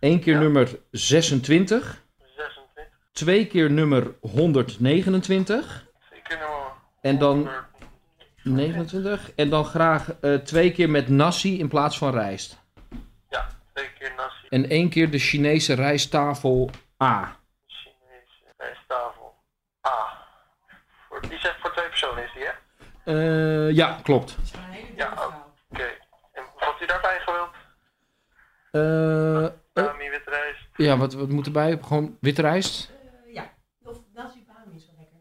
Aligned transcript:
één 0.00 0.20
keer 0.20 0.34
Ja. 0.34 0.40
nummer 0.40 0.78
26, 0.90 2.02
26. 2.36 2.84
twee 3.12 3.46
keer 3.46 3.70
nummer 3.70 4.14
129 4.20 5.86
Zeker 6.10 6.38
nummer 6.38 6.72
en 7.00 7.18
dan 7.18 7.36
100. 7.36 7.68
29 8.42 9.34
en 9.34 9.50
dan 9.50 9.64
graag 9.64 10.12
eh, 10.20 10.34
twee 10.34 10.72
keer 10.72 10.90
met 10.90 11.08
nasi 11.08 11.58
in 11.58 11.68
plaats 11.68 11.98
van 11.98 12.10
rijst. 12.12 12.58
Ja, 13.28 13.46
twee 13.72 13.92
keer 13.98 14.12
nasi. 14.16 14.46
En 14.48 14.68
één 14.68 14.88
keer 14.88 15.10
de 15.10 15.18
Chinese 15.18 15.74
rijsttafel 15.74 16.70
A. 17.02 17.36
Chinese 17.66 18.54
rijsttafel. 18.56 19.34
Ah. 19.80 20.12
Voor, 21.08 21.20
die 21.28 21.38
zegt 21.38 21.60
voor 21.60 21.72
twee 21.72 21.88
personen 21.88 22.24
is 22.24 22.30
die, 22.34 22.44
hè? 22.44 22.52
Eh, 23.68 23.74
ja, 23.76 23.98
klopt. 24.02 24.36
Ja, 24.96 25.12
oké. 25.72 25.82
En 26.32 26.42
wat 26.58 26.74
u 26.82 26.86
daarbij 26.86 27.18
gewild? 27.20 27.48
Eh, 28.70 29.59
eh, 29.88 30.18
rijst. 30.24 30.66
ja, 30.76 30.96
wat, 30.96 31.14
wat 31.14 31.28
moet 31.28 31.46
erbij? 31.46 31.78
Gewoon 31.82 32.16
witte 32.20 32.42
rijst? 32.42 32.90
ja, 33.32 33.50
of 33.84 33.96
nasi 34.14 34.44
bami 34.46 34.76
is 34.76 34.86
wel 34.86 34.94
lekker. 34.98 35.18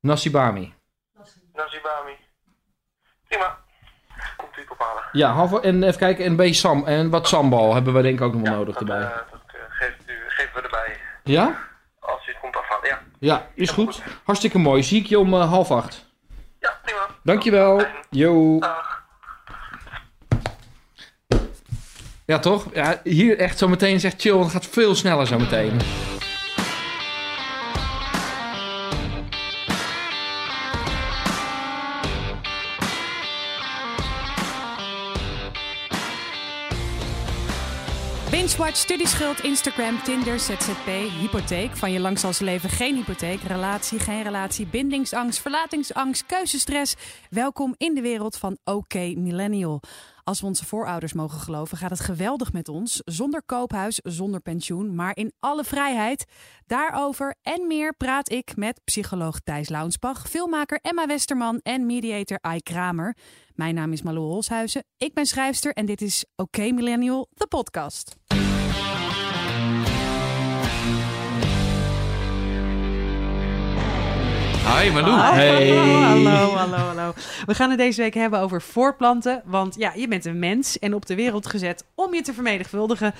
Nasi 0.00 0.30
bami. 0.30 0.74
Nasi 1.52 1.80
bami. 1.82 2.16
Prima. 3.28 3.58
Komt 4.36 4.56
u 4.58 4.64
ophalen. 4.68 5.02
Ja, 5.12 5.30
half, 5.32 5.60
en 5.60 5.82
even 5.82 5.98
kijken, 5.98 6.24
en 6.24 6.30
een 6.30 6.36
beetje 6.36 6.54
sam, 6.54 6.84
en 6.86 7.10
wat 7.10 7.28
sambal 7.28 7.74
hebben 7.74 7.94
we 7.94 8.02
denk 8.02 8.18
ik 8.18 8.24
ook 8.24 8.32
nog 8.32 8.42
wel 8.42 8.50
Ja, 8.52 8.56
nodig 8.58 8.74
dat, 8.74 8.82
erbij. 8.88 9.00
eh, 9.02 9.16
dat 9.30 9.40
eh, 9.46 9.60
geeft 9.68 10.08
u, 10.08 10.14
geven 10.28 10.54
we 10.54 10.60
erbij. 10.62 10.96
Ja? 11.24 11.58
Als 11.98 12.26
u 12.28 12.30
het 12.30 12.40
komt 12.40 12.56
afhalen. 12.56 12.88
Ja, 12.88 13.00
Ja, 13.18 13.46
is 13.54 13.70
goed. 13.70 14.02
Hartstikke 14.24 14.58
mooi. 14.58 14.82
Zie 14.82 15.00
ik 15.00 15.06
je 15.06 15.18
om 15.18 15.34
eh, 15.34 15.48
half 15.48 15.70
acht. 15.70 16.06
ja 16.60 16.78
prima. 16.82 17.06
Dankjewel. 17.22 17.82
Yo. 18.10 18.58
Dag. 18.58 18.97
Ja, 22.28 22.38
toch? 22.38 22.66
Ja, 22.74 23.00
hier 23.04 23.38
echt 23.38 23.58
zo 23.58 23.68
meteen 23.68 24.00
zegt 24.00 24.20
chill, 24.20 24.32
want 24.32 24.44
het 24.44 24.52
gaat 24.52 24.66
veel 24.72 24.94
sneller 24.94 25.26
zo 25.26 25.38
meteen. 25.38 25.72
Binge-watch, 38.30 38.76
studieschuld, 38.76 39.40
Instagram, 39.40 40.02
Tinder, 40.02 40.38
ZZP, 40.38 40.86
hypotheek. 41.20 41.76
Van 41.76 41.92
je 41.92 42.00
lang 42.00 42.18
zal 42.18 42.32
ze 42.32 42.44
leven 42.44 42.70
geen 42.70 42.94
hypotheek. 42.94 43.42
Relatie, 43.42 43.98
geen 43.98 44.22
relatie, 44.22 44.66
bindingsangst, 44.66 45.40
verlatingsangst, 45.40 46.26
keuzestress. 46.26 46.94
Welkom 47.30 47.74
in 47.76 47.94
de 47.94 48.00
wereld 48.00 48.36
van 48.36 48.58
OK 48.64 48.94
Millennial. 48.94 49.80
Als 50.28 50.40
we 50.40 50.46
onze 50.46 50.64
voorouders 50.66 51.12
mogen 51.12 51.40
geloven, 51.40 51.78
gaat 51.78 51.90
het 51.90 52.00
geweldig 52.00 52.52
met 52.52 52.68
ons. 52.68 53.00
Zonder 53.04 53.42
koophuis, 53.46 54.00
zonder 54.02 54.40
pensioen, 54.40 54.94
maar 54.94 55.16
in 55.16 55.32
alle 55.40 55.64
vrijheid. 55.64 56.24
Daarover 56.66 57.34
en 57.42 57.66
meer 57.66 57.94
praat 57.96 58.30
ik 58.30 58.56
met 58.56 58.80
psycholoog 58.84 59.40
Thijs 59.40 59.68
Launsbach, 59.68 60.28
filmmaker 60.28 60.78
Emma 60.82 61.06
Westerman 61.06 61.60
en 61.62 61.86
mediator 61.86 62.38
Ai 62.40 62.60
Kramer. 62.60 63.16
Mijn 63.54 63.74
naam 63.74 63.92
is 63.92 64.02
Malou 64.02 64.26
Holshuizen. 64.26 64.84
Ik 64.96 65.14
ben 65.14 65.26
schrijfster 65.26 65.72
en 65.72 65.86
dit 65.86 66.00
is 66.00 66.24
OK 66.36 66.56
Millennial, 66.56 67.28
de 67.34 67.46
podcast. 67.46 68.16
Hi 74.68 74.90
Malou. 74.90 75.20
Hey. 75.20 75.68
Hallo, 75.68 76.30
hallo, 76.30 76.54
hallo, 76.54 76.76
hallo. 76.76 77.12
We 77.46 77.54
gaan 77.54 77.70
het 77.70 77.78
deze 77.78 78.02
week 78.02 78.14
hebben 78.14 78.40
over 78.40 78.62
voorplanten. 78.62 79.42
Want 79.44 79.74
ja, 79.74 79.92
je 79.94 80.08
bent 80.08 80.24
een 80.24 80.38
mens 80.38 80.78
en 80.78 80.94
op 80.94 81.06
de 81.06 81.14
wereld 81.14 81.46
gezet 81.46 81.84
om 81.94 82.14
je 82.14 82.22
te 82.22 82.34
vermenigvuldigen. 82.34 83.14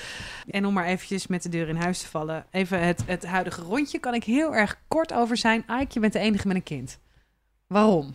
En 0.49 0.67
om 0.67 0.73
maar 0.73 0.85
eventjes 0.85 1.27
met 1.27 1.43
de 1.43 1.49
deur 1.49 1.69
in 1.69 1.77
huis 1.77 2.01
te 2.01 2.09
vallen. 2.09 2.45
Even 2.51 2.81
het, 2.81 3.03
het 3.07 3.27
huidige 3.27 3.63
rondje 3.63 3.99
kan 3.99 4.15
ik 4.15 4.25
heel 4.25 4.55
erg 4.55 4.77
kort 4.89 5.13
over 5.13 5.37
zijn. 5.37 5.65
Ike, 5.81 5.87
je 5.89 6.01
bent 6.01 6.13
de 6.13 6.19
enige 6.19 6.47
met 6.47 6.57
een 6.57 6.63
kind. 6.63 6.99
Waarom? 7.67 8.15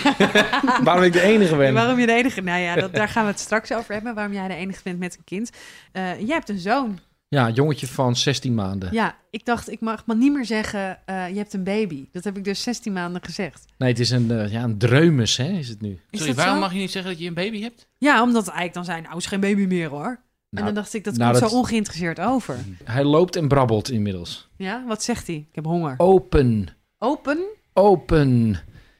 Waarom 0.84 1.04
ik 1.04 1.12
de 1.12 1.22
enige 1.22 1.56
ben? 1.56 1.74
Waarom 1.74 1.98
je 1.98 2.06
de 2.06 2.12
enige... 2.12 2.40
Nou 2.40 2.60
ja, 2.60 2.74
dat, 2.74 2.94
daar 2.94 3.08
gaan 3.08 3.24
we 3.24 3.30
het 3.30 3.40
straks 3.40 3.72
over 3.72 3.94
hebben. 3.94 4.14
Waarom 4.14 4.32
jij 4.32 4.48
de 4.48 4.54
enige 4.54 4.82
bent 4.82 4.98
met 4.98 5.16
een 5.16 5.24
kind. 5.24 5.50
Eh, 5.92 6.18
jij 6.18 6.34
hebt 6.34 6.48
een 6.48 6.58
zoon. 6.58 6.98
Ja, 7.32 7.50
jongetje 7.50 7.86
van 7.86 8.16
16 8.16 8.54
maanden. 8.54 8.88
Ja, 8.92 9.16
ik 9.30 9.44
dacht, 9.44 9.70
ik 9.70 9.80
mag 9.80 10.06
maar 10.06 10.16
niet 10.16 10.32
meer 10.32 10.44
zeggen, 10.44 10.98
eh, 11.06 11.28
je 11.28 11.36
hebt 11.36 11.52
een 11.52 11.64
baby. 11.64 12.08
Dat 12.12 12.24
heb 12.24 12.36
ik 12.36 12.44
dus 12.44 12.62
16 12.62 12.92
maanden 12.92 13.22
gezegd. 13.24 13.64
Nee, 13.78 13.88
het 13.88 13.98
is 13.98 14.10
een, 14.10 14.30
eh, 14.30 14.52
ja, 14.52 14.62
een 14.62 14.78
dreumes, 14.78 15.36
hè, 15.36 15.48
is 15.48 15.68
het 15.68 15.80
nu. 15.80 15.90
Is 15.90 15.98
Sorry, 16.10 16.26
dat 16.26 16.36
waarom 16.36 16.54
zo? 16.54 16.60
mag 16.60 16.72
je 16.72 16.78
niet 16.78 16.90
zeggen 16.90 17.10
dat 17.10 17.20
je 17.20 17.26
een 17.28 17.34
baby 17.34 17.60
hebt? 17.62 17.88
Ja, 17.98 18.22
omdat 18.22 18.44
eigenlijk 18.44 18.74
dan 18.74 18.84
zijn, 18.84 19.02
nou 19.02 19.16
is 19.16 19.26
geen 19.26 19.40
baby 19.40 19.64
meer 19.66 19.88
hoor. 19.88 20.06
en 20.06 20.18
Nou, 20.50 20.64
dan 20.66 20.74
dacht 20.74 20.94
ik, 20.94 21.04
dat 21.04 21.16
nou, 21.16 21.30
komt 21.30 21.42
dat- 21.42 21.50
zo 21.50 21.56
ongeïnteresseerd 21.56 22.20
over. 22.20 22.56
Hij 22.84 23.04
loopt 23.04 23.36
en 23.36 23.48
brabbelt 23.48 23.90
inmiddels. 23.90 24.48
Ja, 24.56 24.84
wat 24.86 25.02
zegt 25.02 25.26
hij? 25.26 25.36
Ik 25.36 25.54
heb 25.54 25.64
honger. 25.64 25.94
Open, 25.96 26.68
Open? 26.98 27.38
open. 27.72 28.58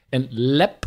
En 0.09 0.27
lap. 0.29 0.85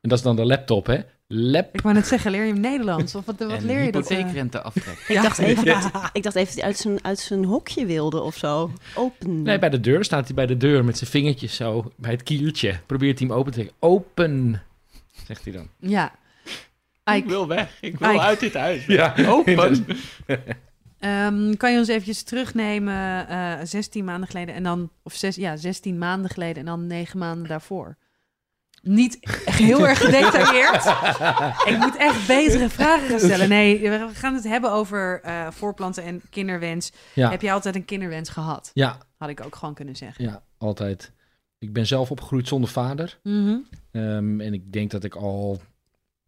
En 0.00 0.08
dat 0.08 0.18
is 0.18 0.24
dan 0.24 0.36
de 0.36 0.44
laptop, 0.44 0.86
hè? 0.86 0.98
Lap. 1.34 1.74
Ik 1.74 1.80
wou 1.80 1.94
net 1.94 2.06
zeggen, 2.06 2.30
leer 2.30 2.44
je 2.44 2.52
hem 2.52 2.60
Nederlands? 2.60 3.14
Of 3.14 3.24
wat, 3.24 3.38
wat 3.38 3.62
leer 3.62 3.82
je 3.82 3.92
dat? 3.92 4.10
eh? 4.10 4.16
hypotheekrente 4.16 4.62
aftrek. 4.62 5.04
Ja. 5.08 5.22
dacht 5.22 5.38
even 5.48 5.64
dat, 5.64 5.90
ik 6.12 6.22
dacht 6.22 6.36
even 6.36 6.46
dat 6.46 6.54
hij 6.54 6.64
uit 6.64 6.76
zijn, 6.78 7.04
uit 7.04 7.18
zijn 7.18 7.44
hokje 7.44 7.86
wilde 7.86 8.20
of 8.20 8.36
zo. 8.36 8.70
Open. 8.94 9.42
Nee, 9.42 9.58
bij 9.58 9.68
de 9.70 9.80
deur 9.80 10.04
staat 10.04 10.24
hij 10.26 10.34
bij 10.34 10.46
de 10.46 10.56
deur 10.56 10.84
met 10.84 10.98
zijn 10.98 11.10
vingertjes 11.10 11.54
zo 11.56 11.92
bij 11.96 12.10
het 12.10 12.22
kieltje. 12.22 12.80
Probeert 12.86 13.18
hij 13.18 13.28
hem 13.28 13.36
open 13.36 13.52
te 13.52 13.58
trekken. 13.58 13.76
Open, 13.80 14.62
zegt 15.26 15.44
hij 15.44 15.52
dan. 15.52 15.68
Ja. 15.78 16.12
Ik 17.14 17.24
wil 17.26 17.46
weg. 17.46 17.78
Ik 17.80 17.98
wil 17.98 18.10
Ike. 18.10 18.20
uit 18.20 18.40
dit 18.40 18.54
huis. 18.54 18.86
Ja, 18.86 19.14
Open. 19.26 19.84
ehm, 20.98 21.54
kan 21.56 21.72
je 21.72 21.78
ons 21.78 21.88
eventjes 21.88 22.22
terugnemen, 22.22 23.28
eh 23.28 23.54
16 23.62 24.04
maanden 24.04 24.28
geleden 24.28 24.54
en 24.54 24.62
dan, 24.62 24.90
of 25.02 25.14
zes, 25.14 25.36
ja, 25.36 25.56
16 25.56 25.98
maanden 25.98 26.30
geleden 26.30 26.56
en 26.56 26.64
dan 26.64 26.86
9 26.86 27.18
maanden 27.18 27.48
daarvoor? 27.48 27.96
Niet 28.82 29.18
echt 29.20 29.58
heel 29.58 29.88
erg 29.88 29.98
gedetailleerd. 29.98 30.84
Ik 31.74 31.78
moet 31.78 31.96
echt 31.96 32.26
betere 32.26 32.68
vragen 32.68 33.08
gaan 33.08 33.18
stellen. 33.18 33.48
Nee, 33.48 33.80
we 33.80 34.08
gaan 34.12 34.34
het 34.34 34.44
hebben 34.54 34.72
over 34.72 35.20
eh, 35.22 35.50
voorplanten 35.50 36.04
en 36.04 36.22
kinderwens. 36.30 36.92
Ja, 37.14 37.30
Heb 37.30 37.42
je 37.42 37.52
altijd 37.52 37.74
een 37.74 37.84
kinderwens 37.84 38.28
gehad? 38.28 38.70
ja, 38.74 38.98
Had 39.16 39.28
ik 39.28 39.44
ook 39.44 39.56
gewoon 39.56 39.74
kunnen 39.74 39.96
zeggen. 39.96 40.24
ja, 40.24 40.42
altijd. 40.58 41.12
Ik 41.58 41.72
ben 41.72 41.86
zelf 41.86 42.10
opgegroeid 42.10 42.48
zonder 42.48 42.70
vader. 42.70 43.18
Mhm. 43.22 43.56
Ehm, 43.90 44.40
en 44.40 44.54
ik 44.54 44.72
denk 44.72 44.90
dat 44.90 45.04
ik 45.04 45.14
al, 45.14 45.60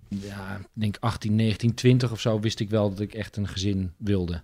ja, 0.08 0.60
denk 0.72 0.96
18, 1.00 1.34
19, 1.34 1.74
20 1.74 2.12
of 2.12 2.20
zo, 2.20 2.40
wist 2.40 2.60
ik 2.60 2.70
wel 2.70 2.90
dat 2.90 3.00
ik 3.00 3.14
echt 3.14 3.36
een 3.36 3.48
gezin 3.48 3.92
wilde. 3.98 4.42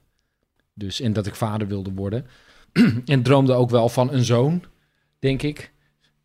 Dus, 0.75 1.01
en 1.01 1.13
dat 1.13 1.27
ik 1.27 1.35
vader 1.35 1.67
wilde 1.67 1.93
worden. 1.93 2.27
en 3.07 3.23
droomde 3.23 3.53
ook 3.53 3.71
wel 3.71 3.89
van 3.89 4.13
een 4.13 4.25
zoon, 4.25 4.65
denk 5.19 5.43
ik. 5.43 5.73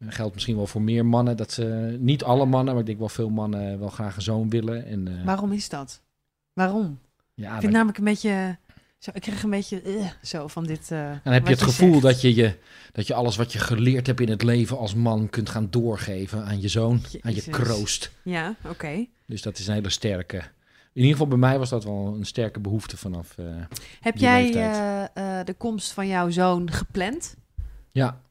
Geldt 0.08 0.34
misschien 0.34 0.56
wel 0.56 0.68
voor 0.68 0.82
meer 0.82 1.06
mannen. 1.06 1.38
Dat 1.38 1.52
ze, 1.52 1.98
niet 2.00 2.24
alle 2.24 2.46
mannen, 2.46 2.74
maar 2.74 2.82
ik 2.82 2.88
denk 2.88 3.00
wel 3.00 3.10
veel 3.10 3.30
mannen 3.30 3.80
wel 3.80 3.90
graag 3.90 4.16
een 4.16 4.22
zoon 4.22 4.50
willen. 4.50 4.86
En, 4.86 5.08
eh, 5.08 5.26
Waarom 5.26 5.52
is 5.52 5.70
dat? 5.70 6.02
Waarom? 6.54 7.00
ja, 7.34 7.54
ik 7.54 7.60
vind 7.60 7.72
namelijk 7.74 7.98
een 7.98 8.04
beetje... 8.04 8.58
Zo, 8.98 9.12
ik 9.14 9.22
krijg 9.22 9.44
een 9.44 9.50
beetje 9.50 9.82
eh, 9.82 10.06
zo 10.22 10.48
van 10.48 10.66
dit... 10.66 10.92
eh, 10.92 11.12
dan 11.24 11.34
heb 11.34 11.46
je 11.46 11.54
het 11.54 11.62
gevoel 11.62 11.92
zegt. 11.92 12.04
dat 12.04 12.22
je, 12.22 12.36
je, 12.36 12.58
dat 12.92 13.08
je 13.08 13.14
alles 13.14 13.36
wat 13.36 13.54
je 13.54 13.60
geleerd 13.60 14.08
hebt 14.08 14.20
in 14.20 14.30
het 14.30 14.44
leven 14.44 14.78
als 14.78 14.96
man 14.96 15.30
kunt 15.30 15.50
gaan 15.50 15.68
doorgeven 15.70 16.46
aan 16.46 16.62
je 16.62 16.68
zoon, 16.68 17.02
aan 17.22 17.36
je 17.36 17.50
kroost. 17.50 18.12
Ja, 18.24 18.56
oké. 18.70 19.06
Dus 19.26 19.42
dat 19.42 19.58
is 19.58 19.68
een 19.68 19.74
hele 19.74 19.90
sterke. 19.90 20.38
In 20.94 21.02
ieder 21.02 21.12
geval 21.12 21.28
bij 21.28 21.38
mij 21.38 21.60
was 21.60 21.70
dat 21.70 21.84
wel 21.84 22.16
een 22.18 22.26
sterke 22.26 22.60
behoefte 22.60 22.98
vanaf. 22.98 23.36
Heb 24.00 24.18
jij 24.18 24.52
de 25.44 25.56
komst 25.58 25.92
van 25.92 26.08
jouw 26.08 26.30
zoon 26.30 26.72
gepland? 26.72 27.36
ja. 27.92 28.24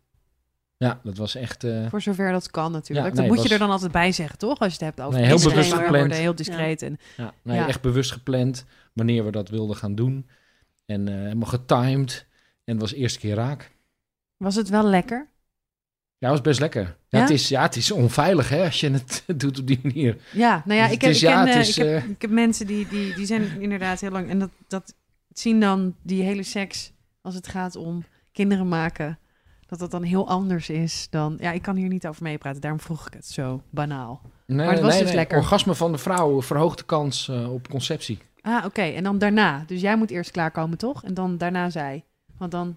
Ja, 0.76 1.00
dat 1.02 1.16
was 1.16 1.34
echt. 1.34 1.64
eh, 1.64 1.88
Voor 1.88 2.00
zover 2.02 2.32
dat 2.32 2.50
kan 2.50 2.72
natuurlijk. 2.72 3.06
Ja, 3.08 3.12
dat 3.14 3.20
nee, 3.20 3.28
moet 3.34 3.42
je 3.42 3.52
er 3.52 3.58
dan 3.58 3.70
altijd 3.70 3.92
bij 3.92 4.12
zeggen, 4.12 4.38
toch? 4.38 4.58
Als 4.58 4.74
je 4.74 4.84
het 4.84 4.96
hebt 4.96 5.00
over 5.08 5.18
Nee, 5.20 5.28
heel 5.28 5.38
bewust 5.48 5.70
worden, 5.70 5.86
gepland. 5.88 6.12
heel 6.14 6.34
discreet. 6.34 6.82
En, 6.82 6.98
ja, 7.16 7.32
nee, 7.42 7.56
Ja. 7.56 7.68
echt 7.68 7.80
bewust 7.82 8.12
gepland 8.12 8.64
wanneer 8.92 9.24
we 9.24 9.30
dat 9.30 9.48
wilden 9.48 9.76
gaan 9.76 9.94
doen. 9.94 10.26
En 10.86 11.08
eh, 11.08 11.14
helemaal 11.14 11.48
getimed. 11.48 12.26
En 12.64 12.72
het 12.72 12.80
was 12.80 12.90
de 12.90 12.96
eerste 12.96 13.18
keer 13.18 13.34
raak. 13.34 13.70
was 14.36 14.54
het 14.54 14.68
wel 14.68 14.84
lekker? 14.84 15.28
Ja, 16.18 16.30
het 16.30 16.38
was 16.38 16.40
best 16.48 16.60
lekker. 16.60 16.82
Ja, 16.82 16.96
Ja? 17.08 17.20
Het, 17.20 17.30
is, 17.30 17.48
ja 17.48 17.62
het 17.62 17.76
is 17.76 17.90
onveilig 17.90 18.48
hè, 18.48 18.64
als 18.64 18.80
je 18.80 18.90
het 18.90 19.24
doet 19.40 19.58
op 19.58 19.66
die 19.66 19.80
manier. 19.82 20.16
Ja, 20.32 20.62
nou 20.64 20.78
ja, 20.80 20.84
Dus 20.86 20.94
ik 20.94 21.00
heb, 21.00 21.46
eh, 21.46 21.68
ik, 21.68 21.74
heb, 21.74 22.04
ik 22.08 22.22
heb 22.22 22.30
mensen 22.30 22.66
die, 22.66 22.88
die, 22.88 23.14
die 23.14 23.26
zijn 23.26 23.60
inderdaad 23.60 24.00
heel 24.00 24.10
lang... 24.10 24.28
En 24.30 24.38
dat, 24.38 24.50
dat 24.68 24.94
zien 25.32 25.60
dan 25.60 25.94
die 26.02 26.22
hele 26.22 26.42
seks, 26.42 26.92
als 27.22 27.34
het 27.34 27.48
gaat 27.48 27.76
om 27.76 28.04
kinderen 28.32 28.68
maken... 28.68 29.18
dat 29.78 29.90
dat 29.90 30.00
dan 30.00 30.08
heel 30.08 30.28
anders 30.28 30.68
is 30.68 31.06
dan... 31.10 31.36
Ja, 31.40 31.50
ik 31.52 31.62
kan 31.62 31.76
hier 31.76 31.88
niet 31.88 32.06
over 32.06 32.22
meepraten, 32.22 32.60
daarom 32.60 32.80
vroeg 32.80 33.06
ik 33.06 33.12
het 33.12 33.26
zo 33.26 33.62
banaal. 33.70 34.20
Nee, 34.46 34.68
het 34.68 34.80
was 34.80 34.88
nee, 34.90 34.98
dus 34.98 35.06
nee. 35.08 35.16
lekker. 35.16 35.38
Orgasme 35.38 35.74
van 35.74 35.92
de 35.92 35.98
vrouw 35.98 36.42
verhoogt 36.42 36.78
de 36.78 36.84
kans 36.84 37.28
eh, 37.28 37.52
op 37.52 37.68
conceptie. 37.68 38.18
Ah, 38.40 38.64
oké. 38.64 38.82
En 38.82 39.02
dan 39.02 39.18
daarna. 39.18 39.64
Dus 39.66 39.80
jij 39.80 39.96
moet 39.96 40.10
eerst 40.10 40.30
klaarkomen, 40.30 40.78
toch? 40.78 41.04
En 41.04 41.14
dan 41.14 41.36
daarna 41.38 41.70
zij. 41.70 42.04
Want 42.38 42.50
dan... 42.50 42.76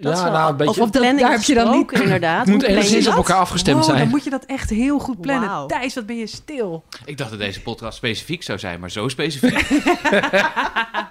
Dat 0.00 0.12
is 0.12 0.18
ja, 0.18 0.24
wel- 0.24 0.32
nou, 0.32 0.50
een 0.50 0.56
beetje. 0.56 0.70
Of 0.70 0.90
dat- 0.90 0.90
planning 0.90 1.20
daar 1.20 1.30
heb 1.30 1.42
je 1.42 1.54
dan 1.54 1.64
niet- 1.70 1.74
gesproken, 1.74 2.02
inderdaad. 2.04 2.46
het 2.46 2.54
moet 2.54 2.62
enigszins 2.62 3.06
op 3.08 3.14
elkaar 3.14 3.36
afgestemd 3.36 3.76
Wow, 3.76 3.86
zijn. 3.86 3.98
dan 3.98 4.08
moet 4.08 4.24
je 4.24 4.30
dat 4.30 4.44
echt 4.44 4.70
heel 4.70 4.98
goed 4.98 5.20
plannen. 5.20 5.66
Thijs, 5.66 5.94
wat 5.94 6.06
ben 6.06 6.16
je 6.16 6.26
stil. 6.26 6.84
Ik 7.04 7.16
dacht 7.18 7.30
dat 7.30 7.38
deze 7.38 7.62
podcast 7.62 7.96
specifiek 7.96 8.42
zou 8.42 8.58
zijn, 8.58 8.80
maar 8.80 8.90
zo 8.90 9.08
specifiek. 9.08 9.66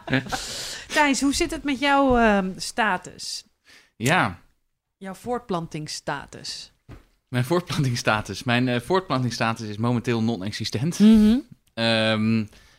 Thijs, 0.94 1.22
hoe 1.22 1.34
zit 1.34 1.52
het 1.52 1.64
met 1.64 1.80
jouw 1.80 2.18
ehm, 2.18 2.50
status? 2.56 3.46
Ja, 3.96 4.40
Jouw 4.98 5.14
voortplantingsstatus? 5.14 6.72
mijn 7.28 7.44
voortplantingsstatus. 7.44 8.44
Mijn 8.44 8.68
eh, 8.68 8.80
voortplantingsstatus 8.80 9.68
is 9.68 9.78
momenteel 9.78 10.24
non-existent. 10.24 11.00
Mhm. 11.00 11.38
Ehm, 11.74 12.38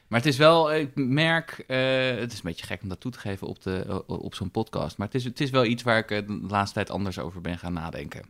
maar 0.08 0.18
het 0.18 0.26
is 0.26 0.36
wel, 0.36 0.74
ik 0.74 0.90
merk, 0.94 1.64
eh, 1.66 1.78
het 2.16 2.32
is 2.32 2.38
een 2.38 2.44
beetje 2.44 2.66
gek 2.66 2.82
om 2.82 2.88
dat 2.88 3.00
toe 3.00 3.10
te 3.10 3.18
geven 3.18 3.46
op, 3.46 3.62
de, 3.62 4.04
op 4.06 4.34
zo'n 4.34 4.50
podcast. 4.50 4.98
Maar 4.98 5.06
het 5.06 5.16
is, 5.16 5.24
het 5.24 5.40
is 5.40 5.50
wel 5.50 5.64
iets 5.64 5.82
waar 5.82 5.98
ik 5.98 6.10
eh, 6.10 6.26
de 6.26 6.46
laatste 6.48 6.74
tijd 6.74 6.90
anders 6.90 7.18
over 7.18 7.40
ben 7.40 7.58
gaan 7.58 7.72
nadenken. 7.72 8.22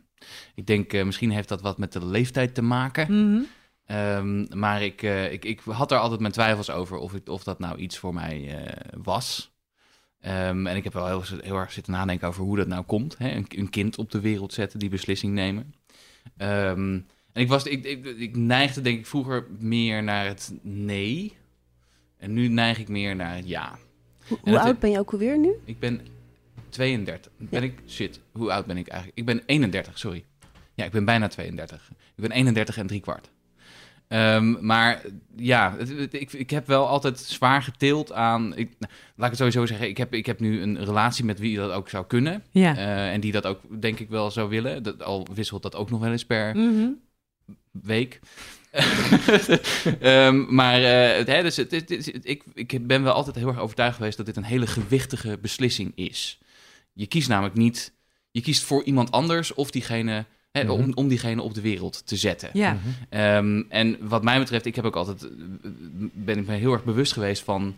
Ik 0.55 0.67
denk, 0.67 1.03
misschien 1.03 1.31
heeft 1.31 1.49
dat 1.49 1.61
wat 1.61 1.77
met 1.77 1.93
de 1.93 2.05
leeftijd 2.05 2.55
te 2.55 2.61
maken. 2.61 3.31
Mhm. 3.31 3.41
Ehm, 3.85 4.59
maar 4.59 4.81
ik, 4.81 5.01
ik, 5.31 5.45
ik 5.45 5.61
had 5.65 5.91
er 5.91 5.97
altijd 5.97 6.19
mijn 6.19 6.33
twijfels 6.33 6.69
over 6.69 6.97
of, 6.97 7.13
ik, 7.13 7.29
of 7.29 7.43
dat 7.43 7.59
nou 7.59 7.77
iets 7.77 7.97
voor 7.97 8.13
mij 8.13 8.67
was. 9.03 9.48
Ehm, 10.21 10.67
en 10.67 10.75
ik 10.75 10.83
heb 10.83 10.93
wel 10.93 11.07
heel, 11.07 11.23
heel 11.41 11.57
erg 11.57 11.71
zitten 11.71 11.93
nadenken 11.93 12.27
over 12.27 12.43
hoe 12.43 12.57
dat 12.57 12.67
nou 12.67 12.83
komt. 12.83 13.17
Hè? 13.17 13.31
Een, 13.31 13.45
een 13.49 13.69
kind 13.69 13.97
op 13.97 14.11
de 14.11 14.19
wereld 14.19 14.53
zetten, 14.53 14.79
die 14.79 14.89
beslissing 14.89 15.33
nemen. 15.33 15.73
Ehm, 16.37 16.99
en 17.33 17.41
ik, 17.41 17.47
was, 17.47 17.63
ik, 17.63 17.85
ik, 17.85 18.05
ik 18.05 18.35
neigde 18.35 18.81
denk 18.81 18.99
ik 18.99 19.05
vroeger 19.05 19.47
meer 19.59 20.03
naar 20.03 20.25
het 20.25 20.53
nee. 20.61 21.37
En 22.17 22.33
nu 22.33 22.47
neig 22.47 22.79
ik 22.79 22.87
meer 22.87 23.15
naar 23.15 23.35
het 23.35 23.47
ja. 23.47 23.77
Hoe, 24.41 24.59
oud 24.59 24.79
ben 24.79 24.91
je 24.91 24.99
ook 24.99 25.11
alweer 25.11 25.37
nu? 25.37 25.51
Ik 25.65 25.79
ben 25.79 26.01
32. 26.69 27.31
Ben 27.37 27.63
ik? 27.63 27.79
Shit, 27.87 28.19
hoe 28.31 28.51
oud 28.51 28.65
ben 28.65 28.77
ik 28.77 28.87
eigenlijk? 28.87 29.19
Ik 29.19 29.25
ben 29.25 29.43
31, 29.45 29.99
sorry. 29.99 30.25
Ja, 30.73 30.85
ik 30.85 30.91
ben 30.91 31.05
bijna 31.05 31.27
32. 31.27 31.91
Ik 32.15 32.23
ben 32.27 32.31
31 32.31 32.77
en 32.77 32.87
drie 32.87 32.99
kwart. 32.99 33.29
Ehm, 34.09 34.65
maar 34.65 35.01
ja, 35.35 35.75
het- 35.77 35.89
het- 35.97 36.13
ik, 36.13 36.33
ik 36.33 36.49
heb 36.49 36.67
wel 36.67 36.87
altijd 36.87 37.19
zwaar 37.19 37.63
getild 37.63 38.11
aan. 38.11 38.55
Ik, 38.57 38.69
nou, 38.79 38.91
laat 39.15 39.31
ik 39.31 39.37
het 39.37 39.37
sowieso 39.37 39.65
zeggen. 39.65 39.87
Ik 39.89 39.97
heb, 39.97 40.13
ik 40.13 40.25
heb 40.25 40.39
nu 40.39 40.61
een 40.61 40.85
relatie 40.85 41.25
met 41.25 41.39
wie 41.39 41.57
dat 41.57 41.71
ook 41.71 41.89
zou 41.89 42.05
kunnen. 42.05 42.43
Ja. 42.51 42.75
eh, 42.77 43.11
en 43.13 43.19
die 43.19 43.31
dat 43.31 43.45
ook, 43.45 43.81
denk 43.81 43.99
ik, 43.99 44.09
wel 44.09 44.31
zou 44.31 44.49
willen. 44.49 44.83
Dat, 44.83 45.03
al 45.03 45.27
wisselt 45.33 45.61
dat 45.63 45.75
ook 45.75 45.89
nog 45.89 45.99
wel 45.99 46.11
eens 46.11 46.25
per 46.25 46.55
Mhm. 46.57 46.87
week. 47.71 48.19
Ehm, 49.99 50.55
maar 50.55 50.83
eh, 50.83 51.17
het, 51.17 51.27
hè, 51.27 51.41
dus 51.41 51.55
het, 51.55 51.71
het- 51.71 51.89
het- 51.89 52.19
ik, 52.23 52.43
ik 52.53 52.87
ben 52.87 53.03
wel 53.03 53.13
altijd 53.13 53.35
heel 53.35 53.47
erg 53.47 53.59
overtuigd 53.59 53.95
geweest 53.95 54.17
dat 54.17 54.25
dit 54.25 54.37
een 54.37 54.43
hele 54.43 54.67
gewichtige 54.67 55.37
beslissing 55.41 55.91
is. 55.95 56.39
Je 56.93 57.07
kiest 57.07 57.29
namelijk 57.29 57.55
niet, 57.55 57.93
je 58.31 58.41
kiest 58.41 58.63
voor 58.63 58.83
iemand 58.83 59.11
anders 59.11 59.53
of 59.53 59.71
diegene, 59.71 60.25
hè, 60.51 60.63
Mhm. 60.63 60.71
om, 60.71 60.91
om 60.93 61.07
diegene 61.07 61.41
op 61.41 61.53
de 61.53 61.61
wereld 61.61 62.07
te 62.07 62.15
zetten. 62.15 62.49
Ja. 62.53 62.73
Mhm. 62.73 62.81
Ehm, 63.09 63.63
en 63.69 63.97
wat 64.07 64.23
mij 64.23 64.39
betreft, 64.39 64.65
ik 64.65 64.75
heb 64.75 64.85
ook 64.85 64.95
altijd, 64.95 65.27
ben 66.13 66.37
ik 66.37 66.47
me 66.47 66.53
heel 66.55 66.73
erg 66.73 66.83
bewust 66.83 67.13
geweest 67.13 67.43
van 67.43 67.75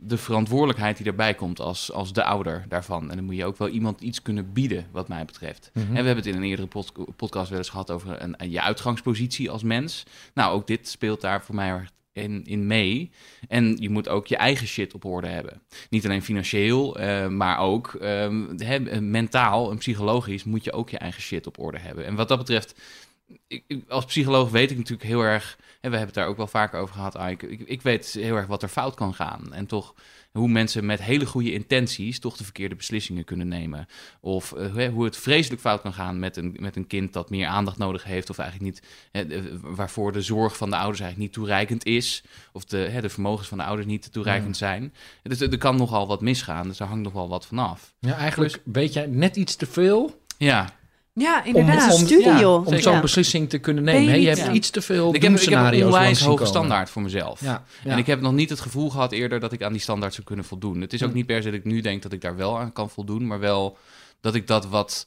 de 0.00 0.16
verantwoordelijkheid 0.16 0.96
die 0.96 1.06
erbij 1.06 1.34
komt 1.34 1.60
als, 1.60 1.92
als 1.92 2.12
de 2.12 2.24
ouder 2.24 2.64
daarvan. 2.68 3.10
En 3.10 3.16
dan 3.16 3.24
moet 3.24 3.36
je 3.36 3.44
ook 3.44 3.56
wel 3.58 3.68
iemand 3.68 4.00
iets 4.00 4.22
kunnen 4.22 4.52
bieden, 4.52 4.86
wat 4.90 5.08
mij 5.08 5.24
betreft. 5.24 5.70
Mhm. 5.74 5.84
En 5.86 5.88
we 5.90 5.94
hebben 5.94 6.16
het 6.16 6.26
in 6.26 6.34
een 6.36 6.42
eerdere 6.48 6.68
pod- 6.68 6.92
podcast 7.16 7.48
wel 7.50 7.58
eens 7.58 7.68
gehad 7.68 7.90
over 7.90 8.22
een, 8.22 8.34
een- 8.36 8.50
je 8.50 8.62
uitgangspositie 8.62 9.50
als 9.50 9.62
mens. 9.62 10.02
Nou, 10.34 10.52
ook 10.54 10.66
dit 10.66 10.88
speelt 10.88 11.20
daar 11.20 11.44
voor 11.44 11.54
mij 11.54 11.72
in, 12.18 12.44
in 12.44 12.66
mee. 12.66 13.10
En 13.48 13.76
je 13.80 13.90
moet 13.90 14.08
ook 14.08 14.26
je 14.26 14.36
eigen 14.36 14.66
shit 14.66 14.94
op 14.94 15.04
orde 15.04 15.28
hebben. 15.28 15.62
Niet 15.90 16.04
alleen 16.04 16.22
financieel, 16.22 16.96
eh, 16.98 17.26
maar 17.28 17.58
ook 17.58 17.94
ehm, 17.94 18.44
hè, 18.56 19.00
mentaal 19.00 19.70
en 19.70 19.78
psychologisch 19.78 20.44
moet 20.44 20.64
je 20.64 20.72
ook 20.72 20.90
je 20.90 20.98
eigen 20.98 21.22
shit 21.22 21.46
op 21.46 21.58
orde 21.58 21.78
hebben. 21.78 22.04
En 22.04 22.14
wat 22.14 22.28
dat 22.28 22.38
betreft, 22.38 22.74
ik- 23.46 23.82
als 23.88 24.04
psycholoog 24.04 24.50
weet 24.50 24.70
ik 24.70 24.76
natuurlijk 24.76 25.08
heel 25.08 25.22
erg... 25.22 25.56
En 25.80 25.90
we 25.90 25.96
hebben 25.96 26.14
het 26.14 26.14
daar 26.14 26.26
ook 26.26 26.36
wel 26.36 26.46
vaker 26.46 26.80
over 26.80 26.94
gehad, 26.94 27.14
Ike. 27.30 27.48
Ik, 27.48 27.60
ik 27.60 27.82
weet 27.82 28.06
heel 28.12 28.36
erg 28.36 28.46
wat 28.46 28.62
er 28.62 28.68
fout 28.68 28.94
kan 28.94 29.14
gaan. 29.14 29.52
En 29.54 29.66
toch 29.66 29.94
hoe 30.32 30.48
mensen 30.48 30.86
met 30.86 31.02
hele 31.02 31.26
goede 31.26 31.52
intenties 31.52 32.20
toch 32.20 32.36
de 32.36 32.44
verkeerde 32.44 32.74
beslissingen 32.74 33.24
kunnen 33.24 33.48
nemen. 33.48 33.86
Of 34.20 34.52
eh, 34.52 34.88
hoe 34.88 35.04
het 35.04 35.16
vreselijk 35.16 35.60
fout 35.60 35.80
kan 35.80 35.92
gaan 35.92 36.18
met 36.18 36.36
een, 36.36 36.56
met 36.60 36.76
een 36.76 36.86
kind 36.86 37.12
dat 37.12 37.30
meer 37.30 37.46
aandacht 37.46 37.78
nodig 37.78 38.04
heeft. 38.04 38.30
Of 38.30 38.38
eigenlijk 38.38 38.70
niet, 38.70 38.82
waarvoor 39.62 40.12
de 40.12 40.22
zorg 40.22 40.56
van 40.56 40.70
de 40.70 40.76
ouders 40.76 41.00
eigenlijk 41.00 41.30
niet 41.30 41.42
toereikend 41.42 41.84
is. 41.84 42.22
Of 42.52 42.64
de, 42.64 42.98
de 43.00 43.08
vermogens 43.08 43.48
van 43.48 43.58
de 43.58 43.64
ouders 43.64 43.86
niet 43.86 44.12
toereikend 44.12 44.56
zijn. 44.56 44.94
Dus 45.22 45.40
er 45.40 45.58
kan 45.58 45.76
nogal 45.76 46.06
wat 46.06 46.20
misgaan. 46.20 46.68
Dus 46.68 46.76
daar 46.76 46.88
hangt 46.88 47.04
nog 47.04 47.12
wel 47.12 47.28
wat 47.28 47.46
vanaf. 47.46 47.94
Ja, 47.98 48.16
eigenlijk 48.16 48.60
weet 48.64 48.92
jij 48.92 49.06
net 49.06 49.36
iets 49.36 49.56
te 49.56 49.66
veel 49.66 50.22
Ja, 50.38 50.68
Ja, 51.18 51.38
om, 51.46 51.54
inderdaad. 51.54 51.94
om, 51.94 52.38
joh. 52.38 52.66
om 52.66 52.78
zo'n 52.78 52.92
Ja. 52.92 53.00
beslissing 53.00 53.48
te 53.48 53.58
kunnen 53.58 53.84
nemen. 53.84 54.20
je 54.20 54.26
hebt 54.26 54.38
ja. 54.38 54.52
iets 54.52 54.70
te 54.70 54.80
veel 54.82 55.14
ik 55.14 55.22
heb, 55.22 55.32
ik 55.32 55.48
heb 55.48 55.72
een 55.72 55.84
onwijs 55.84 56.20
hoge 56.20 56.44
standaard 56.44 56.90
voor 56.90 57.02
mezelf. 57.02 57.40
Ja, 57.40 57.64
ja. 57.84 57.90
En 57.90 57.98
ik 57.98 58.06
heb 58.06 58.20
nog 58.20 58.32
niet 58.32 58.50
het 58.50 58.60
gevoel 58.60 58.90
gehad 58.90 59.12
eerder 59.12 59.40
dat 59.40 59.52
ik 59.52 59.62
aan 59.62 59.72
die 59.72 59.80
standaard 59.80 60.14
zou 60.14 60.26
kunnen 60.26 60.44
voldoen. 60.44 60.80
Het 60.80 60.92
is 60.92 61.02
ook 61.02 61.10
Hm. 61.10 61.16
niet 61.16 61.26
per 61.26 61.42
se 61.42 61.50
dat 61.50 61.58
ik 61.58 61.64
nu 61.64 61.80
denk 61.80 62.02
dat 62.02 62.12
ik 62.12 62.20
daar 62.20 62.36
wel 62.36 62.58
aan 62.58 62.72
kan 62.72 62.90
voldoen, 62.90 63.26
maar 63.26 63.40
wel 63.40 63.76
dat 64.20 64.34
ik 64.34 64.46
dat 64.46 64.66
wat 64.68 65.06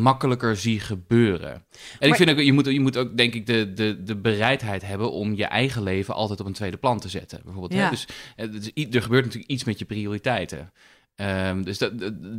makkelijker 0.00 0.56
zie 0.56 0.80
gebeuren. 0.80 1.64
En 1.98 2.08
ik 2.08 2.14
vind 2.14 2.30
ook, 2.30 2.38
je 2.38 2.52
moet, 2.52 2.66
je 2.66 2.80
moet 2.80 2.96
ook 2.96 3.16
denk 3.16 3.34
ik 3.34 3.46
de, 3.46 3.72
de, 3.74 4.02
de 4.02 4.16
bereidheid 4.16 4.86
hebben 4.86 5.12
om 5.12 5.34
je 5.34 5.44
eigen 5.44 5.82
leven 5.82 6.14
altijd 6.14 6.40
op 6.40 6.46
een 6.46 6.52
tweede 6.52 6.76
plan 6.76 7.00
te 7.00 7.08
zetten. 7.08 7.40
Bijvoorbeeld, 7.44 7.72
hè? 7.72 7.80
Ja. 7.84 7.90
Dus, 7.90 8.06
eh, 8.36 8.50
dus 8.50 8.70
er 8.74 9.02
gebeurt 9.02 9.24
natuurlijk 9.24 9.50
iets 9.50 9.64
met 9.64 9.78
je 9.78 9.84
prioriteiten. 9.84 10.72
Ehm, 11.14 11.62
dus 11.62 11.78
dat, 11.78 11.92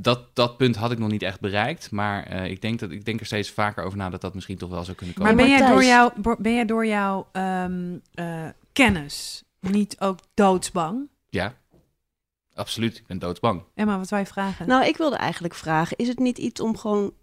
dat, 0.04 0.36
dat 0.36 0.58
punt 0.58 0.76
had 0.76 0.92
ik 0.92 0.98
nog 0.98 1.10
niet 1.10 1.22
echt 1.22 1.40
bereikt. 1.40 1.92
Maar 1.92 2.24
eh, 2.24 2.50
ik, 2.52 2.62
denk 2.62 2.80
dat, 2.80 2.92
ik 2.92 3.06
denk 3.06 3.20
er 3.20 3.26
steeds 3.26 3.52
vaker 3.52 3.84
over 3.84 3.98
na 3.98 4.10
dat 4.10 4.22
dat 4.22 4.34
misschien 4.34 4.58
toch 4.58 4.70
wel 4.70 4.84
zou 4.84 4.98
kunnen 4.98 5.16
komen. 5.16 5.36
Maar 5.36 5.46
ben 5.46 5.58
jij 5.58 5.68
door 5.68 5.84
jouw, 5.84 6.14
ben 6.38 6.54
jij 6.54 6.66
door 6.66 6.86
jouw 6.86 7.28
ehm, 7.32 7.98
eh, 8.14 8.48
kennis 8.74 9.44
niet 9.60 10.00
ook 10.00 10.20
doodsbang? 10.34 11.10
Ja, 11.30 11.54
absoluut. 12.54 12.98
Ik 12.98 13.08
ben 13.08 13.20
doodsbang. 13.20 13.64
Emma, 13.76 13.98
wat 13.98 14.10
wij 14.10 14.26
vragen? 14.26 14.68
Nou, 14.68 14.86
ik 14.86 14.98
wilde 14.98 15.16
eigenlijk 15.16 15.54
vragen, 15.54 15.98
is 15.98 16.08
het 16.08 16.20
niet 16.20 16.38
iets 16.38 16.62
om 16.62 16.78
gewoon, 16.78 17.14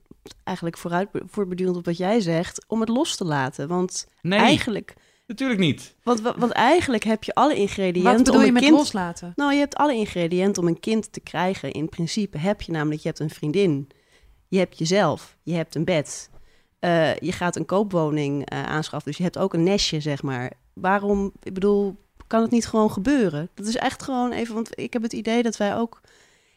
eigenlijk 0.45 0.79
vooruit 0.79 1.09
voorbedurend 1.13 1.77
op 1.77 1.85
wat 1.85 1.97
jij 1.97 2.21
zegt, 2.21 2.65
om 2.67 2.81
het 2.81 2.89
los 2.89 3.17
te 3.17 3.25
laten? 3.25 3.69
Want 3.69 4.09
Nee, 4.21 4.39
eigenlijk, 4.39 4.95
natuurlijk 5.33 5.61
niet. 5.61 5.95
want, 6.03 6.21
wa- 6.21 6.39
want 6.39 6.53
eigenlijk 6.53 7.05
heb 7.05 7.25
je 7.25 7.35
alle 7.35 7.55
ingrediënten 7.55 8.13
wat 8.13 8.25
bedoel 8.25 8.41
om 8.41 8.45
je 8.47 8.53
met 8.53 8.63
kind... 8.63 8.77
loslaten? 8.77 9.33
Nou, 9.37 9.53
je 9.53 9.59
hebt 9.59 9.75
alle 9.77 9.95
ingrediënten 9.95 10.63
om 10.63 10.69
een 10.69 10.81
kind 10.81 11.13
te 11.13 11.21
krijgen. 11.21 11.73
In 11.73 11.89
principe 11.89 12.39
heb 12.39 12.63
je 12.63 12.73
namelijk, 12.73 13.01
je 13.03 13.09
hebt 13.09 13.21
een 13.21 13.31
vriendin, 13.31 13.89
je 14.49 14.59
hebt 14.59 14.79
jezelf, 14.79 15.37
je 15.43 15.55
hebt 15.55 15.75
een 15.75 15.85
bed, 15.85 16.31
eh, 16.79 17.17
je 17.17 17.33
gaat 17.33 17.57
een 17.57 17.67
koopwoning 17.67 18.47
eh, 18.49 18.63
aanschaffen, 18.63 19.09
dus 19.09 19.17
je 19.19 19.25
hebt 19.25 19.39
ook 19.39 19.55
een 19.55 19.63
nestje, 19.63 20.01
zeg 20.01 20.23
maar. 20.23 20.53
Waarom, 20.73 21.33
ik 21.43 21.55
bedoel, 21.55 21.97
kan 22.27 22.43
het 22.43 22.51
niet 22.51 22.67
gewoon 22.67 22.91
gebeuren? 22.91 23.49
Dat 23.55 23.67
is 23.67 23.77
echt 23.77 24.03
gewoon 24.03 24.33
even, 24.33 24.55
want 24.55 24.79
ik 24.79 24.93
heb 24.93 25.03
het 25.03 25.13
idee 25.13 25.43
dat 25.43 25.57
wij 25.57 25.77
ook 25.77 26.01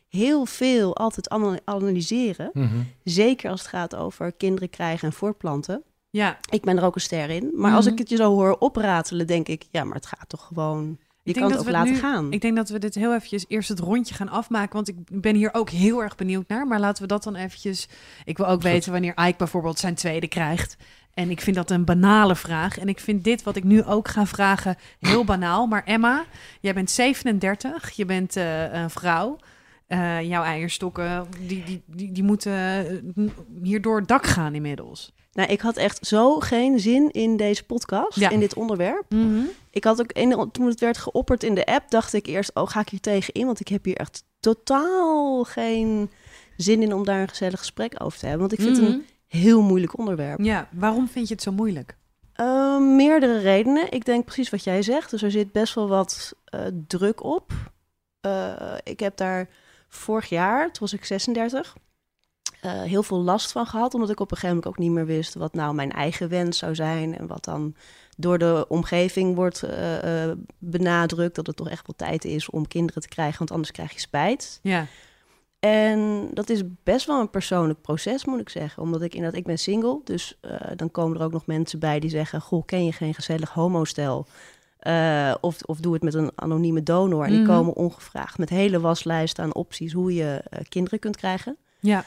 heel 0.08 0.46
veel 0.46 0.96
altijd 0.96 1.30
ana- 1.30 1.60
analyseren. 1.66 2.50
Mhm. 2.54 2.76
Zeker 3.04 3.50
als 3.50 3.60
het 3.60 3.70
gaat 3.70 3.96
over 3.96 4.32
kinderen 4.32 4.70
krijgen 4.70 5.08
en 5.08 5.14
voortplanten. 5.14 5.84
Ja, 6.16 6.38
Ik 6.50 6.62
ben 6.62 6.78
er 6.78 6.84
ook 6.84 6.96
een 6.96 7.02
ster 7.02 7.30
in. 7.30 7.52
Maar 7.56 7.74
als 7.74 7.86
Mhm. 7.86 7.94
ik 7.94 8.00
het 8.00 8.10
je 8.10 8.16
zo 8.16 8.32
hoor 8.34 8.56
opratelen, 8.60 9.28
denk 9.28 9.48
ik, 9.48 9.64
ja, 9.72 9.84
maar 9.84 9.96
het 9.96 10.06
gaat 10.06 10.30
toch 10.30 10.46
gewoon. 10.46 10.98
Je 11.24 11.34
denk 11.34 11.46
kan 11.46 11.56
het 11.58 11.66
ook 11.66 11.72
laten 11.74 11.94
nu- 11.94 12.00
gaan. 12.00 12.32
ik 12.32 12.42
denk 12.42 12.56
dat 12.56 12.70
we 12.70 12.80
dit 12.80 12.96
heel 12.96 13.14
eventjes 13.14 13.46
eerst 13.48 13.70
het 13.70 13.80
rondje 13.80 14.14
gaan 14.16 14.30
afmaken. 14.30 14.74
Want 14.74 14.88
ik 14.88 14.96
ben 15.22 15.36
hier 15.36 15.50
ook 15.54 15.70
heel 15.70 16.04
erg 16.04 16.16
benieuwd 16.16 16.48
naar. 16.48 16.68
Maar 16.68 16.80
laten 16.80 17.02
we 17.02 17.08
dat 17.08 17.24
dan 17.24 17.36
eventjes... 17.36 17.88
Ik 18.26 18.38
wil 18.38 18.48
ook 18.48 18.62
weten 18.62 18.92
wanneer 18.92 19.14
Ike 19.28 19.38
bijvoorbeeld 19.38 19.80
zijn 19.80 19.96
tweede 19.96 20.28
krijgt. 20.28 20.78
En 21.14 21.30
ik 21.30 21.42
vind 21.42 21.56
dat 21.56 21.72
een 21.72 21.86
banale 21.86 22.36
vraag. 22.36 22.78
En 22.78 22.88
ik 22.88 23.00
vind 23.00 23.24
dit 23.24 23.44
wat 23.44 23.56
ik 23.56 23.64
nu 23.64 23.84
ook 23.84 24.08
ga 24.08 24.26
vragen 24.26 24.76
heel 25.00 25.24
banaal. 25.26 25.68
Maar 25.68 25.84
Emma, 25.84 26.24
jij 26.62 26.74
bent 26.74 26.92
37. 26.92 27.90
Je 27.92 28.06
bent 28.06 28.36
eh, 28.36 28.74
een 28.74 28.90
vrouw. 28.90 29.38
Eh, 29.88 30.22
jouw 30.22 30.44
eierstokken, 30.44 31.28
die, 31.48 31.64
die, 31.64 31.84
die, 31.86 32.12
die 32.12 32.24
moeten 32.24 32.54
eh, 32.54 33.24
hier 33.64 33.82
door 33.82 33.98
het 34.00 34.08
dak 34.08 34.26
gaan 34.26 34.56
inmiddels. 34.56 35.14
Nou, 35.36 35.50
ik 35.50 35.62
had 35.62 35.78
echt 35.78 36.08
zo 36.08 36.40
geen 36.40 36.80
zin 36.80 37.12
in 37.12 37.38
deze 37.38 37.64
podcast, 37.66 38.20
Ja. 38.20 38.30
in 38.30 38.40
dit 38.40 38.54
onderwerp. 38.56 39.06
Ik 39.70 39.84
had 39.84 40.00
ook, 40.02 40.12
in, 40.12 40.50
toen 40.52 40.66
het 40.68 40.80
werd 40.80 40.98
geopperd 40.98 41.44
in 41.44 41.56
de 41.56 41.66
app, 41.66 41.90
dacht 41.90 42.14
ik 42.14 42.26
eerst, 42.26 42.52
oh, 42.54 42.68
ga 42.70 42.80
ik 42.80 42.90
hier 42.90 43.00
tegen 43.00 43.34
in? 43.34 43.46
Want 43.46 43.60
ik 43.60 43.68
heb 43.68 43.86
hier 43.86 43.96
echt 43.98 44.24
totaal 44.40 45.44
geen 45.44 46.12
zin 46.58 46.82
in 46.82 46.94
om 46.94 47.06
daar 47.06 47.22
een 47.22 47.28
gezellig 47.28 47.60
gesprek 47.60 47.94
over 48.04 48.20
te 48.20 48.26
hebben. 48.28 48.48
Want 48.48 48.60
ik 48.60 48.66
vind 48.66 48.78
het 48.78 48.86
Mhm. 48.88 48.96
een 48.96 49.06
heel 49.28 49.62
moeilijk 49.62 49.98
onderwerp. 49.98 50.40
Ja, 50.42 50.68
waarom 50.72 51.08
vind 51.08 51.28
je 51.28 51.34
het 51.34 51.44
zo 51.44 51.52
moeilijk? 51.52 51.98
Eh, 52.34 52.78
meerdere 52.80 53.40
redenen. 53.40 53.92
Ik 53.92 54.06
denk 54.06 54.26
precies 54.26 54.50
wat 54.50 54.64
jij 54.64 54.82
zegt. 54.82 55.10
Dus 55.12 55.22
er 55.22 55.32
zit 55.32 55.52
best 55.52 55.74
wel 55.76 55.88
wat 55.88 56.34
eh, 56.46 56.62
druk 56.88 57.24
op. 57.24 57.52
Eh, 58.22 58.54
ik 58.84 59.00
heb 59.00 59.18
daar 59.18 59.50
vorig 59.90 60.30
jaar, 60.30 60.64
toen 60.66 60.74
was 60.80 60.94
ik 60.94 61.06
36, 61.06 61.76
eh, 62.66 62.82
heel 62.82 63.04
veel 63.04 63.22
last 63.22 63.52
van 63.52 63.66
gehad. 63.66 63.94
Omdat 63.94 64.10
ik 64.10 64.20
op 64.20 64.32
een 64.32 64.38
gegeven 64.38 64.56
moment 64.56 64.74
ook 64.74 64.84
niet 64.84 64.92
meer 64.92 65.06
wist 65.06 65.34
wat 65.34 65.54
nou 65.54 65.74
mijn 65.76 65.92
eigen 65.92 66.30
wens 66.30 66.58
zou 66.58 66.76
zijn. 66.76 67.18
En 67.18 67.28
wat 67.28 67.44
dan 67.44 67.76
door 68.18 68.38
de 68.38 68.66
omgeving 68.68 69.36
wordt 69.36 69.64
eh, 69.64 70.24
eh, 70.30 70.38
benadrukt. 70.58 71.36
Dat 71.36 71.48
het 71.48 71.56
toch 71.56 71.70
echt 71.70 71.88
wel 71.88 71.96
tijd 72.10 72.26
is 72.26 72.50
om 72.50 72.68
kinderen 72.68 73.02
te 73.02 73.08
krijgen, 73.08 73.38
want 73.38 73.52
anders 73.52 73.72
krijg 73.72 73.94
je 73.94 74.00
spijt. 74.00 74.60
Ja, 74.62 74.86
En 75.60 76.30
dat 76.34 76.50
is 76.50 76.62
best 76.84 77.06
wel 77.06 77.20
een 77.20 77.30
persoonlijk 77.30 77.82
proces, 77.82 78.26
moet 78.26 78.40
ik 78.40 78.50
zeggen. 78.50 78.84
Omdat 78.84 79.02
ik 79.02 79.14
inderdaad, 79.14 79.40
ik 79.40 79.46
ben 79.46 79.58
single. 79.60 80.00
Dus 80.04 80.40
dan 80.76 80.92
komen 80.92 81.18
er 81.20 81.26
ook 81.26 81.32
nog 81.32 81.46
mensen 81.46 81.80
bij 81.80 82.00
die 82.00 82.10
zeggen... 82.10 82.42
Goh, 82.42 82.66
ken 82.66 82.86
je 82.86 82.92
geen 82.92 83.14
gezellig 83.14 83.54
homostel? 83.54 84.28
Eh, 84.80 85.34
of, 85.42 85.62
of 85.62 85.80
doe 85.80 85.94
het 85.94 86.04
met 86.04 86.14
een 86.14 86.32
anonieme 86.36 86.84
donor. 86.84 87.24
En 87.24 87.32
die 87.32 87.40
Mhm. 87.42 87.50
komen 87.50 87.74
ongevraagd 87.76 88.38
met 88.38 88.50
hele 88.50 88.80
waslijsten 88.80 89.44
aan 89.44 89.54
opties 89.54 89.94
hoe 89.94 90.14
je 90.14 90.44
kinderen 90.70 91.00
kunt 91.00 91.16
krijgen. 91.18 91.58
Ja. 91.80 92.06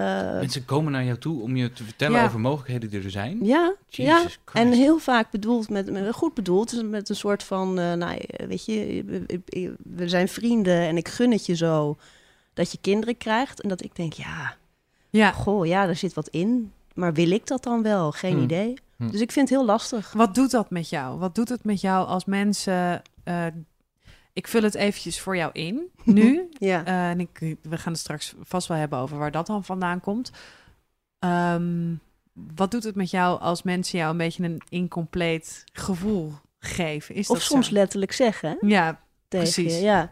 Eh, 0.00 0.38
Mensen 0.38 0.64
komen 0.64 0.92
naar 0.92 1.04
jou 1.04 1.18
toe 1.18 1.42
om 1.42 1.56
je 1.56 1.72
te 1.72 1.84
vertellen 1.84 2.18
Ja. 2.18 2.24
over 2.24 2.40
mogelijkheden 2.40 2.90
die 2.90 3.02
er 3.02 3.10
zijn. 3.10 3.38
ja, 3.44 3.74
ja. 3.88 4.16
Jesus. 4.18 4.38
En 4.52 4.72
heel 4.72 4.98
vaak 4.98 5.30
bedoeld 5.30 5.68
met, 5.70 5.90
met 5.90 6.14
goed 6.14 6.34
bedoeld, 6.34 6.82
met 6.90 7.08
een 7.08 7.16
soort 7.16 7.42
van, 7.42 7.78
eh, 7.78 7.92
nou, 7.92 8.16
eh, 8.16 8.46
weet 8.46 8.64
je, 8.64 9.04
we- 9.84 10.08
zijn 10.08 10.28
vrienden 10.28 10.80
en 10.80 10.96
ik 10.96 11.08
gun 11.08 11.32
het 11.32 11.46
je 11.46 11.54
zo 11.56 11.96
dat 12.54 12.72
je 12.72 12.78
kinderen 12.80 13.16
krijgt. 13.16 13.60
En 13.60 13.68
dat 13.68 13.82
ik 13.84 13.96
denk, 13.96 14.12
ja, 14.12 14.56
Ja. 15.10 15.32
goh, 15.32 15.66
ja, 15.66 15.86
daar 15.86 15.96
zit 15.96 16.14
wat 16.14 16.28
in. 16.28 16.72
Maar 16.94 17.12
wil 17.12 17.30
ik 17.30 17.46
dat 17.46 17.62
dan 17.62 17.82
wel? 17.82 18.12
Geen 18.12 18.32
Hmm. 18.34 18.42
idee. 18.42 18.74
Hmm. 18.96 19.10
Dus 19.10 19.20
ik 19.20 19.32
vind 19.32 19.48
het 19.48 19.58
heel 19.58 19.66
lastig. 19.66 20.12
Wat 20.12 20.34
doet 20.34 20.50
dat 20.50 20.70
met 20.70 20.88
jou? 20.88 21.18
Wat 21.18 21.34
doet 21.34 21.48
het 21.48 21.64
met 21.64 21.80
jou 21.80 22.06
als 22.06 22.24
mensen... 22.24 23.02
eh, 23.24 23.46
ik 24.32 24.48
vul 24.48 24.62
het 24.62 24.74
eventjes 24.74 25.20
voor 25.20 25.36
jou 25.36 25.50
in, 25.52 25.90
nu. 26.04 26.48
Ja. 26.58 26.84
Eh, 26.84 27.10
en 27.10 27.20
ik, 27.20 27.56
we 27.62 27.78
gaan 27.78 27.92
het 27.92 28.00
straks 28.00 28.34
vast 28.42 28.68
wel 28.68 28.76
hebben 28.76 28.98
over 28.98 29.18
waar 29.18 29.30
dat 29.30 29.46
dan 29.46 29.64
vandaan 29.64 30.00
komt. 30.00 30.30
Ehm, 31.18 31.94
wat 32.32 32.70
doet 32.70 32.84
het 32.84 32.94
met 32.94 33.10
jou 33.10 33.40
als 33.40 33.62
mensen 33.62 33.98
jou 33.98 34.10
een 34.10 34.16
beetje 34.16 34.44
een 34.44 34.60
incompleet 34.68 35.64
gevoel 35.72 36.32
geven? 36.58 37.14
Is 37.14 37.28
of 37.28 37.36
dat 37.38 37.46
soms 37.46 37.66
zo? 37.66 37.72
letterlijk 37.74 38.12
zeggen 38.12 38.58
Ja, 38.60 39.00
Precies. 39.28 39.74
je. 39.74 39.80
Ja. 39.80 40.10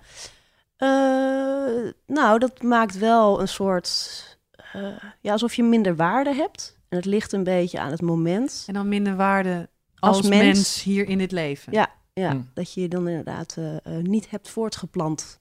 Eh, 0.76 1.92
nou, 2.06 2.38
dat 2.38 2.62
maakt 2.62 2.98
wel 2.98 3.40
een 3.40 3.48
soort, 3.48 4.38
eh, 4.72 4.82
ja, 5.20 5.32
alsof 5.32 5.54
je 5.54 5.62
minder 5.62 5.96
waarde 5.96 6.34
hebt. 6.34 6.76
En 6.88 6.96
het 6.96 7.06
ligt 7.06 7.32
een 7.32 7.44
beetje 7.44 7.80
aan 7.80 7.90
het 7.90 8.00
moment. 8.02 8.64
en 8.66 8.74
dan 8.74 8.88
minder 8.88 9.16
waarde 9.16 9.68
als, 9.98 10.16
Als 10.16 10.28
mens. 10.28 10.42
mens. 10.42 10.82
hier 10.82 11.08
in 11.08 11.18
dit 11.18 11.32
leven. 11.32 11.72
Ja. 11.72 11.90
Ja, 12.18 12.30
Hmm. 12.30 12.50
dat 12.54 12.72
je 12.74 12.80
je 12.80 12.88
dan 12.88 13.08
inderdaad 13.08 13.54
eh, 13.58 13.76
eh, 13.76 13.82
niet 14.02 14.30
hebt 14.30 14.48
voortgeplant. 14.50 15.38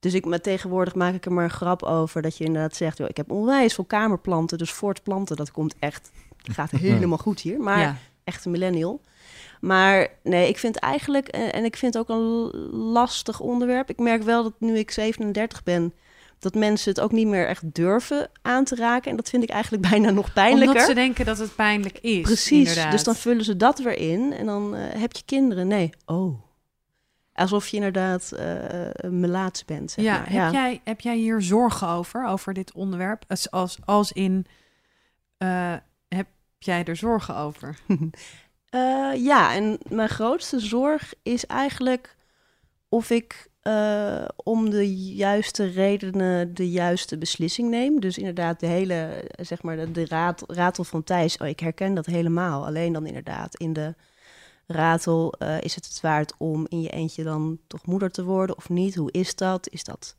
Dus 0.00 0.14
ik, 0.14 0.24
maar 0.24 0.40
tegenwoordig 0.40 0.94
maak 0.94 1.14
ik 1.14 1.24
er 1.24 1.32
maar 1.32 1.44
een 1.44 1.50
grap 1.50 1.82
over 1.82 2.22
dat 2.22 2.36
je 2.36 2.44
inderdaad 2.44 2.76
zegt, 2.76 2.98
joh, 2.98 3.08
ik 3.08 3.16
heb 3.16 3.30
onwijs 3.30 3.74
veel 3.74 3.84
kamerplanten, 3.84 4.58
dus 4.58 4.72
voortplanten, 4.72 5.36
dat 5.36 5.50
komt 5.50 5.74
echt, 5.78 6.10
gaat 6.42 6.70
helemaal 6.90 7.18
goed 7.18 7.40
hier. 7.40 7.60
Maar 7.60 7.78
Ja. 7.78 7.96
echt 8.24 8.44
een 8.44 8.50
millennial. 8.50 9.00
Maar 9.60 10.08
nee, 10.22 10.48
ik 10.48 10.58
vind 10.58 10.76
eigenlijk, 10.76 11.28
en, 11.28 11.52
en 11.52 11.64
ik 11.64 11.76
vind 11.76 11.94
het 11.94 12.02
ook 12.02 12.16
een 12.18 12.50
lastig 12.76 13.40
onderwerp. 13.40 13.90
Ik 13.90 13.98
merk 13.98 14.22
wel 14.22 14.42
dat 14.42 14.52
nu 14.58 14.78
ik 14.78 14.90
37 14.90 15.62
ben, 15.62 15.92
dat 16.38 16.54
mensen 16.54 16.90
het 16.90 17.00
ook 17.00 17.12
niet 17.12 17.26
meer 17.26 17.46
echt 17.46 17.74
durven 17.74 18.30
aan 18.42 18.64
te 18.64 18.74
raken. 18.74 19.10
En 19.10 19.16
dat 19.16 19.28
vind 19.28 19.42
ik 19.42 19.50
eigenlijk 19.50 19.82
bijna 19.90 20.10
nog 20.10 20.32
pijnlijker. 20.32 20.68
Omdat 20.68 20.88
ze 20.88 20.94
denken 20.94 21.24
dat 21.24 21.38
het 21.38 21.54
pijnlijk 21.54 21.98
is. 21.98 22.20
Precies, 22.20 22.68
inderdaad. 22.68 22.90
dus 22.92 23.04
dan 23.04 23.14
vullen 23.14 23.44
ze 23.44 23.56
dat 23.56 23.78
weer 23.78 23.98
in 23.98 24.32
en 24.32 24.46
dan 24.46 24.74
eh, 24.74 25.00
heb 25.00 25.12
je 25.12 25.22
kinderen. 25.24 25.66
Nee, 25.66 25.90
oh. 26.06 26.46
Alsof 27.32 27.68
je 27.68 27.76
inderdaad 27.76 28.32
een 28.92 29.20
melaats 29.20 29.64
bent, 29.64 29.90
zeg 29.90 30.04
ja, 30.04 30.12
maar. 30.12 30.30
heb, 30.30 30.52
Jij, 30.52 30.80
heb 30.84 31.00
jij 31.00 31.16
hier 31.16 31.42
zorgen 31.42 31.88
over, 31.88 32.26
over 32.26 32.52
dit 32.52 32.72
onderwerp? 32.72 33.24
Als, 33.28 33.50
als, 33.50 33.78
als 33.84 34.12
in, 34.12 34.46
heb 36.08 36.26
jij 36.58 36.84
er 36.84 36.96
zorgen 36.96 37.36
over? 37.36 37.76
Ja, 39.14 39.54
en 39.54 39.78
mijn 39.88 40.08
grootste 40.08 40.60
zorg 40.60 41.14
is 41.22 41.46
eigenlijk 41.46 42.16
of 42.88 43.10
ik 43.10 43.48
eh, 43.68 44.24
om 44.36 44.70
de 44.70 44.96
juiste 45.14 45.66
redenen 45.66 46.54
de 46.54 46.70
juiste 46.70 47.18
beslissing 47.18 47.70
neem. 47.70 48.00
Dus 48.00 48.18
inderdaad, 48.18 48.60
de 48.60 48.66
hele, 48.66 49.24
zeg 49.40 49.62
maar, 49.62 49.76
de, 49.76 49.90
de 49.90 50.06
raad, 50.06 50.44
ratel 50.46 50.84
van 50.84 51.04
Thijs, 51.04 51.36
oh, 51.36 51.48
ik 51.48 51.60
herken 51.60 51.94
dat 51.94 52.06
helemaal. 52.06 52.66
Alleen 52.66 52.92
dan 52.92 53.06
inderdaad 53.06 53.54
in 53.54 53.72
de 53.72 53.94
ratel, 54.66 55.32
eh, 55.32 55.60
is 55.60 55.74
het 55.74 55.86
het 55.86 56.00
waard 56.00 56.34
om 56.38 56.66
in 56.68 56.80
je 56.80 56.90
eentje 56.90 57.24
dan 57.24 57.58
toch 57.66 57.86
moeder 57.86 58.10
te 58.10 58.24
worden 58.24 58.56
of 58.56 58.68
niet? 58.68 58.94
Hoe 58.94 59.12
is 59.12 59.34
dat? 59.34 59.68
Is 59.68 59.84
dat 59.84 60.16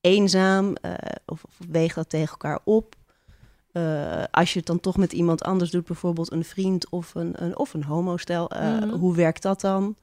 eenzaam? 0.00 0.74
Eh, 0.74 0.92
of, 1.26 1.44
of 1.44 1.58
weegt 1.68 1.94
dat 1.94 2.08
tegen 2.08 2.30
elkaar 2.30 2.58
op? 2.64 2.94
Als 4.30 4.52
je 4.52 4.58
het 4.58 4.66
dan 4.66 4.80
toch 4.80 4.96
met 4.96 5.12
iemand 5.12 5.42
anders 5.42 5.70
doet, 5.70 5.84
bijvoorbeeld 5.84 6.32
een 6.32 6.44
vriend 6.44 6.88
of 6.90 7.14
een, 7.14 7.42
een, 7.42 7.58
of 7.58 7.74
een 7.74 7.84
homostel, 7.84 8.50
Mhm. 8.54 8.88
hoe 8.88 9.14
werkt 9.14 9.42
dat 9.42 9.60
dan? 9.60 9.96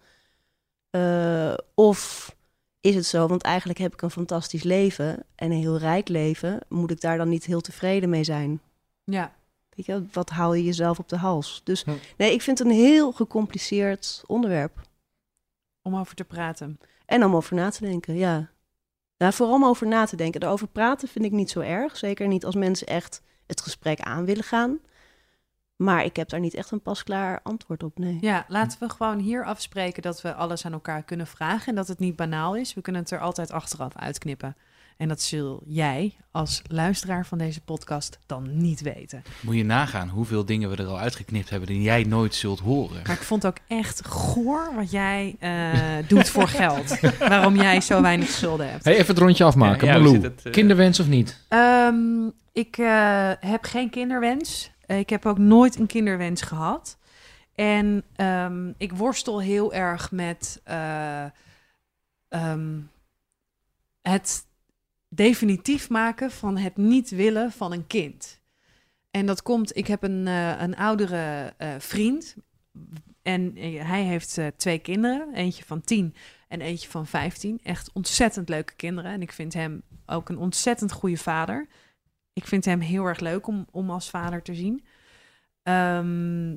Of 1.76 2.38
is 2.82 2.96
het 2.96 3.06
zo, 3.06 3.28
want 3.28 3.42
eigenlijk 3.42 3.80
heb 3.80 3.94
ik 3.94 4.02
een 4.02 4.12
fantastisch 4.12 4.64
leven 4.64 5.24
en 5.36 5.52
een 5.52 5.58
heel 5.60 5.78
rijk 5.78 6.08
leven, 6.08 6.60
moet 6.68 6.92
ik 6.92 7.02
daar 7.02 7.18
dan 7.18 7.30
niet 7.30 7.46
heel 7.46 7.62
tevreden 7.62 8.10
mee 8.10 8.24
zijn? 8.24 8.62
Ja, 9.04 9.38
Weet 9.76 9.86
je, 9.86 10.06
wat 10.12 10.30
haal 10.30 10.54
je 10.54 10.64
jezelf 10.64 11.00
op 11.00 11.10
de 11.10 11.18
hals? 11.18 11.62
Dus 11.64 11.84
Hm. 11.84 11.92
nee, 12.18 12.34
ik 12.34 12.42
vind 12.42 12.60
het 12.60 12.68
een 12.68 12.74
heel 12.74 13.12
gecompliceerd 13.12 14.24
onderwerp. 14.28 14.88
om 15.82 15.96
over 15.96 16.16
te 16.16 16.24
praten. 16.24 16.80
En 17.06 17.24
om 17.26 17.36
over 17.36 17.56
na 17.56 17.70
te 17.70 17.82
denken, 17.86 18.16
ja. 18.16 18.50
Nou, 19.18 19.34
vooral 19.34 19.56
om 19.56 19.66
over 19.66 19.88
na 19.88 20.06
te 20.06 20.16
denken. 20.16 20.42
Erover 20.44 20.68
praten 20.68 21.08
vind 21.08 21.26
ik 21.26 21.32
niet 21.32 21.50
zo 21.50 21.60
erg. 21.60 21.98
Zeker 21.98 22.28
niet 22.28 22.46
als 22.46 22.56
mensen 22.56 22.88
echt 22.88 23.22
het 23.48 23.62
gesprek 23.62 24.00
aan 24.00 24.26
willen 24.26 24.44
gaan. 24.44 24.80
Maar 25.80 26.04
ik 26.04 26.16
heb 26.16 26.30
daar 26.30 26.40
niet 26.40 26.54
echt 26.54 26.72
een 26.72 26.82
pasklaar 26.82 27.40
antwoord 27.44 27.84
op, 27.84 27.98
nee. 27.98 28.18
Ja, 28.22 28.46
laten 28.48 28.80
we 28.80 28.90
gewoon 28.90 29.20
hier 29.20 29.46
afspreken 29.46 30.02
dat 30.02 30.22
we 30.22 30.34
alles 30.34 30.66
aan 30.66 30.74
elkaar 30.74 31.04
kunnen 31.04 31.28
vragen 31.28 31.68
en 31.68 31.76
dat 31.76 31.88
het 31.88 32.00
niet 32.00 32.16
banaal 32.16 32.56
is. 32.56 32.74
We 32.74 32.82
kunnen 32.82 33.02
het 33.02 33.12
er 33.12 33.20
altijd 33.20 33.52
achteraf 33.52 33.96
uitknippen. 33.96 34.56
En 34.98 35.08
dat 35.08 35.22
zul 35.22 35.64
jij 35.66 36.16
als 36.32 36.62
luisteraar 36.68 37.26
van 37.26 37.38
deze 37.38 37.62
podcast 37.62 38.20
dan 38.26 38.58
niet 38.58 38.82
weten. 38.82 39.24
Moet 39.42 39.56
je 39.56 39.64
nagaan 39.64 40.10
hoeveel 40.10 40.46
dingen 40.46 40.70
we 40.70 40.76
er 40.76 40.88
al 40.88 41.00
uitgeknipt 41.00 41.50
hebben 41.50 41.68
die 41.68 41.82
jij 41.82 42.04
nooit 42.04 42.36
zult 42.36 42.60
horen. 42.60 43.02
Maar 43.06 43.16
ik 43.16 43.22
vond 43.22 43.46
ook 43.46 43.58
echt 43.68 44.06
goor 44.06 44.72
wat 44.76 44.92
jij 44.92 45.36
eh, 45.40 46.08
doet 46.08 46.30
voor 46.30 46.48
geld. 46.62 47.00
Waarom 47.20 47.56
jij 47.56 47.82
zo 47.82 48.02
weinig 48.02 48.28
schulden 48.28 48.72
hebt. 48.72 48.84
Hey, 48.84 48.94
even 48.94 49.08
het 49.08 49.18
rondje 49.18 49.44
afmaken. 49.44 49.88
Ja, 49.88 50.20
het, 50.22 50.42
eh? 50.44 50.52
kinderwens 50.52 51.00
of 51.00 51.08
niet? 51.08 51.46
Ehm, 51.48 52.28
ik 52.54 52.78
eh, 52.78 53.32
heb 53.40 53.64
geen 53.64 53.90
kinderwens. 53.90 54.72
Eh, 54.90 55.00
ik 55.00 55.10
heb 55.10 55.26
ook 55.26 55.38
nooit 55.38 55.80
een 55.80 55.88
kinderwens 55.88 56.42
gehad. 56.42 56.98
En 57.56 58.04
ehm, 58.16 58.72
ik 58.78 58.92
worstel 58.94 59.42
heel 59.42 59.74
erg 59.74 60.12
met 60.12 60.62
eh, 60.64 61.26
ehm, 62.28 62.80
het 64.02 64.46
definitief 65.10 65.90
maken 65.90 66.32
van 66.32 66.58
het 66.58 66.78
niet 66.78 67.10
willen 67.10 67.52
van 67.52 67.72
een 67.72 67.88
kind. 67.88 68.42
En 69.12 69.26
dat 69.26 69.42
komt, 69.42 69.78
ik 69.78 69.88
heb 69.88 70.04
een, 70.04 70.28
eh, 70.28 70.62
een 70.62 70.76
oudere 70.76 71.54
vriend. 71.78 72.36
En 73.22 73.54
hij 73.86 74.04
heeft 74.04 74.40
twee 74.56 74.80
kinderen. 74.80 75.34
Eentje 75.34 75.64
van 75.64 75.82
tien 75.82 76.16
en 76.48 76.62
eentje 76.62 76.90
van 76.90 77.08
15. 77.08 77.60
Echt 77.64 77.92
ontzettend 77.94 78.50
leuke 78.50 78.74
kinderen. 78.76 79.12
En 79.12 79.22
ik 79.22 79.32
vind 79.32 79.54
hem 79.54 79.82
ook 80.06 80.30
een 80.30 80.38
ontzettend 80.38 80.92
goede 80.92 81.18
vader. 81.18 81.68
Ik 82.40 82.48
vind 82.48 82.66
hem 82.66 82.80
heel 82.80 83.06
erg 83.06 83.20
leuk 83.20 83.48
om, 83.48 83.68
om 83.72 83.90
als 83.90 84.10
vader 84.10 84.42
te 84.42 84.56
zien. 84.56 84.84
Ehm, 85.64 86.56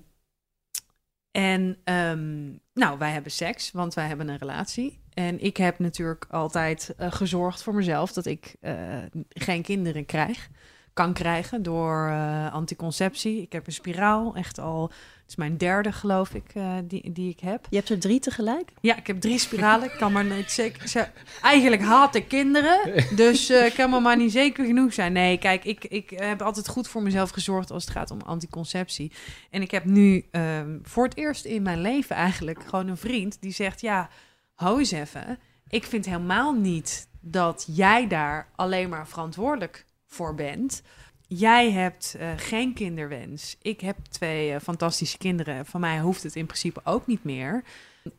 en 1.31 1.79
ehm, 1.85 2.51
nou, 2.73 2.99
wij 2.99 3.11
hebben 3.11 3.33
seks, 3.33 3.71
want 3.71 3.95
wij 3.95 4.07
hebben 4.07 4.29
een 4.29 4.39
relatie. 4.39 5.01
En 5.15 5.41
ik 5.45 5.57
heb 5.57 5.79
natuurlijk 5.79 6.27
altijd 6.31 6.95
eh, 6.97 7.12
gezorgd 7.12 7.62
voor 7.62 7.75
mezelf 7.75 8.12
dat 8.12 8.27
ik 8.27 8.57
eh, 8.61 8.99
geen 9.29 9.62
kinderen 9.62 10.05
krijg. 10.05 10.49
Kan 10.92 11.12
krijgen 11.12 11.62
door 11.62 12.06
eh, 12.08 12.52
anticonceptie. 12.52 13.42
Ik 13.42 13.52
heb 13.52 13.66
een 13.66 13.72
spiraal, 13.72 14.34
echt 14.34 14.58
al. 14.58 14.82
Het 14.82 15.30
is 15.30 15.37
mijn 15.37 15.56
derde, 15.56 15.92
geloof 15.92 16.34
ik, 16.34 16.50
eh, 16.54 16.75
die, 16.84 17.12
die 17.12 17.30
ik 17.30 17.40
heb. 17.40 17.66
Je 17.70 17.76
hebt 17.76 17.88
er 17.88 17.99
drie 18.00 18.20
tegelijk? 18.20 18.70
Ja, 18.80 18.96
ik 18.96 19.06
heb 19.06 19.20
drie 19.20 19.38
spiralen. 19.38 19.92
Ik 19.92 19.99
kan 19.99 20.12
maar 20.12 20.25
niet 20.25 20.50
zeker. 20.50 20.88
ze- 20.88 21.08
Eigenlijk 21.42 21.82
haat 21.82 22.14
ik 22.14 22.28
kinderen. 22.28 23.04
Dus 23.16 23.49
eh, 23.50 23.66
ik 23.66 23.75
kan 23.75 23.90
me 23.90 24.00
maar 24.00 24.16
niet 24.16 24.32
zeker 24.32 24.64
genoeg 24.66 24.92
zijn. 24.92 25.12
Nee, 25.12 25.38
kijk, 25.38 25.64
ik, 25.64 25.84
ik 25.84 26.11
heb 26.11 26.42
altijd 26.42 26.68
goed 26.68 26.88
voor 26.88 27.02
mezelf 27.02 27.30
gezorgd 27.30 27.70
als 27.70 27.84
het 27.84 27.92
gaat 27.92 28.11
om 28.11 28.20
anticonceptie. 28.20 29.12
En 29.50 29.62
ik 29.62 29.70
heb 29.70 29.84
nu 29.84 30.25
ehm, 30.30 30.78
voor 30.82 31.04
het 31.04 31.16
eerst 31.16 31.44
in 31.44 31.62
mijn 31.62 31.80
leven 31.80 32.16
eigenlijk 32.16 32.64
gewoon 32.64 32.88
een 32.88 32.96
vriend 32.96 33.37
die 33.40 33.52
zegt: 33.52 33.80
Ja, 33.80 34.08
hou 34.54 34.78
eens 34.78 34.90
even. 34.90 35.38
Ik 35.68 35.84
vind 35.84 36.04
helemaal 36.04 36.52
niet 36.52 37.08
dat 37.20 37.64
jij 37.70 38.06
daar 38.08 38.49
alleen 38.56 38.88
maar 38.88 39.08
verantwoordelijk 39.08 39.84
voor 40.12 40.35
bent. 40.35 40.83
Jij 41.26 41.71
hebt 41.71 42.14
eh, 42.19 42.31
geen 42.37 42.75
kinderwens. 42.75 43.57
Ik 43.62 43.81
heb 43.81 43.97
twee 44.11 44.52
eh, 44.52 44.61
fantastische 44.61 45.19
kinderen. 45.19 45.66
Van 45.66 45.81
mij 45.81 46.00
hoeft 46.00 46.23
het 46.23 46.37
in 46.37 46.47
principe 46.47 46.81
ook 46.85 47.07
niet 47.07 47.25
meer. 47.25 47.64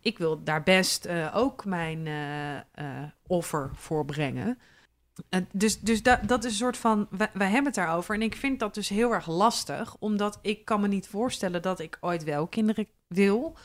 Ik 0.02 0.18
wil 0.18 0.44
daar 0.44 0.64
best 0.64 1.06
eh, 1.06 1.32
ook 1.36 1.66
mijn 1.66 2.08
offer 3.28 3.72
voor 3.76 4.06
brengen. 4.06 4.58
Dus 5.52 5.80
dus 5.80 6.04
da- 6.04 6.22
dat 6.26 6.44
is 6.44 6.52
een 6.52 6.58
soort 6.58 6.78
van, 6.78 7.08
wij 7.12 7.48
hebben 7.48 7.66
het 7.66 7.76
daarover. 7.76 8.16
En 8.16 8.22
ik 8.22 8.36
vind 8.36 8.60
dat 8.60 8.74
dus 8.74 8.90
heel 8.90 9.14
erg 9.14 9.28
lastig, 9.28 9.96
omdat 10.00 10.40
ik 10.42 10.66
kan 10.66 10.82
me 10.82 10.88
niet 10.88 11.08
voorstellen 11.08 11.62
dat 11.62 11.80
ik 11.80 11.98
ooit 12.02 12.24
wel 12.24 12.48
kinderen 12.48 12.88
wil. 13.08 13.58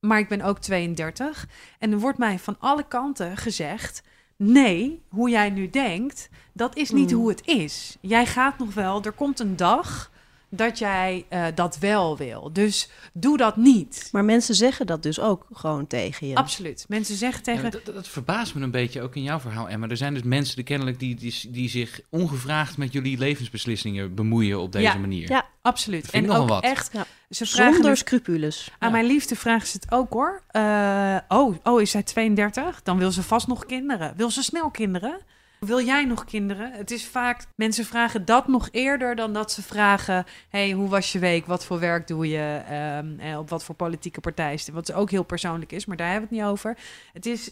Maar 0.00 0.18
ik 0.18 0.28
ben 0.28 0.40
ook 0.40 0.58
32. 0.58 1.48
En 1.78 1.92
er 1.92 1.98
wordt 1.98 2.18
mij 2.18 2.38
van 2.38 2.56
alle 2.58 2.88
kanten 2.88 3.36
gezegd, 3.36 4.02
nee, 4.36 5.02
hoe 5.08 5.30
jij 5.30 5.50
nu 5.50 5.70
denkt, 5.70 6.28
dat 6.52 6.76
is 6.76 6.90
niet 6.90 7.10
Hmm. 7.10 7.20
hoe 7.20 7.28
het 7.28 7.46
is. 7.46 7.96
Jij 8.00 8.26
gaat 8.26 8.58
nog 8.58 8.74
wel, 8.74 9.02
er 9.02 9.12
komt 9.12 9.40
een 9.40 9.56
dag 9.56 10.10
dat 10.56 10.78
jij 10.78 11.24
eh, 11.28 11.44
dat 11.54 11.78
wel 11.78 12.16
wil. 12.16 12.50
Dus 12.52 12.88
doe 13.12 13.36
dat 13.36 13.56
niet. 13.56 14.08
Maar 14.12 14.24
mensen 14.24 14.54
zeggen 14.54 14.86
dat 14.86 15.02
dus 15.02 15.20
ook 15.20 15.46
gewoon 15.52 15.86
tegen 15.86 16.26
je. 16.28 16.34
Absoluut. 16.34 16.84
Mensen 16.88 17.16
zeggen 17.16 17.40
Ja, 17.44 17.52
tegen... 17.54 17.70
dat, 17.84 17.94
dat 17.94 18.08
verbaast 18.08 18.54
me 18.54 18.62
een 18.62 18.70
beetje 18.70 19.02
ook 19.02 19.16
in 19.16 19.22
jouw 19.22 19.40
verhaal, 19.40 19.68
Emma. 19.68 19.88
Er 19.88 19.96
zijn 19.96 20.14
dus 20.14 20.22
mensen 20.22 20.54
die 20.56 20.64
kennelijk 20.64 20.98
die, 20.98 21.14
die, 21.14 21.34
die 21.48 21.68
zich 21.68 22.00
ongevraagd 22.10 22.76
met 22.76 22.92
jullie 22.92 23.18
levensbeslissingen 23.18 24.14
bemoeien 24.14 24.60
op 24.60 24.72
deze 24.72 24.84
Ja. 24.84 24.94
manier. 24.96 25.28
Ja. 25.30 25.46
Absoluut. 25.62 26.02
Dat 26.02 26.10
vind 26.10 26.26
En 26.26 26.32
ook 26.36 26.48
wat. 26.48 26.62
echt... 26.62 26.90
Ja. 26.92 27.06
Ze 27.30 27.46
vragen 27.46 27.72
Zonder 27.72 27.90
het- 27.90 27.98
scrupules. 28.00 28.68
Aan 28.78 28.88
Ja. 28.88 28.94
mijn 28.94 29.06
liefde 29.06 29.36
vragen 29.36 29.66
ze 29.68 29.76
het 29.80 29.92
ook 29.92 30.12
hoor. 30.12 30.42
Eh, 30.50 31.16
oh, 31.28 31.56
oh, 31.62 31.80
is 31.80 31.90
zij 31.90 32.02
32? 32.02 32.82
Dan 32.82 32.98
wil 32.98 33.10
ze 33.12 33.22
vast 33.22 33.46
nog 33.46 33.66
kinderen. 33.66 34.14
Wil 34.16 34.30
ze 34.30 34.42
snel 34.42 34.70
kinderen? 34.70 35.18
Wil 35.64 35.84
jij 35.84 36.04
nog 36.04 36.24
kinderen? 36.24 36.72
Het 36.72 36.90
is 36.90 37.06
vaak, 37.06 37.46
mensen 37.56 37.84
vragen 37.84 38.24
dat 38.24 38.48
nog 38.48 38.68
eerder 38.70 39.16
dan 39.16 39.32
dat 39.32 39.52
ze 39.52 39.62
vragen: 39.62 40.24
hey, 40.48 40.72
hoe 40.72 40.88
was 40.88 41.12
je 41.12 41.18
week? 41.18 41.46
Wat 41.46 41.64
voor 41.64 41.78
werk 41.78 42.06
doe 42.06 42.28
je? 42.28 42.62
Ehm, 42.68 43.18
en 43.18 43.38
op 43.38 43.48
wat 43.48 43.64
voor 43.64 43.74
politieke 43.74 44.20
partij 44.20 44.54
is 44.54 44.66
het? 44.66 44.74
Wat 44.74 44.92
ook 44.92 45.10
heel 45.10 45.22
persoonlijk 45.22 45.72
is, 45.72 45.86
maar 45.86 45.96
daar 45.96 46.10
hebben 46.10 46.28
we 46.28 46.36
het 46.36 46.44
niet 46.44 46.52
over. 46.52 46.78
Het 47.12 47.26
is, 47.26 47.50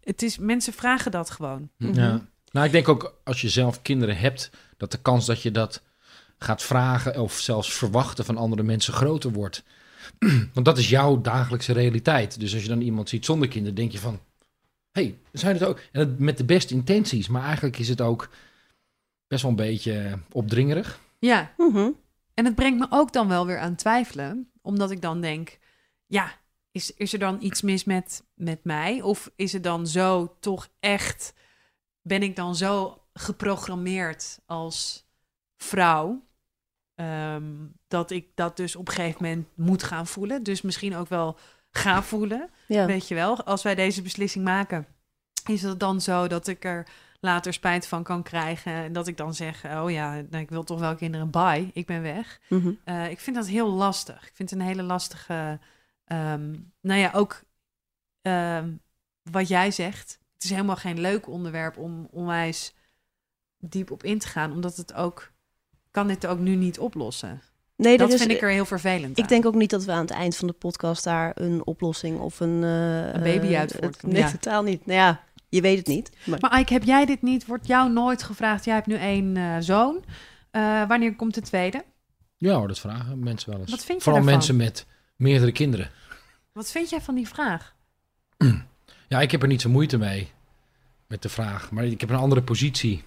het 0.00 0.22
is 0.22 0.38
mensen 0.38 0.72
vragen 0.72 1.10
dat 1.10 1.30
gewoon. 1.30 1.70
Ja. 1.76 2.28
Nou, 2.52 2.66
ik 2.66 2.72
denk 2.72 2.88
ook 2.88 3.20
als 3.24 3.40
je 3.40 3.48
zelf 3.48 3.82
kinderen 3.82 4.16
hebt, 4.16 4.50
dat 4.76 4.90
de 4.90 4.98
kans 4.98 5.26
dat 5.26 5.42
je 5.42 5.50
dat 5.50 5.82
gaat 6.38 6.62
vragen 6.62 7.20
of 7.20 7.32
zelfs 7.38 7.72
verwachten 7.72 8.24
van 8.24 8.36
andere 8.36 8.62
mensen 8.62 8.92
groter 8.92 9.32
wordt. 9.32 9.64
Want 10.54 10.66
dat 10.66 10.78
is 10.78 10.88
jouw 10.88 11.20
dagelijkse 11.20 11.72
realiteit. 11.72 12.40
Dus 12.40 12.52
als 12.54 12.62
je 12.62 12.68
dan 12.68 12.80
iemand 12.80 13.08
ziet 13.08 13.24
zonder 13.24 13.48
kinderen, 13.48 13.76
denk 13.76 13.92
je 13.92 13.98
van, 13.98 14.20
hé, 14.90 15.02
hey, 15.02 15.18
zijn 15.32 15.54
het 15.54 15.64
ook. 15.64 15.78
En 15.92 16.08
dat 16.08 16.18
met 16.18 16.36
de 16.38 16.44
beste 16.44 16.74
intenties, 16.74 17.28
maar 17.28 17.44
eigenlijk 17.44 17.78
is 17.78 17.88
het 17.88 18.00
ook 18.00 18.28
best 19.26 19.42
wel 19.42 19.50
een 19.50 19.56
beetje 19.56 20.18
opdringerig. 20.32 21.00
Ja, 21.18 21.54
Mhm. 21.56 21.90
En 22.34 22.44
het 22.44 22.54
brengt 22.54 22.78
me 22.78 22.86
ook 22.90 23.12
dan 23.12 23.28
wel 23.28 23.46
weer 23.46 23.58
aan 23.58 23.74
twijfelen. 23.74 24.50
Omdat 24.62 24.90
ik 24.90 25.02
dan 25.02 25.20
denk, 25.20 25.58
ja, 26.06 26.32
is, 26.70 26.94
is 26.94 27.12
er 27.12 27.18
dan 27.18 27.42
iets 27.42 27.62
mis 27.62 27.84
met, 27.84 28.24
met 28.34 28.64
mij? 28.64 29.02
Of 29.02 29.30
is 29.36 29.52
het 29.52 29.62
dan 29.62 29.86
zo 29.86 30.36
toch 30.40 30.68
echt, 30.78 31.34
ben 32.02 32.22
ik 32.22 32.36
dan 32.36 32.56
zo 32.56 33.02
geprogrammeerd 33.12 34.40
als 34.46 35.06
vrouw... 35.56 36.26
ehm, 36.94 37.52
dat 37.88 38.10
ik 38.10 38.26
dat 38.34 38.56
dus 38.56 38.76
op 38.76 38.88
een 38.88 38.94
gegeven 38.94 39.22
moment 39.22 39.46
moet 39.54 39.82
gaan 39.82 40.06
voelen. 40.06 40.42
Dus 40.42 40.62
misschien 40.62 40.96
ook 40.96 41.08
wel 41.08 41.38
ga 41.70 42.02
voelen. 42.02 42.50
Ja. 42.66 42.86
Weet 42.86 43.08
je 43.08 43.14
wel, 43.14 43.44
als 43.44 43.62
wij 43.62 43.74
deze 43.74 44.02
beslissing 44.02 44.44
maken, 44.44 44.86
is 45.46 45.62
het 45.62 45.80
dan 45.80 46.00
zo 46.00 46.26
dat 46.26 46.46
ik 46.46 46.64
er 46.64 46.86
later 47.20 47.52
spijt 47.52 47.86
van 47.86 48.02
kan 48.02 48.22
krijgen. 48.22 48.72
En 48.72 48.92
dat 48.92 49.06
ik 49.06 49.16
dan 49.16 49.34
zeg, 49.34 49.64
oh 49.64 49.90
ja, 49.90 50.12
nou, 50.12 50.42
ik 50.42 50.50
wil 50.50 50.64
toch 50.64 50.80
wel 50.80 50.94
kinderen, 50.94 51.30
bye, 51.30 51.70
ik 51.72 51.86
ben 51.86 52.02
weg. 52.02 52.40
Mhm. 52.48 52.72
Eh, 52.84 53.10
ik 53.10 53.20
vind 53.20 53.36
dat 53.36 53.46
heel 53.46 53.70
lastig. 53.70 54.28
Ik 54.28 54.34
vind 54.34 54.50
het 54.50 54.60
een 54.60 54.66
hele 54.66 54.82
lastige, 54.82 55.58
ehm, 56.04 56.56
nou 56.80 57.00
ja, 57.00 57.10
ook 57.14 57.42
ehm, 58.22 58.72
wat 59.22 59.48
jij 59.48 59.70
zegt. 59.70 60.18
Het 60.34 60.44
is 60.44 60.50
helemaal 60.50 60.76
geen 60.76 61.00
leuk 61.00 61.28
onderwerp 61.28 61.76
om 61.76 62.08
onwijs 62.10 62.74
diep 63.58 63.90
op 63.90 64.04
in 64.04 64.18
te 64.18 64.28
gaan, 64.28 64.52
omdat 64.52 64.76
het 64.76 64.92
ook, 64.92 65.32
kan 65.90 66.06
dit 66.06 66.26
ook 66.26 66.38
nu 66.38 66.54
niet 66.54 66.78
oplossen. 66.78 67.42
Nee, 67.80 67.98
dat 67.98 68.14
vind 68.14 68.30
ik 68.30 68.42
er 68.42 68.50
heel 68.50 68.64
vervelend 68.64 69.16
Ik 69.18 69.22
aan. 69.22 69.28
denk 69.28 69.46
ook 69.46 69.54
niet 69.54 69.70
dat 69.70 69.84
we 69.84 69.92
aan 69.92 70.00
het 70.00 70.10
eind 70.10 70.36
van 70.36 70.46
de 70.46 70.52
podcast 70.54 71.04
daar 71.04 71.32
een 71.34 71.66
oplossing 71.66 72.18
of 72.18 72.40
een... 72.40 72.64
eh, 72.64 73.12
Een 73.14 73.22
baby 73.22 73.54
uit 73.56 74.02
Nee, 74.02 74.22
ja. 74.22 74.30
totaal 74.30 74.62
niet. 74.62 74.86
Nou 74.86 74.98
ja, 74.98 75.20
je 75.48 75.60
weet 75.60 75.78
het 75.78 75.86
niet. 75.86 76.10
Maar, 76.24 76.38
Maar 76.40 76.60
Ike, 76.60 76.72
heb 76.72 76.84
jij 76.84 77.04
dit 77.06 77.22
niet? 77.22 77.46
Wordt 77.46 77.66
jou 77.66 77.90
nooit 77.92 78.22
gevraagd? 78.22 78.64
Jij 78.64 78.74
hebt 78.74 78.86
nu 78.86 78.94
één 78.94 79.36
eh, 79.36 79.56
zoon. 79.58 80.04
Eh, 80.50 80.86
wanneer 80.88 81.16
komt 81.16 81.34
de 81.34 81.40
tweede? 81.40 81.84
Ja 82.36 82.54
hoor, 82.54 82.68
dat 82.68 82.78
vragen 82.78 83.18
mensen 83.22 83.50
wel 83.50 83.60
eens. 83.60 83.70
Wat 83.70 83.84
vind 83.84 83.98
je 83.98 84.04
Vooral 84.04 84.22
daarvan? 84.22 84.38
mensen 84.38 84.56
met 84.56 84.86
meerdere 85.16 85.52
kinderen. 85.52 85.90
Wat 86.52 86.70
vind 86.70 86.90
jij 86.90 87.00
van 87.00 87.14
die 87.14 87.28
vraag? 87.28 87.74
Ja, 89.08 89.20
ik 89.20 89.30
heb 89.30 89.42
er 89.42 89.48
niet 89.48 89.60
zo 89.60 89.68
moeite 89.68 89.98
mee 89.98 90.30
met 91.06 91.22
de 91.22 91.28
vraag. 91.28 91.70
Maar 91.70 91.84
ik 91.84 92.00
heb 92.00 92.10
een 92.10 92.16
andere 92.16 92.42
positie. 92.42 93.02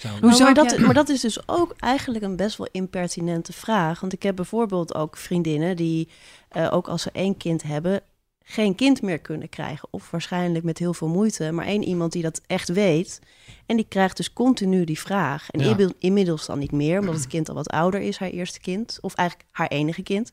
Zo. 0.00 0.08
Hoezo 0.20 0.44
maar, 0.44 0.54
dat, 0.54 0.78
maar 0.78 0.94
dat 0.94 1.08
is 1.08 1.20
dus 1.20 1.48
ook 1.48 1.74
eigenlijk 1.78 2.24
een 2.24 2.36
best 2.36 2.56
wel 2.56 2.68
impertinente 2.72 3.52
vraag. 3.52 4.00
Want 4.00 4.12
ik 4.12 4.22
heb 4.22 4.36
bijvoorbeeld 4.36 4.94
ook 4.94 5.16
vriendinnen 5.16 5.76
die, 5.76 6.08
eh, 6.48 6.68
ook 6.72 6.88
als 6.88 7.02
ze 7.02 7.10
één 7.12 7.36
kind 7.36 7.62
hebben, 7.62 8.00
geen 8.44 8.74
kind 8.74 9.02
meer 9.02 9.18
kunnen 9.18 9.48
krijgen. 9.48 9.88
Of 9.90 10.10
waarschijnlijk 10.10 10.64
met 10.64 10.78
heel 10.78 10.94
veel 10.94 11.08
moeite. 11.08 11.52
Maar 11.52 11.66
één 11.66 11.82
iemand 11.84 12.12
die 12.12 12.22
dat 12.22 12.40
echt 12.46 12.68
weet. 12.68 13.20
En 13.66 13.76
die 13.76 13.86
krijgt 13.88 14.16
dus 14.16 14.32
continu 14.32 14.84
die 14.84 14.98
vraag. 15.00 15.50
En 15.50 15.60
Ja. 15.60 15.66
inmiddels- 15.70 15.98
inmiddels 15.98 16.46
dan 16.46 16.58
niet 16.58 16.72
meer, 16.72 17.00
omdat 17.00 17.14
het 17.14 17.26
kind 17.26 17.48
al 17.48 17.54
wat 17.54 17.68
ouder 17.70 18.00
is, 18.00 18.16
haar 18.18 18.30
eerste 18.30 18.60
kind. 18.60 18.98
Of 19.00 19.14
eigenlijk 19.14 19.48
haar 19.52 19.68
enige 19.68 20.02
kind. 20.02 20.32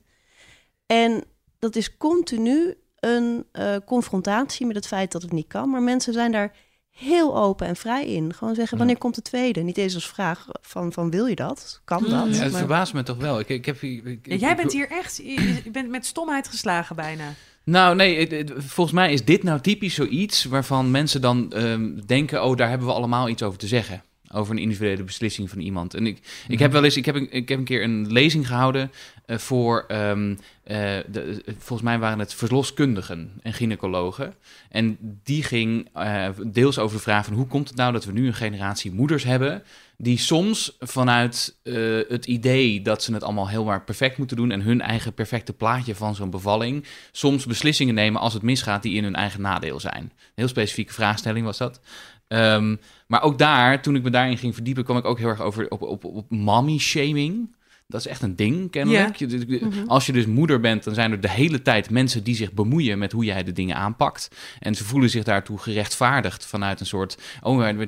En 0.85 1.23
dat 1.59 1.75
is 1.75 1.97
continu 1.97 2.77
een 2.99 3.45
eh, 3.51 3.75
confrontatie 3.85 4.65
met 4.65 4.75
het 4.75 4.87
feit 4.87 5.11
dat 5.11 5.21
het 5.21 5.31
niet 5.31 5.47
kan. 5.47 5.69
Maar 5.69 5.81
mensen 5.81 6.13
zijn 6.13 6.31
daar 6.31 6.55
heel 6.93 7.37
open 7.37 7.67
en 7.67 7.75
vrij 7.75 8.05
in. 8.05 8.33
Gewoon 8.33 8.55
zeggen, 8.55 8.71
Ja. 8.77 8.77
wanneer 8.83 8.97
komt 9.01 9.15
de 9.15 9.21
tweede? 9.21 9.61
Niet 9.61 9.77
eens 9.77 9.95
als 9.95 10.07
vraag 10.07 10.47
van, 10.61 10.93
van 10.93 11.09
wil 11.09 11.25
je 11.25 11.35
dat? 11.35 11.81
Kan 11.85 12.03
Mm. 12.03 12.09
dat? 12.09 12.35
Ja, 12.35 12.41
het 12.41 12.51
Maar- 12.51 12.59
verbaast 12.59 12.93
me 12.93 13.03
toch 13.03 13.17
wel. 13.17 13.39
Ik, 13.39 13.49
ik 13.49 13.65
heb, 13.65 13.81
ik, 13.81 14.05
ik- 14.05 14.25
Ja, 14.27 14.35
jij 14.35 14.55
bent 14.55 14.71
hier 14.71 14.89
echt, 14.89 15.17
je, 15.23 15.61
bent 15.71 15.89
met 15.89 16.05
stomheid 16.05 16.47
geslagen 16.47 16.95
bijna. 16.95 17.33
Nou, 17.65 17.95
nee, 17.95 18.19
het- 18.19 18.31
het- 18.31 18.51
volgens 18.57 18.95
mij 18.95 19.13
is 19.13 19.25
dit 19.25 19.43
nou 19.43 19.59
typisch 19.59 19.93
zoiets 19.93 20.43
waarvan 20.43 20.91
mensen 20.91 21.21
dan 21.21 21.51
ehm, 21.51 21.99
denken: 22.05 22.43
oh, 22.43 22.55
daar 22.57 22.69
hebben 22.69 22.87
we 22.87 22.93
allemaal 22.93 23.29
iets 23.29 23.43
over 23.43 23.59
te 23.59 23.67
zeggen. 23.67 24.03
Over 24.33 24.53
een 24.53 24.61
individuele 24.61 25.03
beslissing 25.03 25.49
van 25.49 25.59
iemand. 25.59 25.93
En 25.93 26.07
ik, 26.07 26.19
ik 26.47 26.59
heb 26.59 26.71
wel 26.71 26.83
eens, 26.83 26.97
ik 26.97 27.05
heb 27.05 27.15
een, 27.15 27.31
ik 27.31 27.49
heb 27.49 27.57
een 27.57 27.63
keer 27.63 27.83
een 27.83 28.11
lezing 28.11 28.47
gehouden 28.47 28.91
eh, 29.25 29.37
voor, 29.37 29.85
ehm, 29.87 30.35
eh, 30.63 30.77
de, 31.11 31.43
volgens 31.57 31.81
mij 31.81 31.99
waren 31.99 32.19
het 32.19 32.33
verloskundigen 32.33 33.31
en 33.41 33.53
gynaecologen. 33.53 34.35
En 34.69 34.97
die 35.23 35.43
ging 35.43 35.89
eh, 35.93 36.29
deels 36.47 36.79
over 36.79 36.97
de 36.97 37.03
vraag 37.03 37.25
van 37.25 37.33
hoe 37.33 37.47
komt 37.47 37.67
het 37.67 37.77
nou 37.77 37.91
dat 37.91 38.05
we 38.05 38.11
nu 38.11 38.27
een 38.27 38.33
generatie 38.33 38.91
moeders 38.91 39.23
hebben 39.23 39.63
die 39.97 40.17
soms 40.17 40.75
vanuit 40.79 41.55
het 42.07 42.25
idee 42.25 42.81
dat 42.81 43.03
ze 43.03 43.13
het 43.13 43.23
allemaal 43.23 43.49
heel 43.49 43.63
maar 43.63 43.83
perfect 43.83 44.17
moeten 44.17 44.37
doen 44.37 44.51
en 44.51 44.61
hun 44.61 44.81
eigen 44.81 45.13
perfecte 45.13 45.53
plaatje 45.53 45.95
van 45.95 46.15
zo'n 46.15 46.29
bevalling, 46.29 46.85
soms 47.11 47.45
beslissingen 47.45 47.93
nemen 47.93 48.21
als 48.21 48.33
het 48.33 48.41
misgaat 48.41 48.81
die 48.81 48.95
in 48.95 49.03
hun 49.03 49.15
eigen 49.15 49.41
nadeel 49.41 49.79
zijn. 49.79 50.03
Een 50.03 50.11
heel 50.35 50.47
specifieke 50.47 50.93
vraagstelling 50.93 51.45
was 51.45 51.57
dat. 51.57 51.79
Ehm, 52.33 52.75
maar 53.07 53.23
ook 53.23 53.37
daar, 53.37 53.81
toen 53.81 53.95
ik 53.95 54.03
me 54.03 54.09
daarin 54.09 54.37
ging 54.37 54.53
verdiepen, 54.53 54.83
kwam 54.83 54.97
ik 54.97 55.05
ook 55.05 55.17
heel 55.17 55.27
erg 55.27 55.41
over 55.41 55.69
op, 55.69 55.81
op, 55.81 56.03
op 56.03 56.29
mommy 56.29 56.77
shaming. 56.77 57.55
Dat 57.87 57.99
is 57.99 58.07
echt 58.07 58.21
een 58.21 58.35
ding, 58.35 58.71
kennelijk. 58.71 59.15
Je- 59.15 59.27
de- 59.27 59.41
Mhm. 59.61 59.87
Als 59.87 60.05
je 60.05 60.11
dus 60.11 60.25
moeder 60.25 60.59
bent, 60.59 60.83
dan 60.83 60.93
zijn 60.93 61.11
er 61.11 61.21
de 61.21 61.29
hele 61.29 61.61
tijd 61.61 61.89
mensen 61.89 62.23
die 62.23 62.35
zich 62.35 62.51
bemoeien 62.53 62.97
met 62.97 63.11
hoe 63.11 63.23
jij 63.25 63.43
de 63.43 63.51
dingen 63.51 63.75
aanpakt. 63.75 64.27
En 64.59 64.75
ze 64.75 64.83
voelen 64.83 65.09
zich 65.09 65.23
daartoe 65.23 65.57
gerechtvaardigd 65.59 66.45
vanuit 66.45 66.79
een 66.79 66.85
soort... 66.85 67.17
Oh, 67.41 67.67
eh, 67.67 67.87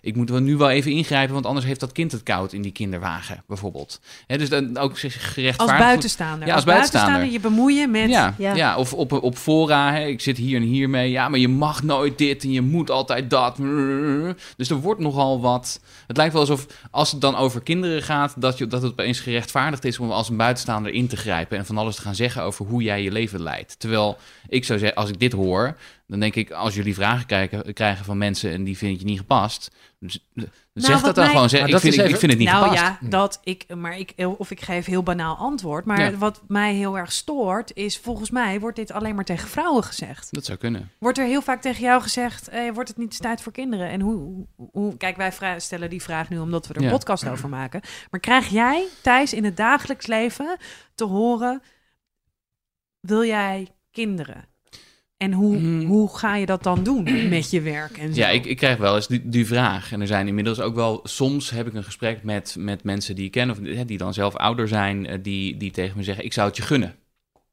ik 0.00 0.16
moet 0.16 0.30
wel 0.30 0.40
nu 0.40 0.56
wel 0.56 0.70
even 0.70 0.90
ingrijpen, 0.92 1.34
want 1.34 1.46
anders 1.46 1.66
heeft 1.66 1.80
dat 1.80 1.92
kind 1.92 2.12
het 2.12 2.22
koud 2.22 2.52
in 2.52 2.62
die 2.62 2.72
kinderwagen, 2.72 3.42
bijvoorbeeld. 3.46 4.00
Hè, 4.26 4.38
dus 4.38 4.48
dan 4.48 4.76
ook 4.78 4.98
zich 4.98 5.14
Als 5.14 5.24
gerechtvaardigd... 5.24 5.78
buitenstaander. 5.78 6.48
Ja, 6.48 6.54
als 6.54 6.64
buitenstaander 6.64 7.30
je 7.30 7.40
bemoeien 7.40 7.90
met... 7.90 8.08
Ja, 8.10 8.34
Ja. 8.38 8.54
ja. 8.54 8.76
of 8.76 8.92
op, 8.94 9.12
op 9.12 9.36
fora, 9.36 9.92
hè, 9.92 10.06
ik 10.06 10.20
zit 10.20 10.36
hier 10.36 10.56
en 10.56 10.62
hier 10.62 10.90
mee. 10.90 11.10
Ja, 11.10 11.28
maar 11.28 11.38
je 11.38 11.48
mag 11.48 11.82
nooit 11.82 12.18
dit 12.18 12.42
en 12.42 12.50
je 12.52 12.60
moet 12.60 12.90
altijd 12.90 13.30
dat. 13.30 13.56
Dus 14.56 14.70
er 14.70 14.76
wordt 14.76 15.00
nogal 15.00 15.40
wat... 15.40 15.80
Het 16.06 16.16
lijkt 16.16 16.32
wel 16.32 16.42
alsof, 16.42 16.66
als 16.90 17.12
het 17.12 17.20
dan 17.20 17.36
over 17.36 17.62
kinderen 17.62 18.02
gaat... 18.02 18.34
dat, 18.40 18.58
je, 18.58 18.66
dat 18.66 18.82
het 18.82 18.94
opeens 19.10 19.28
gerechtvaardigd 19.28 19.84
is 19.84 19.98
om 19.98 20.10
als 20.10 20.28
een 20.28 20.36
buitenstaander 20.36 20.92
in 20.92 21.08
te 21.08 21.16
grijpen... 21.16 21.58
en 21.58 21.66
van 21.66 21.78
alles 21.78 21.96
te 21.96 22.02
gaan 22.02 22.14
zeggen 22.14 22.42
over 22.42 22.66
hoe 22.66 22.82
jij 22.82 23.02
je 23.02 23.12
leven 23.12 23.42
leidt. 23.42 23.78
Terwijl 23.78 24.18
ik 24.48 24.64
zou 24.64 24.78
zeggen, 24.78 24.98
als 24.98 25.08
ik 25.08 25.18
dit 25.18 25.32
hoor... 25.32 25.76
dan 26.10 26.20
denk 26.20 26.34
ik, 26.34 26.50
als 26.50 26.74
jullie 26.74 26.94
vragen 26.94 27.26
krijgen, 27.26 27.72
krijgen 27.72 28.04
van 28.04 28.18
mensen... 28.18 28.50
en 28.52 28.64
die 28.64 28.76
vind 28.76 28.98
je 29.00 29.04
niet 29.06 29.18
gepast... 29.18 29.70
dus, 29.98 30.26
zeg 30.74 31.00
dat 31.00 31.14
dan 31.14 31.24
mij- 31.24 31.32
gewoon. 31.32 31.48
Zeg, 31.48 31.64
ik, 31.66 31.70
dat 31.72 31.80
vind, 31.80 31.94
ik, 31.98 32.16
vind 32.16 32.32
het 32.32 32.38
niet 32.38 32.48
nou 32.48 32.62
gepast. 32.62 32.80
ja, 32.80 32.98
dat 33.08 33.40
ik, 33.44 33.74
maar 33.74 33.98
ik, 33.98 34.12
of 34.16 34.50
ik 34.50 34.60
geef 34.60 34.86
heel 34.86 35.02
banaal 35.02 35.36
antwoord. 35.36 35.84
Maar 35.84 36.00
Ja. 36.00 36.16
wat 36.16 36.42
mij 36.48 36.74
heel 36.74 36.98
erg 36.98 37.12
stoort, 37.12 37.74
is 37.76 37.98
volgens 37.98 38.30
mij 38.30 38.60
wordt 38.60 38.76
dit 38.76 38.92
alleen 38.92 39.14
maar 39.14 39.24
tegen 39.24 39.48
vrouwen 39.48 39.84
gezegd. 39.84 40.28
Dat 40.34 40.44
zou 40.44 40.58
kunnen. 40.58 40.90
Wordt 40.98 41.18
er 41.18 41.24
heel 41.24 41.42
vaak 41.42 41.60
tegen 41.60 41.82
jou 41.82 42.02
gezegd, 42.02 42.48
eh, 42.48 42.70
wordt 42.72 42.88
het 42.88 42.98
niet 42.98 43.20
tijd 43.20 43.40
voor 43.42 43.52
kinderen? 43.52 43.88
En 43.88 44.00
hoe, 44.00 44.14
hoe- 44.56 44.68
hoe 44.72 44.96
kijk, 44.96 45.16
wij 45.16 45.60
stellen 45.60 45.90
die 45.90 46.02
vraag 46.02 46.28
nu 46.28 46.38
omdat 46.38 46.66
we 46.66 46.74
er 46.74 46.80
een 46.80 46.86
Ja. 46.86 46.92
podcast 46.92 47.28
over 47.28 47.48
maken. 47.48 47.80
Maar 48.10 48.20
krijg 48.20 48.48
jij, 48.48 48.86
Thijs, 49.02 49.32
in 49.32 49.44
het 49.44 49.56
dagelijks 49.56 50.06
leven 50.06 50.56
te 50.94 51.04
horen, 51.04 51.62
wil 53.00 53.24
jij 53.24 53.68
kinderen? 53.90 54.48
En 55.22 55.32
hoe, 55.32 55.56
Hmm. 55.56 55.84
hoe 55.84 56.16
ga 56.16 56.36
je 56.36 56.46
dat 56.46 56.62
dan 56.62 56.82
doen 56.82 57.02
met 57.28 57.50
je 57.50 57.60
werk 57.60 57.98
en 57.98 58.14
zo? 58.14 58.20
Ja, 58.20 58.28
ik, 58.28 58.46
ik 58.46 58.56
krijg 58.56 58.78
wel 58.78 58.94
eens 58.96 59.06
die, 59.06 59.28
die 59.28 59.46
vraag. 59.46 59.92
En 59.92 60.00
er 60.00 60.06
zijn 60.06 60.26
inmiddels 60.28 60.60
ook 60.60 60.74
wel... 60.74 61.00
Soms 61.02 61.50
heb 61.50 61.66
ik 61.66 61.74
een 61.74 61.84
gesprek 61.84 62.22
met, 62.22 62.56
met 62.58 62.84
mensen 62.84 63.14
die 63.14 63.24
ik 63.24 63.30
ken... 63.30 63.50
of 63.50 63.58
hè, 63.62 63.84
die 63.84 63.98
dan 63.98 64.14
zelf 64.14 64.36
ouder 64.36 64.68
zijn... 64.68 65.06
eh, 65.06 65.18
die, 65.22 65.56
die 65.56 65.70
tegen 65.70 65.96
me 65.96 66.02
zeggen... 66.02 66.24
ik 66.24 66.32
zou 66.32 66.48
het 66.48 66.56
je 66.56 66.62
gunnen 66.62 66.94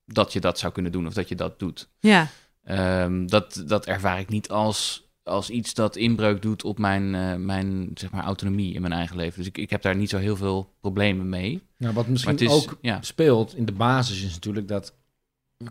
dat 0.05 0.33
je 0.33 0.39
dat 0.39 0.59
zou 0.59 0.73
kunnen 0.73 0.91
doen... 0.91 1.07
of 1.07 1.13
dat 1.13 1.29
je 1.29 1.35
dat 1.35 1.59
doet. 1.59 1.89
Ja, 1.99 2.27
Ehm, 2.63 3.25
dat, 3.25 3.63
dat 3.67 3.85
ervaar 3.85 4.19
ik 4.19 4.29
niet 4.29 4.49
als 4.49 5.07
als 5.23 5.49
iets 5.49 5.73
dat 5.73 5.95
inbreuk 5.95 6.41
doet 6.41 6.63
op 6.63 6.77
mijn, 6.79 7.15
eh, 7.15 7.35
mijn 7.35 7.91
zeg 7.93 8.11
maar, 8.11 8.23
autonomie 8.23 8.73
in 8.73 8.81
mijn 8.81 8.93
eigen 8.93 9.15
leven. 9.15 9.37
Dus 9.37 9.47
ik, 9.47 9.57
ik 9.57 9.69
heb 9.69 9.81
daar 9.81 9.95
niet 9.95 10.09
zo 10.09 10.17
heel 10.17 10.35
veel 10.35 10.73
problemen 10.81 11.29
mee. 11.29 11.61
Nou, 11.77 11.93
wat 11.93 12.07
misschien 12.07 12.37
is, 12.37 12.51
ook 12.51 12.77
ja, 12.81 13.01
speelt 13.01 13.55
in 13.55 13.65
de 13.65 13.71
basis 13.71 14.23
is 14.23 14.33
natuurlijk 14.33 14.67
dat... 14.67 14.93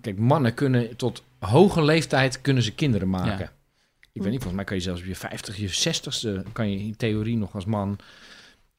Kijk, 0.01 0.18
mannen 0.18 0.55
kunnen 0.55 0.96
tot 0.96 1.22
hoge 1.38 1.83
leeftijd 1.85 2.40
kunnen 2.40 2.62
ze 2.62 2.75
kinderen 2.75 3.09
maken. 3.11 3.38
Ja. 3.38 3.53
Ik 4.12 4.22
weet 4.22 4.31
niet, 4.31 4.42
volgens 4.42 4.55
mij 4.55 4.64
kan 4.64 4.77
je 4.77 4.83
zelfs 4.83 5.01
op 5.01 5.07
je 5.07 5.14
50, 5.16 5.57
je 5.57 5.92
60ste... 6.40 6.53
kan 6.53 6.70
je 6.70 6.79
in 6.79 6.96
theorie 6.96 7.37
nog 7.37 7.55
als 7.55 7.64
man, 7.64 7.99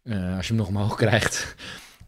eh, 0.03 0.35
als 0.35 0.47
je 0.47 0.53
hem 0.53 0.61
nog 0.61 0.67
omhoog 0.67 0.95
krijgt... 1.05 1.55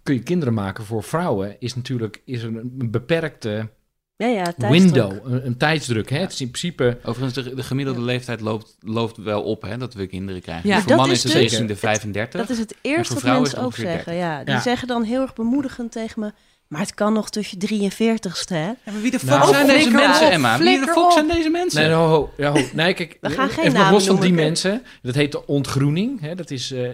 kun 0.03 0.13
je 0.13 0.23
kinderen 0.23 0.53
maken. 0.53 0.85
Voor 0.85 1.03
vrouwen 1.03 1.55
is 1.59 1.75
natuurlijk 1.75 2.21
is 2.25 2.41
er 2.41 2.47
een 2.47 2.91
beperkte 2.91 3.69
Ja, 4.15 4.27
ja, 4.27 4.43
tijdsdruk. 4.43 4.71
window, 4.71 5.11
een, 5.33 5.45
een 5.45 5.57
tijdsdruk. 5.57 6.09
Hè? 6.09 6.17
Het 6.17 6.31
is 6.31 6.41
in 6.41 6.47
principe... 6.51 6.97
Overigens, 7.03 7.45
de, 7.45 7.55
de 7.55 7.63
gemiddelde 7.63 8.01
leeftijd 8.01 8.41
loopt, 8.41 8.77
loopt 8.79 9.17
wel 9.17 9.43
op, 9.43 9.61
hè, 9.61 9.77
dat 9.77 9.93
we 9.93 10.07
kinderen 10.07 10.41
krijgen. 10.41 10.69
Ja. 10.69 10.75
Dus 10.75 10.83
voor 10.83 10.89
Dat 10.91 10.99
mannen 10.99 11.17
is 11.17 11.23
het 11.23 11.31
dus- 11.31 11.41
16 11.41 11.67
de 11.67 11.75
35. 11.75 12.39
Dat 12.41 12.49
is 12.49 12.57
het 12.57 12.75
eerste 12.81 13.13
wat 13.13 13.21
vrouwen 13.21 13.43
mensen 13.43 13.63
ook 13.63 13.75
zeggen. 13.75 14.15
Ja, 14.15 14.43
die 14.43 14.53
Ja. 14.53 14.61
zeggen 14.61 14.87
dan 14.87 15.03
heel 15.03 15.21
erg 15.21 15.33
bemoedigend 15.33 15.91
tegen 15.91 16.19
me... 16.19 16.33
maar 16.69 16.79
het 16.81 16.93
kan 16.93 17.13
nog 17.13 17.29
tussen 17.29 17.57
43ste, 17.57 18.47
hè? 18.53 18.65
Ja, 18.67 18.75
maar 18.85 19.01
wie 19.01 19.11
de 19.11 19.19
fuck 19.19 19.29
Nou, 19.29 19.43
zijn 19.53 19.65
zijn 19.65 19.77
deze 19.77 19.89
mensen, 19.91 20.25
op, 20.27 20.31
Emma? 20.31 20.57
Wie 20.57 20.79
de 20.79 20.85
fuck 20.85 20.97
op. 21.05 21.11
zijn 21.11 21.27
deze 21.27 21.49
mensen? 21.49 21.81
Nee, 21.81 21.91
ho, 21.91 22.29
ho, 22.37 22.53
nee 22.73 22.93
kijk, 22.93 23.17
We 23.21 23.29
gaan 23.29 23.49
geen 23.49 23.65
even 23.65 23.77
namen 23.77 23.93
los 23.93 24.05
van 24.07 24.19
die 24.21 24.33
mensen. 24.33 24.83
Dat 25.01 25.15
heet 25.15 25.31
de 25.31 25.45
ontgroening. 25.47 26.21
Hè? 26.21 26.35
Dat 26.35 26.51
is, 26.51 26.71
eh, 26.71 26.89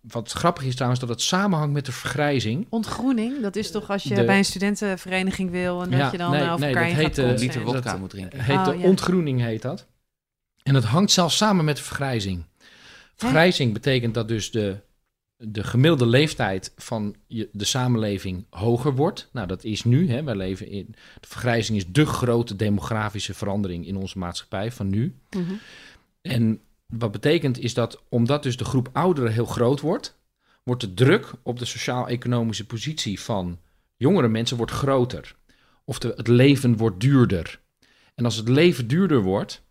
wat 0.00 0.32
grappig 0.32 0.64
is 0.64 0.72
trouwens, 0.74 1.00
dat 1.00 1.08
het 1.08 1.22
samenhangt 1.22 1.72
met 1.74 1.86
de 1.86 1.92
vergrijzing. 1.92 2.66
Ontgroening, 2.68 3.40
dat 3.42 3.56
is 3.56 3.70
toch 3.70 3.90
als 3.90 4.02
je 4.02 4.14
De- 4.14 4.24
bij 4.24 4.38
een 4.38 4.44
studentenvereniging 4.44 5.50
wil 5.50 5.82
en 5.82 5.90
dat 5.90 5.98
Ja, 5.98 6.08
je 6.12 6.18
dan 6.18 6.30
nee, 6.30 6.40
eh, 6.40 6.46
over 6.52 6.60
nee, 6.60 6.68
elkaar 6.68 6.84
dat 6.88 6.96
heet, 6.96 7.04
gaat 7.18 7.18
eh, 7.34 7.38
liter 7.40 7.64
dat- 7.64 7.72
wodka 7.74 7.96
moet 7.96 8.10
drinken. 8.10 8.40
heet 8.40 8.56
Oh, 8.56 8.64
de 8.64 8.78
ja. 8.78 8.84
ontgroening 8.84 9.40
heet 9.40 9.62
dat. 9.62 9.86
En 10.62 10.72
dat 10.74 10.84
hangt 10.84 11.10
zelfs 11.12 11.36
samen 11.36 11.64
met 11.64 11.76
de 11.76 11.82
vergrijzing. 11.82 12.44
Vergrijzing 13.16 13.72
betekent 13.72 14.14
dat 14.14 14.28
dus 14.28 14.50
de, 14.50 14.76
de 15.36 15.64
gemiddelde 15.64 16.06
leeftijd 16.06 16.72
van 16.76 17.16
je, 17.26 17.48
de 17.52 17.64
samenleving 17.64 18.44
hoger 18.50 18.94
wordt. 18.94 19.28
Nou, 19.32 19.46
dat 19.46 19.64
is 19.64 19.84
nu. 19.84 20.10
Hè, 20.10 20.22
wij 20.22 20.34
leven 20.34 20.68
in, 20.68 20.86
de 21.20 21.28
vergrijzing 21.28 21.78
is 21.78 21.86
de 21.86 22.06
grote 22.06 22.56
demografische 22.56 23.34
verandering 23.34 23.86
in 23.86 23.96
onze 23.96 24.18
maatschappij 24.18 24.72
van 24.72 24.88
nu. 24.88 25.14
Mhm. 25.30 25.54
En 26.20 26.60
wat 26.86 27.12
betekent 27.12 27.58
is 27.58 27.74
dat 27.74 28.02
omdat 28.08 28.42
dus 28.42 28.56
de 28.56 28.64
groep 28.64 28.88
ouderen 28.92 29.32
heel 29.32 29.46
groot 29.46 29.80
wordt, 29.80 30.16
wordt 30.62 30.80
de 30.80 30.94
druk 30.94 31.32
op 31.42 31.58
de 31.58 31.64
sociaal-economische 31.64 32.66
positie 32.66 33.20
van 33.20 33.58
jongere 33.96 34.28
mensen 34.28 34.56
wordt 34.56 34.72
groter. 34.72 35.34
Of 35.84 35.98
de, 35.98 36.12
het 36.16 36.28
leven 36.28 36.76
wordt 36.76 37.00
duurder. 37.00 37.60
En 38.14 38.24
als 38.24 38.36
het 38.36 38.48
leven 38.48 38.88
duurder 38.88 39.22
wordt, 39.22 39.62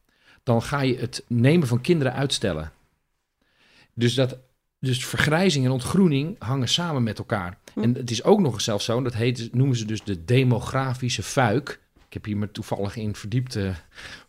dan 0.43 0.61
ga 0.61 0.81
je 0.81 0.97
het 0.97 1.23
nemen 1.27 1.67
van 1.67 1.81
kinderen 1.81 2.13
uitstellen. 2.13 2.71
Dus, 3.93 4.13
dat, 4.13 4.37
dus 4.85 5.05
vergrijzing 5.05 5.65
en 5.65 5.71
ontgroening 5.71 6.35
hangen 6.39 6.67
samen 6.67 7.03
met 7.03 7.17
elkaar. 7.17 7.57
Hm. 7.73 7.81
En 7.81 7.93
het 7.93 8.11
is 8.11 8.23
ook 8.23 8.39
nog 8.39 8.53
eens 8.53 8.63
zelfs 8.63 8.85
zo, 8.85 8.97
en 8.97 9.03
dat 9.03 9.13
heet, 9.13 9.53
noemen 9.53 9.77
ze 9.77 9.85
dus 9.85 10.03
de 10.03 10.25
demografische 10.25 11.23
fuik. 11.23 11.79
Ik 12.07 12.13
heb 12.13 12.25
hier 12.25 12.37
me 12.37 12.51
toevallig 12.51 12.95
in 12.95 13.15
verdiept 13.15 13.57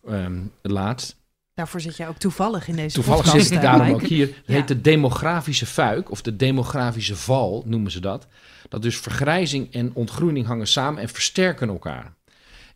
ehm, 0.07 0.43
laatst. 0.63 1.17
Daarvoor 1.55 1.81
zit 1.81 1.97
jij 1.97 2.09
ook 2.09 2.19
toevallig 2.19 2.69
in 2.69 2.77
deze 2.77 2.95
Toevallig 2.95 3.25
podcast, 3.25 3.47
zit 3.47 3.57
ik 3.57 3.65
eh, 3.65 3.73
daarom 3.73 3.95
ook 3.95 4.03
hier. 4.03 4.27
Het 4.27 4.43
Ja. 4.47 4.55
heet 4.55 4.69
de 4.69 4.81
demografische 4.81 5.67
fuik, 5.67 6.11
of 6.11 6.23
de 6.23 6.37
demografische 6.37 7.17
val 7.17 7.63
noemen 7.67 7.91
ze 7.91 8.01
dat. 8.01 8.27
Dat 8.69 8.83
dus 8.83 8.97
vergrijzing 8.99 9.73
en 9.73 9.91
ontgroening 9.95 10.47
hangen 10.47 10.67
samen 10.67 11.03
en 11.03 11.09
versterken 11.09 11.69
elkaar. 11.69 12.15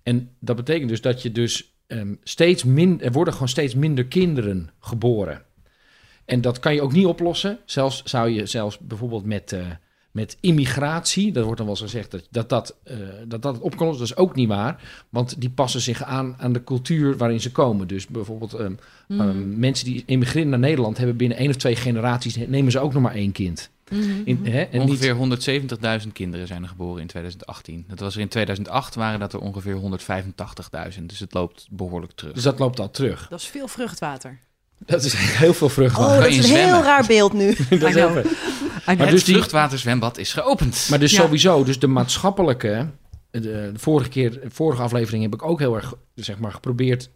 En 0.03 0.31
dat 0.39 0.57
betekent 0.57 0.89
dus 0.89 1.01
dat 1.01 1.23
je 1.23 1.33
dus 1.33 1.75
ehm, 1.87 2.15
steeds 2.23 2.65
minder, 2.65 3.07
er 3.07 3.13
worden 3.13 3.33
gewoon 3.33 3.49
steeds 3.49 3.75
minder 3.75 4.07
kinderen 4.07 4.71
geboren. 4.81 5.43
En 6.31 6.41
dat 6.41 6.59
kan 6.59 6.75
je 6.75 6.83
ook 6.83 6.93
niet 6.93 7.07
oplossen. 7.07 7.59
Zelfs 7.65 8.03
zou 8.05 8.29
je 8.29 8.47
zelfs 8.47 8.79
bijvoorbeeld 8.79 9.25
met, 9.25 9.53
eh, 9.53 9.61
met 10.11 10.37
immigratie, 10.41 11.33
dat 11.33 11.45
wordt 11.45 11.59
dan 11.59 11.67
wel 11.67 11.77
eens 11.77 11.85
gezegd 11.85 12.11
dat 12.11 12.27
dat, 12.31 12.49
dat, 12.49 12.77
eh, 12.85 12.97
dat 13.27 13.43
dat 13.43 13.55
het 13.55 13.63
op 13.63 13.77
kan 13.77 13.87
lossen. 13.87 14.07
Dat 14.07 14.17
is 14.17 14.23
ook 14.23 14.35
niet 14.35 14.49
waar, 14.49 14.83
want 15.09 15.41
die 15.41 15.51
passen 15.51 15.81
zich 15.81 16.03
aan 16.03 16.35
aan 16.39 16.53
de 16.53 16.65
cultuur 16.65 17.17
waarin 17.17 17.41
ze 17.41 17.53
komen. 17.53 17.89
Dus 17.89 18.07
bijvoorbeeld 18.07 18.55
ehm, 18.55 18.73
Mhm. 19.11 19.21
Ehm, 19.21 19.59
mensen 19.59 19.85
die 19.85 20.03
immigreren 20.07 20.49
naar 20.49 20.59
Nederland 20.59 20.97
hebben 20.99 21.17
binnen 21.17 21.39
één 21.39 21.49
of 21.49 21.57
twee 21.57 21.77
generaties, 21.77 22.37
nemen 22.37 22.73
ze 22.73 22.79
ook 22.79 22.93
nog 22.93 23.03
maar 23.03 23.15
één 23.15 23.33
kind. 23.33 23.71
Mhm, 23.91 24.03
In, 24.25 24.39
mhm. 24.41 24.51
hè, 24.51 24.63
en 24.63 24.81
ongeveer 24.81 25.15
170.000 25.15 26.13
kinderen 26.13 26.47
zijn 26.47 26.63
er 26.63 26.69
geboren 26.69 27.01
in 27.01 27.07
2018. 27.07 27.85
Dat 27.89 28.01
was 28.01 28.15
er 28.15 28.21
in 28.21 28.29
2008 28.29 28.95
waren 28.95 29.21
dat 29.21 29.33
er 29.33 29.41
ongeveer 29.41 29.75
185.000. 29.75 31.09
Dus 31.09 31.19
het 31.19 31.35
loopt 31.35 31.67
behoorlijk 31.71 32.13
terug. 32.13 32.33
Dus 32.33 32.43
dat 32.43 32.59
loopt 32.59 32.81
al 32.81 32.91
terug. 32.91 33.29
Dat 33.29 33.41
is 33.41 33.47
veel 33.47 33.69
vruchtwater. 33.69 34.39
Dat 34.87 35.05
is 35.05 35.13
heel 35.15 35.55
veel 35.55 35.67
Oh, 35.67 35.73
vruchtwater. 35.73 36.15
dat 36.15 36.29
Kan 36.29 36.39
is 36.39 36.49
een 36.51 36.57
heel 36.57 36.83
raar 36.83 37.07
beeld 37.07 37.33
nu. 37.33 37.47
Dat 37.69 37.83
is 37.89 37.95
heel. 37.95 38.11
Maar 38.87 38.97
het 38.99 39.11
dus 39.11 39.25
die- 39.25 39.35
vruchtwaterzwembad 39.35 40.19
is 40.19 40.33
geopend. 40.33 40.87
Maar 40.91 40.99
dus 40.99 41.13
Ja. 41.13 41.21
sowieso, 41.23 41.65
dus 41.65 41.79
de 41.79 41.87
maatschappelijke. 41.87 42.87
De, 43.31 43.41
de 43.41 43.73
vorige 43.75 44.09
keer, 44.09 44.31
de 44.31 44.51
vorige 44.51 44.83
aflevering 44.83 45.23
heb 45.23 45.35
ik 45.35 45.43
ook 45.43 45.59
heel 45.59 45.75
erg 45.77 45.95
zeg 46.15 46.39
maar, 46.39 46.53
geprobeerd 46.53 47.11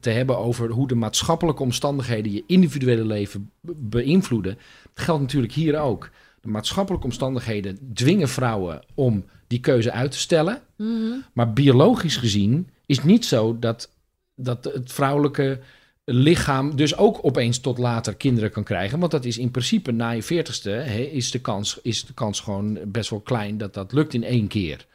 te 0.00 0.10
hebben 0.10 0.38
over 0.38 0.70
hoe 0.70 0.88
de 0.88 0.94
maatschappelijke 0.94 1.62
omstandigheden 1.62 2.32
je 2.32 2.42
individuele 2.46 3.04
leven 3.04 3.50
be- 3.60 3.72
beïnvloeden. 3.76 4.58
Dat 4.94 5.04
geldt 5.04 5.20
natuurlijk 5.22 5.52
hier 5.52 5.78
ook. 5.78 6.10
De 6.40 6.48
maatschappelijke 6.48 7.06
omstandigheden 7.06 7.78
dwingen 7.94 8.28
vrouwen 8.28 8.84
om 8.94 9.24
die 9.46 9.60
keuze 9.60 9.92
uit 9.92 10.10
te 10.10 10.18
stellen. 10.18 10.62
Mhm. 10.76 11.12
Maar 11.32 11.52
biologisch 11.52 12.16
gezien 12.16 12.68
is 12.86 12.96
het 12.96 13.06
niet 13.06 13.24
zo 13.24 13.58
dat, 13.58 13.90
dat 14.34 14.64
het 14.64 14.92
vrouwelijke 14.92 15.60
lichaam 16.08 16.76
dus 16.76 16.96
ook 16.96 17.18
opeens 17.22 17.58
tot 17.58 17.78
later 17.78 18.14
kinderen 18.14 18.50
kan 18.50 18.64
krijgen. 18.64 18.98
Want 18.98 19.12
dat 19.12 19.24
is 19.24 19.38
in 19.38 19.50
principe 19.50 19.92
na 19.92 20.10
je 20.10 20.22
veertigste 20.22 20.70
is, 21.12 21.30
de 21.30 21.38
kans, 21.38 21.78
is 21.82 22.04
de 22.04 22.14
kans 22.14 22.40
gewoon 22.40 22.78
best 22.86 23.10
wel 23.10 23.20
klein 23.20 23.58
dat 23.58 23.74
dat 23.74 23.92
lukt 23.92 24.14
in 24.14 24.24
één 24.24 24.46
keer. 24.46 24.86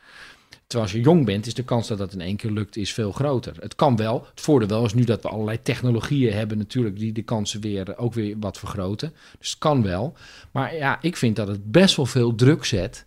Terwijl 0.67 0.91
als 0.91 0.99
je 1.01 1.05
jong 1.09 1.25
bent, 1.25 1.45
is 1.45 1.53
de 1.53 1.63
kans 1.63 1.87
dat 1.87 1.97
dat 1.97 2.13
in 2.13 2.21
één 2.21 2.35
keer 2.35 2.51
lukt, 2.51 2.77
is 2.77 2.93
veel 2.93 3.11
groter. 3.11 3.55
Het 3.59 3.75
kan 3.75 3.95
wel. 3.95 4.25
Het 4.29 4.41
voordeel 4.41 4.67
wel 4.67 4.85
is 4.85 4.93
nu 4.93 5.03
dat 5.03 5.21
we 5.21 5.29
allerlei 5.29 5.61
technologieën 5.61 6.33
hebben 6.33 6.57
natuurlijk 6.57 6.99
die 6.99 7.11
de 7.11 7.21
kansen 7.21 7.61
weer 7.61 7.97
ook 7.97 8.13
weer 8.13 8.35
wat 8.39 8.57
vergroten. 8.57 9.13
Dus 9.39 9.49
het 9.49 9.59
kan 9.59 9.83
wel. 9.83 10.13
Maar 10.51 10.75
ja, 10.75 11.01
ik 11.01 11.17
vind 11.17 11.35
dat 11.35 11.47
het 11.47 11.71
best 11.71 11.95
wel 11.95 12.05
veel 12.05 12.35
druk 12.35 12.65
zet 12.65 13.05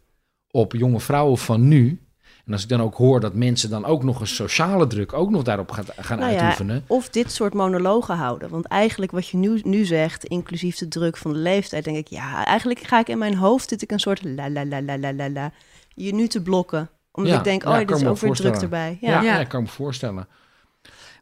op 0.50 0.72
jonge 0.72 1.00
vrouwen 1.00 1.38
van 1.38 1.68
nu. 1.68 2.03
En 2.46 2.52
als 2.52 2.62
ik 2.62 2.68
dan 2.68 2.80
ook 2.80 2.94
hoor 2.94 3.20
dat 3.20 3.34
mensen 3.34 3.70
dan 3.70 3.84
ook 3.84 4.02
nog 4.02 4.20
een 4.20 4.26
sociale 4.26 4.86
druk 4.86 5.12
ook 5.12 5.30
nog 5.30 5.42
daarop 5.42 5.70
gaat, 5.70 5.92
gaan 5.96 6.18
Nou 6.18 6.32
ja, 6.32 6.38
uitoefenen. 6.38 6.84
Of 6.86 7.08
dit 7.08 7.32
soort 7.32 7.54
monologen 7.54 8.16
houden. 8.16 8.48
Want 8.48 8.66
eigenlijk 8.66 9.12
wat 9.12 9.28
je 9.28 9.36
nu, 9.36 9.60
nu 9.64 9.84
zegt, 9.84 10.24
inclusief 10.24 10.76
de 10.76 10.88
druk 10.88 11.16
van 11.16 11.32
de 11.32 11.38
leeftijd, 11.38 11.84
denk 11.84 11.96
ik, 11.96 12.06
ja, 12.08 12.44
eigenlijk 12.46 12.78
ga 12.80 12.98
ik 12.98 13.08
in 13.08 13.18
mijn 13.18 13.36
hoofd 13.36 13.68
zit 13.68 13.82
ik 13.82 13.90
een 13.90 13.98
soort 14.00 14.24
la 14.24 14.50
la 14.50 14.64
la 14.66 14.82
la 14.82 14.98
la 14.98 15.12
la 15.14 15.30
la 15.30 15.52
je 15.94 16.14
nu 16.14 16.26
te 16.26 16.42
blokken. 16.42 16.88
Omdat 17.12 17.32
Ja, 17.32 17.38
ik 17.38 17.44
denk, 17.44 17.64
oh, 17.64 17.70
kan 17.70 17.86
dit 17.86 17.96
is 17.96 18.04
ook 18.06 18.18
weer 18.18 18.32
druk 18.32 18.54
erbij. 18.56 18.98
Ja, 19.00 19.10
Ja. 19.10 19.22
ja. 19.22 19.34
Ja. 19.34 19.40
ik 19.40 19.48
kan 19.48 19.62
me 19.62 19.68
voorstellen. 19.68 20.26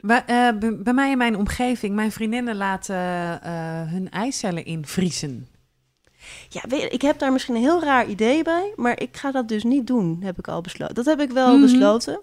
Bij, 0.00 0.22
eh, 0.26 0.48
bij- 0.58 0.76
bij 0.82 0.92
mij 0.92 1.10
in 1.10 1.18
mijn 1.18 1.36
omgeving, 1.36 1.94
mijn 1.94 2.12
vriendinnen 2.12 2.56
laten 2.56 2.96
eh, 3.42 3.50
hun 3.90 4.10
eicellen 4.10 4.64
invriezen. 4.64 5.46
Ja, 6.48 6.60
weet 6.68 6.92
ik 6.92 7.02
heb 7.02 7.18
daar 7.18 7.32
misschien 7.32 7.54
een 7.54 7.60
heel 7.60 7.82
raar 7.82 8.06
idee 8.08 8.42
bij, 8.42 8.72
maar 8.76 9.00
ik 9.00 9.16
ga 9.16 9.30
dat 9.30 9.48
dus 9.48 9.64
niet 9.64 9.86
doen, 9.86 10.20
heb 10.22 10.38
ik 10.38 10.48
al 10.48 10.60
besloten. 10.60 10.94
Dat 10.94 11.04
heb 11.04 11.20
ik 11.20 11.30
wel 11.30 11.52
Mhm. 11.52 11.60
besloten. 11.60 12.20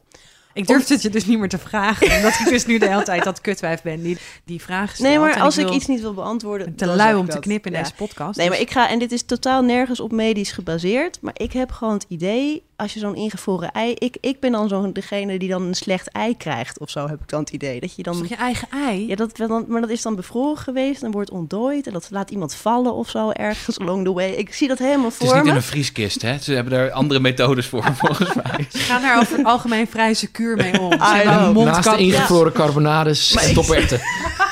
Ik 0.53 0.67
durf 0.67 0.87
het 0.87 1.01
je 1.01 1.09
dus 1.09 1.25
niet 1.25 1.39
meer 1.39 1.49
te 1.49 1.57
vragen, 1.57 2.11
omdat 2.17 2.39
ik 2.39 2.45
dus 2.49 2.65
nu 2.65 2.77
de 2.77 2.87
hele 2.87 3.03
tijd 3.03 3.23
dat 3.23 3.41
kutwijf 3.41 3.81
ben 3.81 4.01
die 4.01 4.17
die 4.45 4.61
vragen 4.61 4.95
stelt. 4.95 5.09
Nee, 5.09 5.19
maar 5.19 5.39
als 5.39 5.57
ik 5.57 5.65
wil- 5.65 5.75
iets 5.75 5.87
niet 5.87 6.01
wil 6.01 6.13
beantwoorden, 6.13 6.75
te 6.75 6.85
lui 6.85 7.15
om 7.15 7.29
te 7.29 7.39
knippen 7.39 7.71
in 7.71 7.77
Ja. 7.77 7.83
deze 7.83 7.95
podcast. 7.95 8.37
Nee, 8.37 8.47
dus- 8.47 8.55
maar 8.57 8.65
ik 8.65 8.71
ga, 8.71 8.89
en 8.89 8.99
dit 8.99 9.11
is 9.11 9.23
totaal 9.23 9.61
nergens 9.61 9.99
op 9.99 10.11
medisch 10.11 10.51
gebaseerd, 10.51 11.17
maar 11.21 11.33
ik 11.37 11.53
heb 11.53 11.71
gewoon 11.71 11.93
het 11.93 12.05
idee, 12.07 12.63
als 12.79 12.93
je 12.93 12.99
zo'n 12.99 13.15
ingevroren 13.15 13.71
ei, 13.71 13.93
ik, 13.93 14.17
ik 14.21 14.39
ben 14.39 14.51
dan 14.51 14.67
zo'n 14.67 14.93
degene 14.93 15.39
die 15.39 15.49
dan 15.49 15.61
een 15.61 15.73
slecht 15.73 16.11
ei 16.11 16.37
krijgt 16.37 16.79
of 16.79 16.89
zo, 16.89 17.07
heb 17.07 17.21
ik 17.21 17.29
dan 17.29 17.39
het 17.39 17.49
idee. 17.49 17.79
Dat 17.79 17.95
je 17.95 18.03
dan, 18.03 18.25
je 18.27 18.35
eigen 18.35 18.67
ei? 18.71 19.07
ja, 19.07 19.15
dat, 19.15 19.37
dan, 19.37 19.65
maar 19.67 19.81
dat 19.81 19.89
is 19.89 20.01
dan 20.01 20.15
bevroren 20.15 20.57
geweest 20.57 21.03
en 21.03 21.11
wordt 21.11 21.31
ontdooid 21.31 21.87
en 21.87 21.93
dat 21.93 22.07
laat 22.11 22.31
iemand 22.31 22.55
vallen 22.55 22.93
of 22.93 23.09
zo 23.09 23.31
ergens 23.31 23.79
along 23.79 24.05
the 24.05 24.13
way. 24.13 24.31
Ik 24.31 24.53
zie 24.53 24.67
dat 24.67 24.77
helemaal 24.77 25.09
het 25.09 25.21
is 25.21 25.27
voor 25.27 25.37
niet 25.37 25.45
in 25.45 25.55
een 25.55 25.61
vrieskist, 25.61 26.21
hè? 26.21 26.37
Ze 26.37 26.53
hebben 26.53 26.73
daar 26.73 26.91
andere 26.91 27.19
methodes 27.19 27.67
voor, 27.67 27.83
volgens 28.03 28.33
mij. 28.33 28.67
Ze 28.71 28.77
gaan 28.77 29.01
daar 29.01 29.19
over 29.19 29.37
het 29.37 29.45
algemeen 29.45 29.87
vrij 29.87 30.13
secuur 30.13 30.55
mee 30.55 30.79
om. 30.79 30.97
Naast 30.97 31.89
de 31.89 31.97
ingevroren 31.97 32.51
carbonades 32.51 33.35
en. 33.35 33.55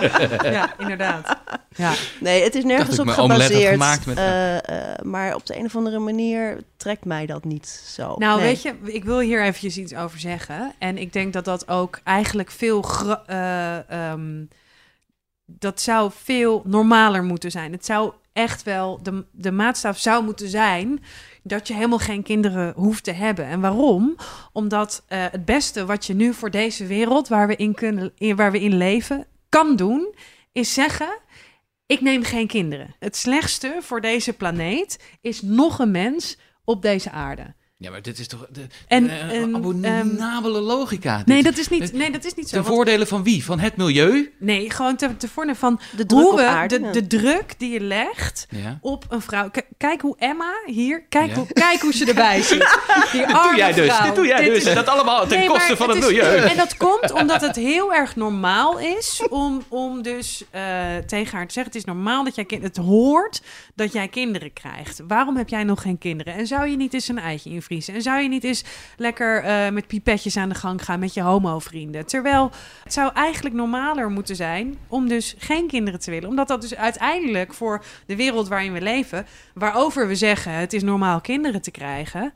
Ja, 0.58 0.74
inderdaad. 0.78 1.36
Ja. 1.76 1.92
Nee, 2.20 2.42
het 2.42 2.54
is 2.54 2.64
nergens 2.64 2.98
op 2.98 3.06
gebaseerd. 3.54 3.78
met- 4.06 4.16
eh, 4.18 4.56
eh, 4.92 4.98
maar 5.02 5.34
op 5.34 5.46
de 5.46 5.56
een 5.58 5.64
of 5.64 5.76
andere 5.76 5.98
manier 5.98 6.58
trekt 6.76 7.04
mij 7.04 7.26
dat 7.26 7.44
niet 7.44 7.66
zo. 7.68 8.14
Nou, 8.18 8.40
Nee. 8.40 8.48
weet 8.48 8.62
je, 8.62 8.74
ik 8.84 9.04
wil 9.04 9.18
hier 9.18 9.42
eventjes 9.42 9.76
iets 9.78 9.94
over 9.94 10.18
zeggen. 10.18 10.72
En 10.78 10.98
ik 10.98 11.12
denk 11.12 11.32
dat 11.32 11.44
dat 11.44 11.68
ook 11.68 12.00
eigenlijk 12.04 12.50
veel... 12.50 12.84
eh, 13.26 13.90
ehm, 14.10 14.44
dat 15.46 15.80
zou 15.80 16.10
veel 16.24 16.62
normaler 16.64 17.24
moeten 17.24 17.50
zijn. 17.50 17.72
Het 17.72 17.84
zou 17.84 18.12
echt 18.32 18.62
wel 18.62 18.98
de, 19.02 19.24
de 19.32 19.52
maatstaf 19.52 19.98
zou 19.98 20.24
moeten 20.24 20.48
zijn 20.48 21.02
dat 21.42 21.68
je 21.68 21.74
helemaal 21.74 21.98
geen 21.98 22.22
kinderen 22.22 22.72
hoeft 22.76 23.04
te 23.04 23.12
hebben. 23.12 23.44
En 23.44 23.60
waarom? 23.60 24.16
Omdat 24.52 25.02
eh, 25.08 25.24
het 25.30 25.44
beste 25.44 25.86
wat 25.86 26.06
je 26.06 26.14
nu 26.14 26.34
voor 26.34 26.50
deze 26.50 26.86
wereld 26.86 27.28
waar 27.28 27.46
we 27.46 27.56
in 27.56 27.74
kunnen, 27.74 28.12
in, 28.18 28.36
waar 28.36 28.52
we 28.52 28.60
in 28.60 28.76
leven, 28.76 29.26
kan 29.48 29.76
doen, 29.76 30.14
is 30.52 30.74
zeggen: 30.74 31.18
ik 31.86 32.00
neem 32.00 32.22
geen 32.22 32.46
kinderen. 32.46 32.94
Het 32.98 33.16
slechtste 33.16 33.78
voor 33.80 34.00
deze 34.00 34.32
planeet 34.32 34.98
is 35.20 35.42
nog 35.42 35.78
een 35.78 35.90
mens 35.90 36.38
op 36.64 36.82
deze 36.82 37.10
aarde. 37.10 37.54
Ja, 37.80 37.90
maar 37.90 38.02
dit 38.02 38.18
is 38.18 38.26
toch 38.28 38.46
de, 38.52 38.66
En, 38.88 39.04
de, 39.04 39.10
eh, 39.10 39.54
abominabele 39.54 40.60
logica. 40.60 41.16
Dit- 41.16 41.26
Nee, 41.26 41.42
dat 41.42 41.58
is 41.58 41.68
niet, 41.68 41.92
nee, 41.92 42.10
dat 42.10 42.24
is 42.24 42.34
niet 42.34 42.48
zo. 42.48 42.54
Ten 42.54 42.62
want- 42.64 42.74
voordele 42.74 43.06
van 43.06 43.22
wie? 43.22 43.44
Van 43.44 43.58
het 43.58 43.76
milieu? 43.76 44.32
nee, 44.38 44.70
gewoon 44.70 44.96
te, 44.96 45.16
te 45.16 45.28
voordeel 45.28 45.54
van 45.54 45.80
De 45.96 46.06
druk 46.06 46.20
hoe 46.22 46.30
op 46.32 46.36
we 46.38 46.44
aarde. 46.46 46.80
de, 46.80 46.90
de 46.90 47.06
druk 47.06 47.54
die 47.58 47.70
je 47.72 47.80
legt 47.80 48.46
Ja. 48.50 48.78
op 48.80 49.04
een 49.08 49.20
vrouw. 49.20 49.50
K- 49.50 49.62
kijk 49.76 50.00
hoe 50.00 50.16
Emma 50.18 50.52
hier, 50.66 51.02
kijk, 51.08 51.28
Ja. 51.28 51.34
hoe, 51.34 51.46
kijk 51.52 51.80
hoe 51.80 51.92
ze 51.92 52.04
erbij 52.06 52.42
zit. 52.42 52.58
Die 53.12 53.20
Dit 53.20 53.28
doe 53.28 53.36
arme 53.38 53.56
jij 53.56 53.72
dus. 53.72 53.86
vrouw. 53.94 54.06
Dit 54.06 54.14
doe 54.14 54.26
jij 54.26 54.42
Dit 54.44 54.54
dus. 54.54 54.64
is- 54.64 54.74
dat 54.74 54.86
allemaal 54.86 55.26
ten 55.26 55.38
Nee, 55.38 55.48
koste 55.48 55.76
van 55.76 55.88
het, 55.88 55.98
is- 55.98 56.04
milieu. 56.04 56.36
En 56.36 56.56
dat 56.56 56.76
komt 56.76 57.12
omdat 57.12 57.40
het 57.40 57.56
heel 57.56 57.94
erg 57.94 58.16
normaal 58.16 58.78
is 58.78 59.22
om, 59.30 59.62
om 59.68 60.02
dus 60.02 60.44
eh, 60.50 60.62
tegen 61.06 61.36
haar 61.36 61.46
te 61.46 61.52
zeggen... 61.52 61.72
het 61.72 61.74
is 61.74 61.84
normaal 61.84 62.24
dat 62.24 62.34
jij 62.34 62.44
kind, 62.44 62.62
het 62.62 62.76
hoort 62.76 63.42
dat 63.74 63.92
jij 63.92 64.08
kinderen 64.08 64.52
krijgt. 64.52 65.00
Waarom 65.08 65.36
heb 65.36 65.48
jij 65.48 65.64
nog 65.64 65.82
geen 65.82 65.98
kinderen? 65.98 66.34
En 66.34 66.46
zou 66.46 66.66
je 66.68 66.76
niet 66.76 66.94
eens 66.94 67.08
een 67.08 67.18
eitje 67.18 67.50
En 67.68 68.02
zou 68.02 68.20
je 68.22 68.28
niet 68.28 68.44
eens 68.44 68.64
lekker 68.96 69.42
eh, 69.42 69.70
met 69.70 69.86
pipetjes 69.86 70.36
aan 70.36 70.48
de 70.48 70.54
gang 70.54 70.84
gaan 70.84 71.00
met 71.00 71.14
je 71.14 71.22
homo-vrienden? 71.22 72.06
Terwijl 72.06 72.50
het 72.82 72.92
zou 72.92 73.10
eigenlijk 73.14 73.54
normaler 73.54 74.10
moeten 74.10 74.36
zijn 74.36 74.78
om 74.88 75.08
dus 75.08 75.34
geen 75.38 75.66
kinderen 75.66 76.00
te 76.00 76.10
willen. 76.10 76.28
Omdat 76.28 76.48
dat 76.48 76.60
dus 76.60 76.74
uiteindelijk 76.74 77.54
voor 77.54 77.84
de 78.06 78.16
wereld 78.16 78.48
waarin 78.48 78.72
we 78.72 78.80
leven... 78.80 79.26
waarover 79.54 80.08
we 80.08 80.14
zeggen 80.14 80.52
het 80.52 80.72
is 80.72 80.82
normaal 80.82 81.20
kinderen 81.20 81.62
te 81.62 81.70
krijgen... 81.70 82.32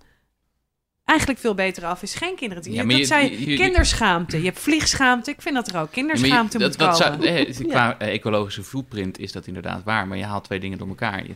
eigenlijk 1.04 1.40
veel 1.40 1.54
beter 1.54 1.84
af 1.84 2.02
is 2.02 2.14
geen 2.14 2.36
kinderen 2.36 2.62
te 2.62 2.72
Ja, 2.72 2.84
dat 2.84 2.96
je- 2.96 3.04
zei 3.04 3.30
je- 3.30 3.50
je- 3.50 3.56
kinderschaamte. 3.56 4.36
Je 4.38 4.44
hebt 4.44 4.58
vliegschaamte. 4.58 5.30
Ik 5.30 5.42
vind 5.42 5.54
dat 5.54 5.68
er 5.68 5.80
ook 5.80 5.94
Ja, 5.94 6.02
maar 6.02 6.10
je- 6.12 6.16
kinderschaamte 6.16 6.58
dat, 6.58 6.68
moet 6.68 6.78
dat 6.78 6.98
komen. 7.00 7.22
zou- 7.22 7.36
eh, 7.36 7.68
qua 7.68 7.98
eh, 7.98 8.12
ecologische 8.12 8.62
footprint 8.62 9.18
is 9.18 9.32
dat 9.32 9.46
inderdaad 9.46 9.84
waar, 9.84 10.06
maar 10.08 10.18
je 10.18 10.24
haalt 10.24 10.44
twee 10.44 10.60
dingen 10.60 10.78
door 10.78 10.88
elkaar. 10.88 11.26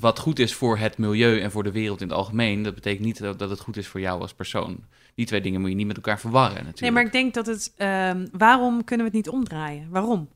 Wat 0.00 0.18
goed 0.18 0.38
is 0.38 0.54
voor 0.54 0.78
het 0.78 0.98
milieu 0.98 1.40
en 1.40 1.50
voor 1.50 1.62
de 1.62 1.72
wereld 1.72 2.00
in 2.00 2.08
het 2.08 2.16
algemeen, 2.16 2.62
dat 2.62 2.74
betekent 2.74 3.04
niet 3.04 3.18
dat, 3.18 3.38
dat 3.38 3.50
het 3.50 3.60
goed 3.60 3.76
is 3.76 3.86
voor 3.86 4.00
jou 4.00 4.20
als 4.20 4.34
persoon. 4.34 4.84
Die 5.14 5.26
twee 5.26 5.40
dingen 5.40 5.60
moet 5.60 5.70
je 5.70 5.76
niet 5.76 5.86
met 5.86 5.96
elkaar 5.96 6.20
verwarren 6.20 6.54
natuurlijk. 6.54 6.80
Nee, 6.80 6.90
maar 6.90 7.04
ik 7.04 7.12
denk 7.12 7.34
dat 7.34 7.46
het... 7.46 7.72
ehm, 7.76 8.26
waarom 8.32 8.84
kunnen 8.84 9.06
we 9.06 9.16
het 9.16 9.24
niet 9.26 9.34
omdraaien? 9.34 9.86
Waarom? 9.90 10.28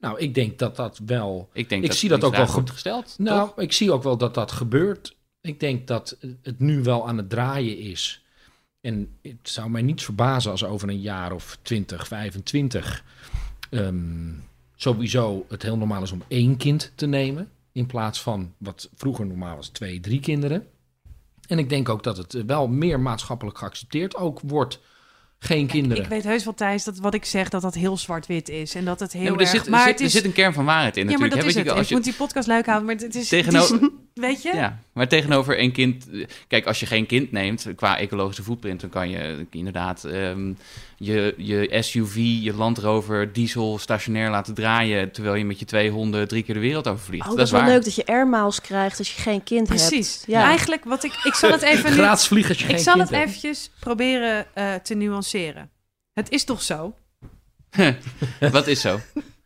Nou, 0.00 0.18
ik 0.18 0.34
denk 0.34 0.58
dat 0.58 0.76
dat 0.76 1.00
wel... 1.06 1.48
ik 1.52 1.68
denk 1.68 1.82
ik 1.82 1.88
dat 1.88 1.96
zie 1.98 2.08
dat 2.08 2.24
ook 2.24 2.36
wel 2.36 2.46
goed. 2.46 2.70
gesteld. 2.70 3.14
Nou, 3.18 3.48
toch? 3.48 3.58
ik 3.58 3.72
zie 3.72 3.92
ook 3.92 4.02
wel 4.02 4.16
dat 4.16 4.34
dat 4.34 4.52
gebeurt. 4.52 5.16
Ik 5.46 5.60
denk 5.60 5.86
dat 5.86 6.16
het 6.42 6.58
nu 6.58 6.82
wel 6.82 7.08
aan 7.08 7.16
het 7.16 7.30
draaien 7.30 7.78
is. 7.78 8.24
En 8.80 9.08
het 9.22 9.36
zou 9.42 9.70
mij 9.70 9.82
niet 9.82 10.02
verbazen 10.02 10.50
als 10.50 10.64
over 10.64 10.88
een 10.88 11.00
jaar 11.00 11.32
of 11.32 11.58
20, 11.62 12.06
25... 12.06 13.04
ehm, 13.70 14.32
sowieso 14.76 15.46
het 15.48 15.62
heel 15.62 15.76
normaal 15.76 16.02
is 16.02 16.12
om 16.12 16.22
één 16.28 16.56
kind 16.56 16.92
te 16.94 17.06
nemen... 17.06 17.50
in 17.72 17.86
plaats 17.86 18.22
van 18.22 18.52
wat 18.58 18.88
vroeger 18.94 19.26
normaal 19.26 19.56
was, 19.56 19.68
twee, 19.68 20.00
drie 20.00 20.20
kinderen. 20.20 20.66
En 21.48 21.58
ik 21.58 21.68
denk 21.68 21.88
ook 21.88 22.02
dat 22.02 22.16
het 22.16 22.44
wel 22.46 22.68
meer 22.68 23.00
maatschappelijk 23.00 23.58
geaccepteerd 23.58 24.16
ook 24.16 24.40
wordt... 24.40 24.80
geen 25.38 25.66
kinderen. 25.66 26.02
Ik 26.04 26.08
weet 26.10 26.24
heus 26.24 26.44
wel, 26.44 26.54
Thijs, 26.54 26.84
dat 26.84 26.98
wat 26.98 27.14
ik 27.14 27.24
zeg, 27.24 27.48
dat 27.48 27.62
dat 27.62 27.74
heel 27.74 27.96
zwart-wit 27.96 28.48
is. 28.48 28.74
En 28.74 28.84
dat 28.84 29.00
het 29.00 29.12
heel 29.12 29.22
Nee, 29.22 29.30
maar 29.30 29.40
er, 29.40 29.46
erg... 29.46 29.54
zit, 29.56 29.64
er, 29.64 29.70
maar 29.70 29.80
zit, 29.82 29.90
het 29.90 30.00
er 30.00 30.06
is... 30.06 30.12
zit 30.12 30.24
een 30.24 30.32
kern 30.32 30.52
van 30.52 30.64
waarheid 30.64 30.96
in 30.96 31.08
ja, 31.08 31.18
maar 31.18 31.28
natuurlijk. 31.28 31.54
dat 31.56 31.64
is 31.64 31.70
het. 31.70 31.72
je, 31.72 31.72
als 31.72 31.82
Ik 31.82 31.88
je, 31.88 31.94
moet 31.94 32.04
die 32.04 32.14
podcast 32.14 32.46
leuk 32.48 32.66
houden, 32.66 32.86
maar 32.86 32.96
het 32.96 33.14
is... 33.14 33.28
Tegenover- 33.28 33.74
het 33.74 33.82
is- 33.82 33.88
weet 34.20 34.42
je? 34.42 34.54
Ja, 34.54 34.78
maar 34.92 35.08
tegenover 35.08 35.60
een 35.60 35.72
kind... 35.72 36.06
Kijk, 36.48 36.66
als 36.66 36.80
je 36.80 36.86
geen 36.86 37.06
kind 37.06 37.32
neemt, 37.32 37.66
qua 37.76 37.98
ecologische 37.98 38.42
footprint... 38.42 38.80
dan 38.80 38.90
kan 38.90 39.10
je 39.10 39.46
inderdaad 39.50 40.04
ehm, 40.04 40.52
je, 40.96 41.34
je 41.36 41.78
SUV, 41.82 42.14
je 42.40 42.54
Land 42.54 42.78
Rover, 42.78 43.32
diesel 43.32 43.78
stationair 43.78 44.30
laten 44.30 44.54
draaien... 44.54 45.12
terwijl 45.12 45.34
je 45.34 45.44
met 45.44 45.58
je 45.58 45.64
twee 45.64 45.90
honden 45.90 46.28
drie 46.28 46.42
keer 46.42 46.54
de 46.54 46.60
wereld 46.60 46.88
overvliegt. 46.88 47.22
Oh, 47.24 47.28
dat, 47.28 47.36
dat 47.36 47.46
is 47.46 47.52
wel 47.52 47.60
waar. 47.60 47.70
leuk 47.70 47.84
dat 47.84 47.94
je 47.94 48.06
airmiles 48.06 48.60
krijgt 48.60 48.98
als 48.98 49.14
je 49.16 49.22
geen 49.22 49.42
kind 49.42 49.68
Precies. 49.68 50.14
hebt. 50.14 50.26
Ja. 50.26 50.42
Eigenlijk, 50.42 50.84
wat 50.84 51.04
ik... 51.04 51.12
Ik 51.24 51.34
zal 51.34 51.50
het 51.50 51.62
even 51.62 51.90
nu... 51.96 52.16
Vliegen 52.16 52.48
als 52.50 52.58
je 52.58 52.64
Ik 52.64 52.70
geen 52.70 52.78
zal 52.78 52.94
kind 52.94 53.08
het 53.08 53.18
hebt. 53.18 53.28
eventjes 53.28 53.70
proberen 53.80 54.46
eh, 54.54 54.74
te 54.74 54.94
nuanceren. 54.94 55.70
Het 56.12 56.30
is 56.30 56.44
toch 56.44 56.62
zo? 56.62 56.94
Wat 58.52 58.66
is 58.66 58.80
zo? 58.80 59.00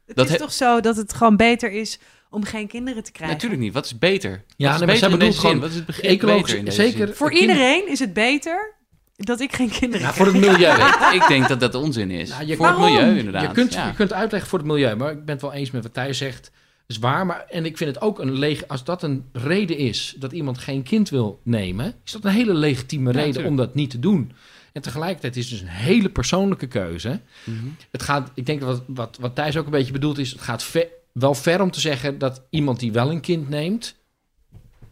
Het 0.06 0.16
Dat 0.16 0.26
is 0.26 0.33
he- 0.33 0.38
toch 0.38 0.52
zo 0.52 0.80
dat 0.80 0.96
het 0.96 1.12
gewoon 1.12 1.37
beter 1.37 1.72
is 1.72 1.98
om 2.31 2.45
geen 2.45 2.66
kinderen 2.69 3.03
te 3.03 3.12
krijgen? 3.12 3.37
Natuurlijk 3.37 3.62
niet. 3.62 3.73
Wat 3.73 3.85
is 3.85 3.99
beter? 3.99 4.31
Ja, 4.31 4.37
Wat 4.37 4.47
is 4.57 4.57
nee, 4.57 4.71
maar 4.71 4.87
beter 4.87 4.99
zij 4.99 5.09
in 5.11 5.19
bedoelt 5.19 5.31
deze 5.33 5.40
zin? 5.40 5.40
gewoon 5.40 5.61
Wat 5.61 5.71
is 5.71 5.77
het 5.77 5.87
begrip 5.87 6.11
ecologisch- 6.11 6.43
beter 6.43 6.59
in 6.59 6.64
deze 6.64 6.83
zeker- 6.83 7.07
zin? 7.07 7.16
Voor 7.16 7.33
iedereen 7.33 7.88
is 7.88 7.99
het 7.99 8.12
beter 8.12 8.75
dat 9.16 9.40
ik 9.40 9.53
geen 9.53 9.71
kinderen 9.71 10.07
Ja, 10.07 10.12
krijg. 10.12 10.16
voor 10.16 10.27
het 10.40 10.51
milieu. 10.51 10.75
Ik, 11.21 11.25
denk 11.29 11.49
dat 11.49 11.61
dat 11.61 11.75
onzin 11.75 12.11
is. 12.11 12.29
Nou, 12.29 12.47
je- 12.47 12.57
voor 12.57 12.66
het 12.66 12.79
milieu 12.79 13.19
inderdaad. 13.19 13.43
Je 13.43 13.53
kunt, 13.53 13.73
ja. 13.75 13.87
je 13.87 13.95
kunt 13.95 14.12
uitleggen 14.12 14.49
voor 14.51 14.59
het 14.59 14.69
milieu, 14.69 14.95
maar 14.97 15.11
ik 15.12 15.25
ben 15.25 15.35
het 15.35 15.43
wel 15.43 15.53
eens 15.53 15.71
met 15.71 15.83
wat 15.83 15.95
Thijs 15.95 16.19
zegt. 16.19 16.43
Dat 16.43 16.97
is 16.97 16.99
waar, 16.99 17.27
maar 17.27 17.45
en 17.49 17.64
ik 17.64 17.77
vind 17.77 17.95
het 17.95 18.03
ook 18.05 18.19
een 18.19 18.38
leg 18.38 18.69
als 18.69 18.85
dat 18.85 19.03
een 19.03 19.25
reden 19.33 19.77
is 19.77 20.14
dat 20.19 20.33
iemand 20.33 20.59
geen 20.59 20.83
kind 20.83 21.09
wil 21.09 21.40
nemen, 21.43 21.95
is 22.05 22.12
dat 22.12 22.25
een 22.25 22.31
hele 22.31 22.55
legitieme 22.55 23.12
Ja, 23.12 23.21
reden 23.21 23.45
om 23.45 23.57
dat 23.57 23.75
niet 23.75 23.90
te 23.90 23.99
doen. 23.99 24.33
En 24.73 24.83
tegelijkertijd 24.83 25.37
is 25.37 25.43
het 25.51 25.53
dus 25.53 25.61
een 25.69 25.75
hele 25.75 26.09
persoonlijke 26.09 26.66
keuze. 26.66 27.21
Mhm. 27.45 27.57
Het 27.90 28.03
gaat, 28.03 28.31
ik 28.35 28.47
denk 28.47 28.61
dat 28.61 28.69
wat, 28.69 28.83
wat, 28.87 29.16
wat 29.21 29.35
Thijs 29.35 29.57
ook 29.57 29.64
een 29.64 29.71
beetje 29.71 29.93
bedoelt 29.93 30.19
is, 30.19 30.31
het 30.31 30.40
gaat 30.40 30.62
ver- 30.62 30.88
wel 31.12 31.35
ver 31.35 31.61
om 31.61 31.70
te 31.70 31.81
zeggen 31.81 32.18
dat 32.18 32.42
iemand 32.51 32.81
die 32.81 32.92
wel 32.92 33.11
een 33.11 33.20
kind 33.20 33.49
neemt, 33.49 33.96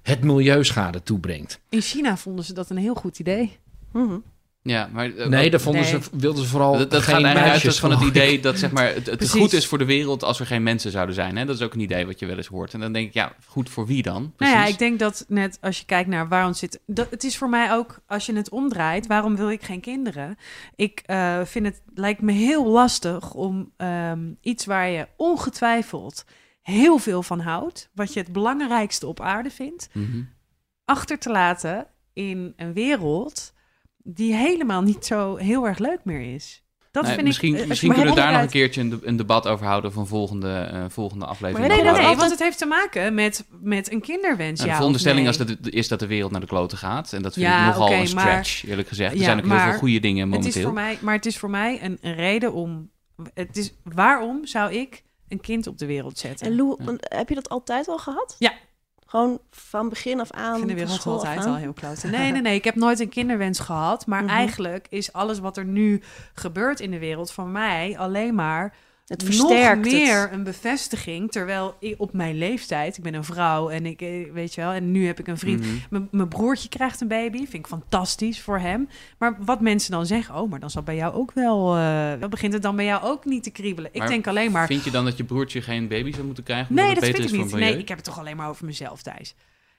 het 0.02 0.22
milieuschade 0.22 1.02
toebrengt. 1.02 1.60
In 1.68 1.80
China 1.80 2.16
vonden 2.16 2.44
ze 2.44 2.52
dat 2.52 2.70
een 2.70 2.76
heel 2.76 2.94
goed 2.94 3.18
idee. 3.18 3.58
Mhm. 3.92 4.18
Ja, 4.62 4.88
maar 4.92 5.14
eh, 5.16 5.26
Nee, 5.26 5.50
daar 5.50 5.60
vonden 5.60 5.82
Nee. 5.82 5.90
ze, 5.90 6.00
wilden 6.12 6.42
ze 6.42 6.48
vooral 6.48 6.78
dat, 6.78 6.90
dat 6.90 7.02
geen 7.02 7.14
gaat 7.14 7.24
eigenlijk 7.24 7.36
uit 7.44 7.52
meisjes 7.52 7.78
van 7.80 7.90
het 7.90 8.00
idee 8.00 8.40
dat 8.40 8.58
zeg 8.58 8.70
maar, 8.72 8.86
het, 8.94 9.06
het 9.06 9.16
Precies. 9.16 9.40
goed 9.40 9.52
is 9.52 9.66
voor 9.66 9.78
de 9.78 9.84
wereld 9.84 10.22
als 10.24 10.40
er 10.40 10.46
geen 10.46 10.62
mensen 10.62 10.90
zouden 10.90 11.14
zijn. 11.14 11.36
Hè? 11.36 11.44
Dat 11.44 11.56
is 11.56 11.62
ook 11.62 11.74
een 11.74 11.80
idee 11.80 12.06
wat 12.06 12.18
je 12.18 12.26
wel 12.26 12.36
eens 12.36 12.46
hoort. 12.46 12.74
En 12.74 12.80
dan 12.80 12.92
denk 12.92 13.06
ik, 13.08 13.14
ja, 13.14 13.32
goed 13.46 13.70
voor 13.70 13.86
wie 13.86 14.02
dan? 14.02 14.32
Nou 14.36 14.52
ja, 14.52 14.56
Precies. 14.56 14.72
ik 14.72 14.78
denk 14.78 14.98
dat 14.98 15.24
net 15.28 15.58
als 15.60 15.78
je 15.78 15.84
kijkt 15.84 16.08
naar 16.08 16.28
waarom 16.28 16.52
zit... 16.54 16.80
Dat, 16.86 17.10
het 17.10 17.24
is 17.24 17.36
voor 17.36 17.48
mij 17.48 17.72
ook, 17.72 17.98
als 18.06 18.26
je 18.26 18.32
het 18.34 18.50
omdraait, 18.50 19.06
waarom 19.06 19.36
wil 19.36 19.50
ik 19.50 19.62
geen 19.62 19.80
kinderen? 19.80 20.36
Ik 20.76 21.02
eh, 21.06 21.40
vind 21.44 21.66
het, 21.66 21.82
lijkt 21.94 22.20
me 22.20 22.32
heel 22.32 22.66
lastig 22.66 23.34
om 23.34 23.72
ehm, 23.76 24.20
iets 24.40 24.64
waar 24.66 24.88
je 24.88 25.06
ongetwijfeld 25.16 26.24
heel 26.62 26.98
veel 26.98 27.22
van 27.22 27.40
houdt, 27.40 27.90
wat 27.94 28.12
je 28.12 28.20
het 28.20 28.32
belangrijkste 28.32 29.06
op 29.06 29.20
aarde 29.20 29.50
vindt, 29.50 29.88
Mhm. 29.92 30.22
achter 30.84 31.18
te 31.18 31.30
laten 31.30 31.86
in 32.12 32.52
een 32.56 32.72
wereld 32.72 33.52
die 34.14 34.34
helemaal 34.34 34.82
niet 34.82 35.06
zo 35.06 35.36
heel 35.36 35.66
erg 35.66 35.78
leuk 35.78 36.00
meer 36.04 36.34
is. 36.34 36.62
Dat 36.90 37.02
Nee, 37.06 37.14
vind 37.14 37.26
misschien 37.26 37.54
ik... 37.54 37.60
eh, 37.60 37.66
misschien 37.68 37.88
je 37.88 37.94
kunnen 37.94 38.14
we 38.14 38.20
daar 38.20 38.32
nog 38.32 38.40
een 38.42 38.48
keertje 38.48 38.80
een, 38.80 39.00
een 39.02 39.16
debat 39.16 39.46
over 39.46 39.66
houden 39.66 39.92
van 39.92 40.06
volgende, 40.06 40.52
eh, 40.72 40.84
volgende 40.88 41.26
aflevering. 41.26 41.68
Maar 41.68 41.76
Nee, 41.82 41.92
nee, 41.92 42.02
nee, 42.06 42.16
want 42.16 42.30
het 42.30 42.38
heeft 42.38 42.58
te 42.58 42.66
maken 42.66 43.14
met, 43.14 43.44
met 43.60 43.92
een 43.92 44.00
kinderwens. 44.00 44.52
Nou, 44.58 44.62
ja 44.62 44.66
de 44.68 44.74
veronderstelling 44.74 45.26
of 45.28 45.32
is, 45.32 45.38
nee. 45.38 45.46
dat, 45.46 45.56
het- 45.64 45.74
is 45.74 45.88
dat 45.88 45.98
de 46.00 46.06
wereld 46.06 46.30
naar 46.30 46.40
de 46.40 46.46
kloten 46.46 46.78
gaat. 46.78 47.12
En 47.12 47.22
dat 47.22 47.32
vind 47.34 47.46
Ja, 47.46 47.60
ik 47.60 47.66
nogal 47.66 47.92
een 47.92 47.98
maar- 47.98 48.06
stretch, 48.44 48.64
eerlijk 48.66 48.88
gezegd. 48.88 49.12
Er 49.12 49.18
Ja, 49.18 49.24
zijn 49.24 49.38
ook 49.38 49.50
heel 49.50 49.58
veel 49.70 49.78
goede 49.78 50.00
dingen 50.00 50.20
Het 50.20 50.30
momenteel. 50.30 50.60
is 50.60 50.64
voor 50.66 50.74
mij, 50.74 50.98
maar 51.00 51.14
het 51.14 51.26
is 51.26 51.38
voor 51.38 51.50
mij 51.50 51.82
een, 51.82 51.98
een 52.00 52.14
reden 52.14 52.52
om. 52.52 52.90
Het 53.34 53.56
is, 53.56 53.72
waarom 53.84 54.46
zou 54.46 54.72
ik 54.74 55.02
een 55.28 55.40
kind 55.40 55.66
op 55.66 55.78
de 55.78 55.86
wereld 55.86 56.18
zetten? 56.18 56.46
En 56.46 56.56
Lou, 56.56 56.76
Ja. 56.84 56.92
heb 56.98 57.28
je 57.28 57.34
dat 57.34 57.48
altijd 57.48 57.88
al 57.88 57.98
gehad? 57.98 58.36
Ja. 58.38 58.52
Gewoon 59.10 59.38
van 59.50 59.88
begin 59.88 60.20
af 60.20 60.30
aan? 60.30 60.52
ik 60.52 60.56
vind 60.56 60.62
de 60.62 60.68
van 60.68 60.76
wereld 60.76 61.00
school 61.00 61.12
altijd 61.18 61.44
al 61.46 61.56
heel 61.56 61.72
klote. 61.72 62.06
Nee, 62.06 62.32
nee, 62.32 62.40
nee. 62.40 62.54
Ik 62.54 62.64
heb 62.64 62.74
nooit 62.74 63.00
een 63.00 63.08
kinderwens 63.08 63.58
gehad. 63.58 64.06
Maar 64.06 64.22
Mhm. 64.22 64.32
eigenlijk 64.34 64.86
is 64.90 65.12
alles 65.12 65.38
wat 65.38 65.56
er 65.56 65.64
nu 65.64 66.02
gebeurt 66.34 66.80
in 66.80 66.90
de 66.90 66.98
wereld 66.98 67.32
voor 67.32 67.46
mij 67.46 67.98
alleen 67.98 68.34
maar 68.34 68.74
Het 69.08 69.22
nog 69.22 69.34
versterkt 69.34 69.82
meer 69.82 70.20
het. 70.20 70.32
een 70.32 70.42
bevestiging. 70.42 71.30
Terwijl 71.30 71.76
ik 71.80 71.94
op 71.98 72.12
mijn 72.12 72.38
leeftijd, 72.38 72.96
ik 72.96 73.02
ben 73.02 73.14
een 73.14 73.24
vrouw 73.24 73.68
en 73.68 73.86
ik, 73.86 74.00
eh, 74.02 74.32
weet 74.32 74.54
je 74.54 74.60
wel, 74.60 74.72
en 74.72 74.90
nu 74.92 75.06
heb 75.06 75.18
ik 75.18 75.26
een 75.26 75.38
vriend. 75.38 75.60
Mhm. 75.90 76.02
Mijn- 76.10 76.28
broertje 76.28 76.68
krijgt 76.68 77.00
een 77.00 77.08
baby, 77.08 77.36
vind 77.38 77.54
ik 77.54 77.66
fantastisch 77.66 78.40
voor 78.40 78.58
hem. 78.58 78.88
Maar 79.18 79.36
wat 79.44 79.60
mensen 79.60 79.90
dan 79.90 80.06
zeggen, 80.06 80.34
oh, 80.34 80.50
maar 80.50 80.60
dan 80.60 80.70
zal 80.70 80.82
bij 80.82 80.96
jou 80.96 81.14
ook 81.14 81.32
wel, 81.32 81.76
eh, 81.76 82.10
dan 82.20 82.30
begint 82.30 82.52
het 82.52 82.62
dan 82.62 82.76
bij 82.76 82.84
jou 82.84 83.02
ook 83.04 83.24
niet 83.24 83.42
te 83.42 83.50
kriebelen. 83.50 83.90
Ik 83.92 83.98
Maar 83.98 84.08
denk 84.08 84.26
alleen 84.26 84.50
maar, 84.52 84.66
Vind 84.66 84.84
je 84.84 84.90
dan 84.90 85.04
dat 85.04 85.16
je 85.16 85.24
broertje 85.24 85.62
geen 85.62 85.88
baby 85.88 86.12
zou 86.12 86.24
moeten 86.26 86.44
krijgen? 86.44 86.74
nee, 86.74 86.84
het 86.84 86.94
dat 86.94 87.04
beter 87.04 87.28
vind 87.28 87.34
ik 87.34 87.44
niet. 87.44 87.54
Nee, 87.54 87.78
ik 87.78 87.88
heb 87.88 87.96
het 87.96 88.06
toch 88.06 88.18
alleen 88.18 88.36
maar 88.36 88.48
over 88.48 88.64
mezelf, 88.64 89.02
Thijs. 89.02 89.34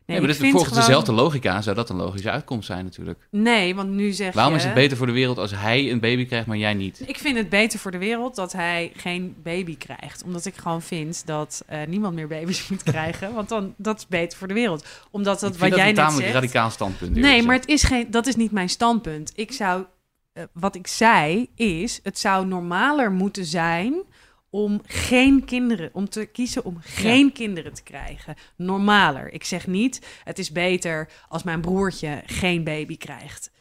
Nee, 0.10 0.20
maar 0.20 0.28
dat 0.28 0.44
is 0.44 0.52
volgens 0.52 0.72
gewoon- 0.72 0.86
dezelfde 0.88 1.12
logica 1.12 1.62
zou 1.62 1.76
dat 1.76 1.90
een 1.90 1.96
logische 1.96 2.32
uitkomst 2.32 2.66
zijn 2.68 2.84
natuurlijk. 2.86 3.28
Nee, 3.32 3.76
want 3.76 3.90
nu 3.90 4.12
zeg 4.12 4.34
Waarom 4.34 4.54
je... 4.54 4.60
is 4.60 4.66
het 4.66 4.74
beter 4.74 4.98
voor 4.98 5.06
de 5.08 5.12
wereld 5.14 5.38
als 5.38 5.52
hij 5.56 5.92
een 5.92 6.00
baby 6.00 6.26
krijgt, 6.26 6.48
maar 6.48 6.58
jij 6.58 6.74
niet? 6.74 7.02
Ik 7.06 7.18
vind 7.18 7.38
het 7.38 7.50
beter 7.50 7.80
voor 7.80 7.92
de 7.92 7.98
wereld 7.98 8.36
dat 8.36 8.52
hij 8.52 8.92
geen 8.96 9.36
baby 9.44 9.78
krijgt. 9.78 10.24
Omdat 10.24 10.46
ik 10.46 10.56
gewoon 10.56 10.82
vind 10.82 11.26
dat 11.26 11.64
eh, 11.68 11.80
niemand 11.88 12.16
meer 12.16 12.28
baby's 12.28 12.68
moet 12.70 12.84
krijgen. 12.84 13.34
Want 13.34 13.50
dan, 13.50 13.74
dat 13.78 13.98
is 13.98 14.08
beter 14.08 14.38
voor 14.38 14.48
de 14.48 14.54
wereld. 14.54 14.86
Omdat 15.12 15.40
dat 15.40 15.58
wat 15.58 15.70
dat 15.70 15.78
jij 15.78 15.90
een 15.90 15.96
net 15.96 16.04
tamelijk 16.04 16.28
zegt... 16.28 16.40
radicaal 16.40 16.70
standpunt. 16.70 17.16
Nee, 17.16 17.44
maar 17.44 17.56
het 17.56 17.68
is 17.68 17.84
geen, 17.84 18.12
dat 18.12 18.28
is 18.28 18.36
niet 18.36 18.52
mijn 18.52 18.70
standpunt. 18.70 19.32
Ik 19.36 19.52
zou, 19.52 19.84
eh, 20.34 20.44
wat 20.54 20.76
ik 20.76 20.88
zei 20.88 21.50
is, 21.56 22.00
het 22.04 22.20
zou 22.20 22.46
normaler 22.46 23.12
moeten 23.12 23.46
zijn 23.46 23.94
om 24.50 24.82
geen 24.86 25.46
kinderen, 25.46 25.90
om 25.94 26.10
te 26.10 26.26
kiezen 26.26 26.66
om 26.66 26.78
geen 26.82 27.32
kinderen 27.32 27.74
te 27.74 27.84
krijgen. 27.84 28.36
Normaler. 28.56 29.34
Ik 29.34 29.44
zeg 29.44 29.68
niet, 29.68 30.02
het 30.24 30.40
is 30.40 30.52
beter 30.52 31.10
als 31.28 31.44
mijn 31.44 31.62
broertje 31.62 32.24
geen 32.26 32.64
baby 32.64 32.98
krijgt. 32.98 33.52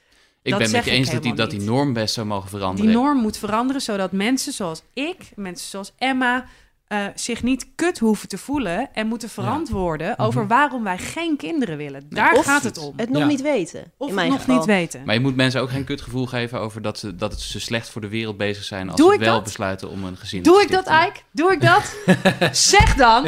Ik 0.43 0.51
Dat 0.51 0.59
ben 0.59 0.69
zeg 0.69 0.85
met 0.85 0.89
je 0.89 0.91
ik 0.91 0.97
eens 0.99 1.11
dat 1.11 1.23
die, 1.23 1.35
dat 1.35 1.51
die 1.51 1.61
norm 1.61 1.93
best 1.93 2.15
zou 2.15 2.27
mogen 2.27 2.49
veranderen. 2.49 2.91
Die 2.91 3.01
norm 3.01 3.19
moet 3.19 3.37
veranderen, 3.37 3.83
zodat 3.83 4.13
mensen 4.13 4.53
zoals 4.53 4.83
ik, 4.93 5.31
mensen 5.35 5.69
zoals 5.69 5.93
Emma, 5.99 6.47
eh, 6.89 7.07
zich 7.15 7.43
niet 7.43 7.67
kut 7.75 7.99
hoeven 7.99 8.29
te 8.29 8.39
voelen 8.39 8.89
en 8.95 9.07
moeten 9.07 9.29
verantwoorden 9.29 10.19
over 10.19 10.47
waarom 10.47 10.85
wij 10.85 10.99
geen 10.99 11.37
kinderen 11.37 11.77
willen. 11.77 12.03
Daar 12.09 12.33
of 12.35 12.45
gaat 12.45 12.63
het 12.65 12.79
om. 12.79 12.93
Het 12.97 13.09
nog 13.11 13.19
Ja. 13.23 13.27
niet 13.27 13.41
weten. 13.43 13.81
Of 13.81 13.87
in 13.99 14.07
het 14.07 14.15
mijn 14.15 14.31
nog 14.31 14.39
geval. 14.41 14.57
niet 14.57 14.65
weten. 14.65 15.03
Maar 15.05 15.15
je 15.15 15.21
moet 15.21 15.37
mensen 15.37 15.61
ook 15.61 15.71
geen 15.71 15.85
kutgevoel 15.85 16.27
geven 16.27 16.61
over 16.61 16.83
dat, 16.83 16.99
ze, 16.99 17.15
dat 17.17 17.31
het 17.33 17.41
ze 17.41 17.61
slecht 17.61 17.91
voor 17.91 18.01
de 18.01 18.09
wereld 18.09 18.37
bezig 18.37 18.65
zijn 18.65 18.89
als 18.91 18.97
Doe 19.01 19.09
ze 19.09 19.15
ik 19.15 19.21
wel 19.21 19.35
dat? 19.35 19.45
besluiten 19.45 19.91
om 19.91 20.05
een 20.05 20.17
gezin 20.17 20.43
Doe 20.43 20.57
te 20.57 20.63
ik 20.63 20.71
dat. 20.71 20.87
Ike? 20.87 21.21
Doe 21.31 21.53
ik 21.53 21.61
dat? 21.61 21.97
zeg 22.57 22.95
dan. 22.95 23.27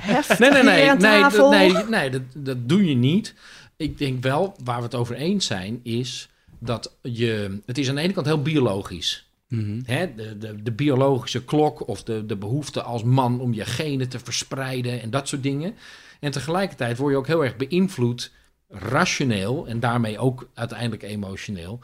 Heftig 0.00 0.38
Nee, 0.38 0.50
nee, 0.50 0.62
nee, 0.62 0.90
aan 0.90 0.98
nee, 0.98 1.20
dat, 1.22 1.50
nee, 1.50 1.72
nee 1.88 2.10
dat, 2.10 2.22
dat 2.34 2.68
doe 2.68 2.84
je 2.88 2.94
niet. 2.94 3.34
Ik 3.76 3.98
denk 3.98 4.22
wel, 4.22 4.56
waar 4.64 4.76
we 4.78 4.82
het 4.84 4.94
over 4.94 5.14
eens 5.16 5.46
zijn, 5.46 5.80
is 5.82 6.28
dat 6.58 6.92
je... 7.02 7.60
Het 7.66 7.78
is 7.78 7.88
aan 7.88 7.94
de 7.94 8.00
ene 8.00 8.12
kant 8.12 8.26
heel 8.26 8.42
biologisch. 8.42 9.27
Mhm. 9.48 9.80
Hè? 9.84 10.14
De, 10.14 10.38
de, 10.38 10.62
de 10.62 10.72
biologische 10.72 11.44
klok 11.44 11.88
of 11.88 12.02
de, 12.02 12.26
de 12.26 12.36
behoefte 12.36 12.82
als 12.82 13.02
man 13.02 13.40
om 13.40 13.54
je 13.54 13.64
genen 13.64 14.08
te 14.08 14.18
verspreiden 14.18 15.00
en 15.00 15.10
dat 15.10 15.28
soort 15.28 15.42
dingen. 15.42 15.74
En 16.20 16.30
tegelijkertijd 16.30 16.98
word 16.98 17.12
je 17.12 17.18
ook 17.18 17.26
heel 17.26 17.44
erg 17.44 17.56
beïnvloed, 17.56 18.32
rationeel 18.68 19.66
en 19.66 19.80
daarmee 19.80 20.18
ook 20.18 20.48
uiteindelijk 20.54 21.02
emotioneel, 21.02 21.80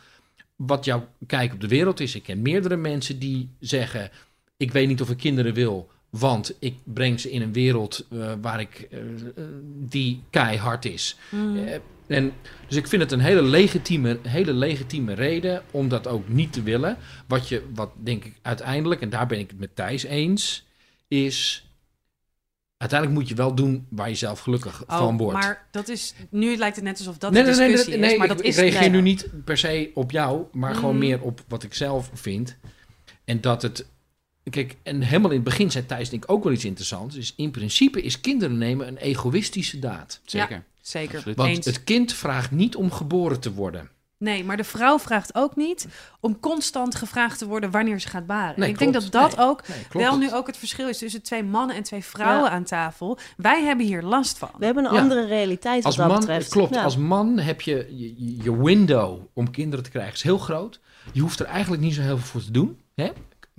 wat 0.57 0.85
jouw 0.85 1.09
kijk 1.27 1.53
op 1.53 1.61
de 1.61 1.68
wereld 1.68 2.00
is. 2.00 2.14
Ik 2.14 2.22
ken 2.22 2.42
meerdere 2.42 2.77
mensen 2.77 3.18
die 3.18 3.50
zeggen: 3.61 4.11
Ik 4.57 4.72
weet 4.72 4.88
niet 4.88 5.00
of 5.00 5.11
ik 5.11 5.16
kinderen 5.16 5.55
wil, 5.55 5.90
want 6.11 6.57
ik 6.59 6.77
breng 6.85 7.20
ze 7.20 7.31
in 7.31 7.42
een 7.42 7.53
wereld 7.53 8.07
eh, 8.11 8.33
waar 8.40 8.61
ik, 8.61 8.88
eh, 8.90 8.98
eh, 9.00 9.44
die 9.74 10.22
keihard 10.31 10.85
is. 10.85 11.16
Eh, 11.33 11.74
en, 12.07 12.33
dus 12.69 12.77
ik 12.77 12.87
vind 12.88 13.03
het 13.03 13.12
een 13.12 13.21
hele 13.21 13.43
legitieme, 13.43 14.19
hele 14.23 14.53
legitieme 14.53 15.12
reden 15.12 15.62
om 15.71 15.88
dat 15.88 16.07
ook 16.07 16.29
niet 16.29 16.53
te 16.53 16.62
willen. 16.62 16.97
Wat 17.27 17.49
je, 17.49 17.62
wat 17.75 17.90
denk 17.97 18.25
ik 18.25 18.38
uiteindelijk, 18.43 19.01
en 19.01 19.11
daar 19.11 19.27
ben 19.27 19.38
ik 19.38 19.51
het 19.51 19.59
met 19.59 19.77
Thijs 19.77 20.03
eens, 20.03 20.67
is. 21.09 21.69
Uiteindelijk 22.77 23.21
moet 23.21 23.29
je 23.29 23.35
wel 23.35 23.55
doen 23.55 23.87
waar 23.90 24.09
je 24.09 24.14
zelf 24.14 24.40
gelukkig 24.40 24.83
van 24.87 25.17
wordt. 25.17 25.37
Oh, 25.37 25.43
maar 25.43 25.67
dat 25.71 25.88
is... 25.88 26.14
Nu 26.31 26.57
lijkt 26.57 26.77
het 26.77 26.85
net 26.85 26.99
alsof 26.99 27.19
dat 27.19 27.33
nee, 27.33 27.43
de 27.43 27.49
nee, 27.49 27.59
nee, 27.59 27.69
discussie 27.69 27.99
nee, 27.99 28.12
is, 28.12 28.17
maar 28.19 28.27
ik, 28.27 28.33
dat 28.33 28.40
ik 28.40 28.47
is... 28.47 28.57
reageer 28.57 28.81
nee. 28.81 28.90
nu 28.90 29.01
niet 29.01 29.29
per 29.45 29.59
se 29.59 29.90
op 29.95 30.11
jou, 30.11 30.45
maar 30.53 30.75
gewoon 30.75 30.97
Mhm. 30.97 31.07
meer 31.07 31.21
op 31.21 31.45
wat 31.49 31.62
ik 31.62 31.75
zelf 31.75 32.11
vind. 32.14 32.57
En 33.25 33.40
dat 33.40 33.62
het. 33.62 33.87
Kijk, 34.51 34.77
en 34.83 35.03
helemaal 35.03 35.31
in 35.31 35.37
het 35.37 35.45
begin 35.45 35.71
zei 35.71 35.87
Thijs 35.87 36.11
denk 36.11 36.25
ik 36.25 36.31
ook 36.31 36.45
wel 36.45 36.53
iets 36.53 36.64
interessants. 36.64 37.14
Dus 37.14 37.33
in 37.37 37.51
principe 37.51 38.03
is 38.03 38.21
kinderen 38.21 38.59
nemen 38.59 38.88
een 38.88 38.97
egoïstische 38.97 39.79
daad. 39.79 40.21
Zeker. 40.25 40.64
Zeker. 40.87 41.14
Absoluut. 41.16 41.37
Want 41.37 41.49
Eens. 41.49 41.66
het 41.66 41.85
kind 41.85 42.12
vraagt 42.12 42.51
niet 42.51 42.77
om 42.77 42.90
geboren 42.92 43.40
te 43.40 43.53
worden. 43.53 43.88
Nee, 44.18 44.44
maar 44.44 44.57
de 44.57 44.64
vrouw 44.64 44.99
vraagt 44.99 45.35
ook 45.35 45.57
niet 45.57 45.87
om 46.20 46.40
constant 46.40 46.94
gevraagd 46.94 47.38
te 47.38 47.47
worden 47.47 47.70
wanneer 47.70 48.01
ze 48.01 48.09
gaat 48.09 48.27
baren. 48.27 48.61
Nee, 48.61 48.68
ik 48.68 48.79
denk 48.79 48.92
dat 48.92 49.07
dat 49.11 49.37
Nee, 49.37 49.47
ook 49.47 49.68
nee, 49.68 49.77
wel 49.92 50.18
nu 50.18 50.33
ook 50.33 50.47
het 50.47 50.57
verschil 50.57 50.88
is 50.88 50.99
tussen 50.99 51.23
twee 51.23 51.42
mannen 51.44 51.77
en 51.77 51.83
twee 51.83 52.05
vrouwen 52.05 52.44
Ja. 52.44 52.51
aan 52.51 52.64
tafel. 52.64 53.18
Wij 53.37 53.62
hebben 53.64 53.87
hier 53.87 54.03
last 54.03 54.38
van. 54.38 54.51
We 54.59 54.64
hebben 54.64 54.85
een 54.85 54.92
Ja. 54.94 55.01
andere 55.01 55.27
realiteit 55.27 55.85
Als 55.85 55.97
wat 55.97 56.07
dat 56.09 56.16
man, 56.16 56.27
betreft. 56.27 56.51
klopt, 56.51 56.75
Ja. 56.75 56.83
als 56.83 56.97
man 56.97 57.38
heb 57.38 57.61
je, 57.61 57.87
je 57.90 58.42
je 58.42 58.62
window 58.62 59.20
om 59.33 59.51
kinderen 59.51 59.85
te 59.85 59.90
krijgen 59.90 60.14
is 60.14 60.23
heel 60.23 60.38
groot. 60.38 60.81
Je 61.12 61.20
hoeft 61.20 61.40
er 61.40 61.47
eigenlijk 61.47 61.83
niet 61.83 61.94
zo 61.94 62.01
heel 62.01 62.16
veel 62.18 62.27
voor 62.27 62.42
te 62.44 62.51
doen. 62.51 62.81
Hè? 62.94 63.11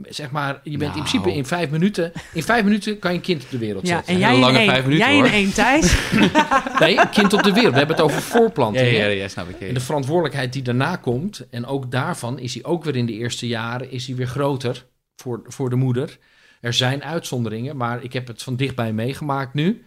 Zeg 0.03 0.31
maar, 0.31 0.59
je 0.63 0.69
bent 0.69 0.73
in 0.73 0.79
Nou. 0.87 0.91
principe 0.91 1.33
in 1.33 1.45
vijf 1.45 1.69
minuten. 1.69 2.11
In 2.33 2.43
vijf 2.43 2.63
minuten 2.63 2.99
kan 2.99 3.11
je 3.11 3.17
een 3.17 3.23
kind 3.23 3.43
op 3.43 3.49
de 3.49 3.57
wereld 3.57 3.87
Ja, 3.87 3.95
zetten. 3.95 4.13
en 4.13 4.19
jij 4.19 4.33
in 4.33 4.39
lange 4.39 4.57
één, 4.57 4.69
vijf 4.69 4.83
minuten, 4.85 5.07
jij 5.07 5.17
in 5.17 5.25
één 5.25 5.53
Thijs. 5.53 5.95
Nee, 6.79 6.99
een 6.99 7.09
kind 7.09 7.33
op 7.33 7.43
de 7.43 7.51
wereld. 7.53 7.71
We 7.71 7.77
hebben 7.77 7.95
het 7.95 8.05
over 8.05 8.17
Ja, 8.17 8.23
voorplanting. 8.23 8.97
ja, 8.97 9.05
ja, 9.05 9.27
snap 9.27 9.49
ik. 9.49 9.59
En 9.67 9.73
de 9.73 9.79
verantwoordelijkheid 9.79 10.53
die 10.53 10.61
daarna 10.61 10.95
komt, 10.95 11.47
en 11.49 11.65
ook 11.65 11.91
daarvan 11.91 12.39
is 12.39 12.53
hij 12.53 12.63
ook 12.63 12.83
weer 12.83 12.95
in 12.95 13.05
de 13.05 13.13
eerste 13.13 13.47
jaren 13.47 13.91
is 13.91 14.07
hij 14.07 14.15
weer 14.15 14.27
groter 14.27 14.85
voor, 15.15 15.41
voor 15.47 15.69
de 15.69 15.75
moeder. 15.75 16.17
Er 16.61 16.73
zijn 16.73 17.03
uitzonderingen, 17.03 17.77
maar 17.77 18.03
ik 18.03 18.13
heb 18.13 18.27
het 18.27 18.43
van 18.43 18.55
dichtbij 18.55 18.93
meegemaakt 18.93 19.53
nu. 19.53 19.85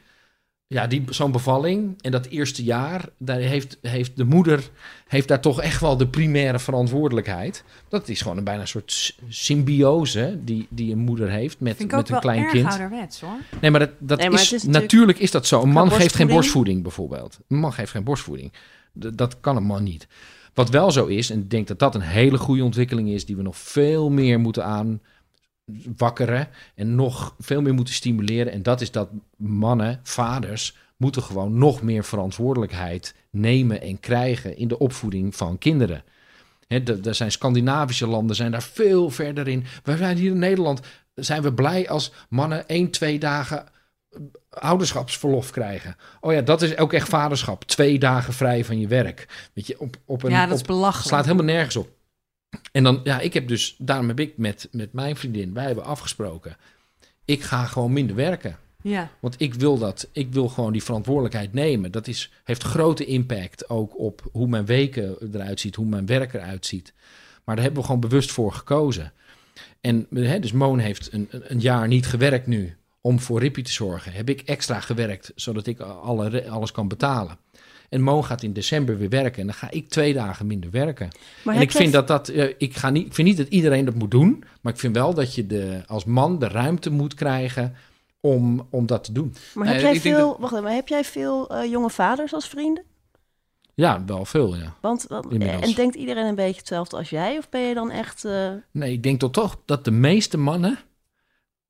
Ja, 0.70 0.86
die, 0.86 1.04
zo'n 1.08 1.32
bevalling 1.32 1.94
en 2.02 2.10
dat 2.10 2.26
eerste 2.26 2.64
jaar, 2.64 3.08
daar 3.18 3.38
heeft, 3.38 3.78
heeft 3.82 4.16
de 4.16 4.24
moeder 4.24 4.68
heeft 5.06 5.28
daar 5.28 5.40
toch 5.40 5.60
echt 5.60 5.80
wel 5.80 5.96
de 5.96 6.06
primaire 6.08 6.58
verantwoordelijkheid. 6.58 7.64
Dat 7.88 8.08
is 8.08 8.20
gewoon 8.20 8.36
een 8.36 8.44
bijna 8.44 8.60
een 8.60 8.68
soort 8.68 9.16
symbiose 9.28 10.38
die, 10.44 10.66
die 10.70 10.92
een 10.92 10.98
moeder 10.98 11.30
heeft 11.30 11.60
met, 11.60 11.76
Vind 11.76 11.92
ik 11.92 11.96
ook 11.98 12.00
met 12.00 12.06
een 12.08 12.12
wel 12.12 12.22
klein 12.22 12.42
erg 12.42 12.50
kind. 12.52 12.66
ouderwets 12.66 13.20
hoor. 13.20 13.36
Nee, 13.60 13.70
maar 13.70 13.80
dat, 13.80 13.90
dat 13.98 14.18
Nee, 14.18 14.30
maar 14.30 14.40
is, 14.40 14.50
natuurlijk- 14.50 14.80
natuurlijk 14.82 15.18
is 15.18 15.30
dat 15.30 15.46
zo. 15.46 15.62
Een 15.62 15.68
man 15.68 15.90
geeft 15.92 16.14
geen 16.14 16.26
borstvoeding? 16.26 16.82
bijvoorbeeld. 16.82 17.38
Een 17.48 17.58
man 17.58 17.72
geeft 17.72 17.90
geen 17.90 18.04
borstvoeding. 18.04 18.52
D- 19.00 19.18
dat 19.18 19.40
kan 19.40 19.56
een 19.56 19.64
man 19.66 19.82
niet. 19.82 20.06
Wat 20.54 20.70
wel 20.70 20.90
zo 20.92 21.06
is, 21.06 21.30
en 21.30 21.38
ik 21.38 21.50
denk 21.50 21.66
dat 21.66 21.78
dat 21.78 21.94
een 21.94 22.00
hele 22.00 22.38
goede 22.38 22.64
ontwikkeling 22.64 23.08
is, 23.08 23.26
die 23.26 23.36
we 23.36 23.42
nog 23.42 23.56
veel 23.56 24.10
meer 24.10 24.40
moeten 24.40 24.64
aanwakkeren 25.86 26.48
en 26.74 26.94
nog 26.94 27.34
veel 27.38 27.62
meer 27.62 27.74
moeten 27.74 27.94
stimuleren. 27.94 28.52
En 28.52 28.62
dat 28.62 28.80
is 28.80 28.90
dat 28.90 29.08
mannen, 29.36 30.00
vaders, 30.02 30.76
moeten 30.96 31.22
gewoon 31.22 31.58
nog 31.58 31.82
meer 31.82 32.04
verantwoordelijkheid 32.04 33.14
nemen 33.30 33.80
en 33.80 34.00
krijgen 34.00 34.56
in 34.56 34.68
de 34.68 34.78
opvoeding 34.78 35.36
van 35.36 35.58
kinderen. 35.58 36.02
Er 36.68 37.14
zijn 37.14 37.32
Scandinavische 37.32 38.06
landen, 38.06 38.36
zijn 38.36 38.50
daar 38.50 38.62
veel 38.62 39.10
verder 39.10 39.48
in. 39.48 39.64
We 39.82 39.96
zijn 39.96 40.16
hier 40.16 40.30
in 40.30 40.38
Nederland, 40.38 40.80
zijn 41.14 41.42
we 41.42 41.52
blij 41.52 41.88
als 41.88 42.12
mannen 42.28 42.68
één, 42.68 42.90
twee 42.90 43.18
dagen 43.18 43.66
eh, 44.10 44.20
ouderschapsverlof 44.48 45.50
krijgen. 45.50 45.96
Oh 46.20 46.32
ja, 46.32 46.40
dat 46.40 46.62
is 46.62 46.76
ook 46.76 46.92
echt 46.92 47.08
vaderschap. 47.08 47.64
Twee 47.64 47.98
dagen 47.98 48.32
vrij 48.32 48.64
van 48.64 48.80
je 48.80 48.86
werk. 48.86 49.50
Weet 49.52 49.66
je, 49.66 49.80
op, 49.80 49.96
op 50.04 50.22
een, 50.22 50.30
ja, 50.30 50.46
dat 50.46 50.54
is 50.54 50.60
op, 50.60 50.66
belachelijk. 50.66 51.08
slaat 51.08 51.24
helemaal 51.24 51.44
nergens 51.44 51.76
op. 51.76 51.97
En 52.72 52.82
dan, 52.82 53.00
ja, 53.04 53.20
ik 53.20 53.34
heb 53.34 53.48
dus, 53.48 53.74
daarom 53.78 54.08
heb 54.08 54.20
ik 54.20 54.36
met, 54.36 54.68
met 54.70 54.92
mijn 54.92 55.16
vriendin, 55.16 55.54
wij 55.54 55.64
hebben 55.64 55.84
afgesproken. 55.84 56.56
Ik 57.24 57.42
ga 57.42 57.64
gewoon 57.66 57.92
minder 57.92 58.16
werken. 58.16 58.58
Ja. 58.82 59.10
Want 59.20 59.34
ik 59.40 59.54
wil 59.54 59.78
dat. 59.78 60.08
Ik 60.12 60.32
wil 60.32 60.48
gewoon 60.48 60.72
die 60.72 60.82
verantwoordelijkheid 60.82 61.52
nemen. 61.52 61.92
Dat 61.92 62.06
is, 62.06 62.32
heeft 62.44 62.62
grote 62.62 63.04
impact 63.04 63.68
ook 63.68 63.98
op 63.98 64.28
hoe 64.32 64.46
mijn 64.48 64.66
weken 64.66 65.16
eruit 65.32 65.60
ziet, 65.60 65.74
hoe 65.74 65.86
mijn 65.86 66.06
werk 66.06 66.34
eruit 66.34 66.66
ziet. 66.66 66.92
Maar 67.44 67.54
daar 67.54 67.64
hebben 67.64 67.82
we 67.82 67.86
gewoon 67.88 68.02
bewust 68.08 68.30
voor 68.32 68.52
gekozen. 68.52 69.12
En 69.80 70.06
hè, 70.14 70.38
dus 70.40 70.52
Moon 70.52 70.78
heeft 70.78 71.12
een, 71.12 71.28
een- 71.30 71.60
jaar 71.60 71.88
niet 71.88 72.06
gewerkt 72.06 72.46
nu 72.46 72.76
om 73.00 73.20
voor 73.20 73.40
Rippie 73.40 73.64
te 73.64 73.72
zorgen. 73.72 74.12
Heb 74.12 74.28
ik 74.28 74.40
extra 74.40 74.80
gewerkt, 74.80 75.32
zodat 75.34 75.66
ik 75.66 75.80
alle, 75.80 76.48
alles 76.48 76.72
kan 76.72 76.88
betalen. 76.88 77.38
En 77.88 78.02
Moon 78.02 78.24
gaat 78.24 78.42
in 78.42 78.52
december 78.52 78.98
weer 78.98 79.08
werken. 79.08 79.40
En 79.40 79.46
dan 79.46 79.54
ga 79.56 79.70
ik 79.70 79.88
twee 79.88 80.12
dagen 80.14 80.46
minder 80.46 80.70
werken. 80.70 81.08
Maar 81.44 81.54
en 81.54 81.60
ik 81.60 81.70
vind 81.70 81.82
jij- 81.82 81.92
dat 81.92 82.06
dat. 82.08 82.28
eh, 82.28 82.54
ik, 82.58 82.76
ga 82.76 82.90
niet, 82.90 83.06
ik 83.06 83.14
vind 83.14 83.28
niet 83.28 83.36
dat 83.36 83.48
iedereen 83.48 83.84
dat 83.84 83.94
moet 83.94 84.10
doen. 84.10 84.44
Maar 84.60 84.72
ik 84.72 84.78
vind 84.78 84.94
wel 84.94 85.14
dat 85.14 85.34
je 85.34 85.46
de, 85.46 85.82
als 85.86 86.04
man 86.04 86.38
de 86.38 86.48
ruimte 86.48 86.90
moet 86.90 87.14
krijgen 87.14 87.74
om, 88.20 88.66
om 88.70 88.86
dat 88.86 89.04
te 89.04 89.12
doen. 89.12 89.34
Maar 89.54 89.66
heb 89.66 89.80
jij 89.80 89.94
ik 89.94 90.02
denk 90.02 90.14
veel, 90.16 90.36
wacht 90.40 90.52
even, 90.52 90.64
maar 90.64 90.72
heb 90.74 90.88
jij 90.88 91.04
veel 91.04 91.48
eh, 91.50 91.70
jonge 91.70 91.90
vaders 91.90 92.32
als 92.34 92.48
vrienden? 92.48 92.82
Ja, 93.74 94.04
wel 94.04 94.24
veel, 94.24 94.56
ja. 94.56 94.74
Want, 94.80 95.06
en 95.06 95.72
denkt 95.74 95.94
iedereen 95.94 96.26
een 96.26 96.34
beetje 96.34 96.58
hetzelfde 96.58 96.96
als 96.96 97.10
jij? 97.10 97.38
Of 97.38 97.48
ben 97.48 97.60
je 97.60 97.74
dan 97.74 97.90
echt... 97.90 98.24
eh, 98.24 98.50
Nee, 98.72 98.92
ik 98.92 99.02
denk 99.02 99.18
toch 99.20 99.30
toch 99.32 99.60
dat 99.64 99.84
de 99.84 99.90
meeste 99.90 100.38
mannen 100.38 100.78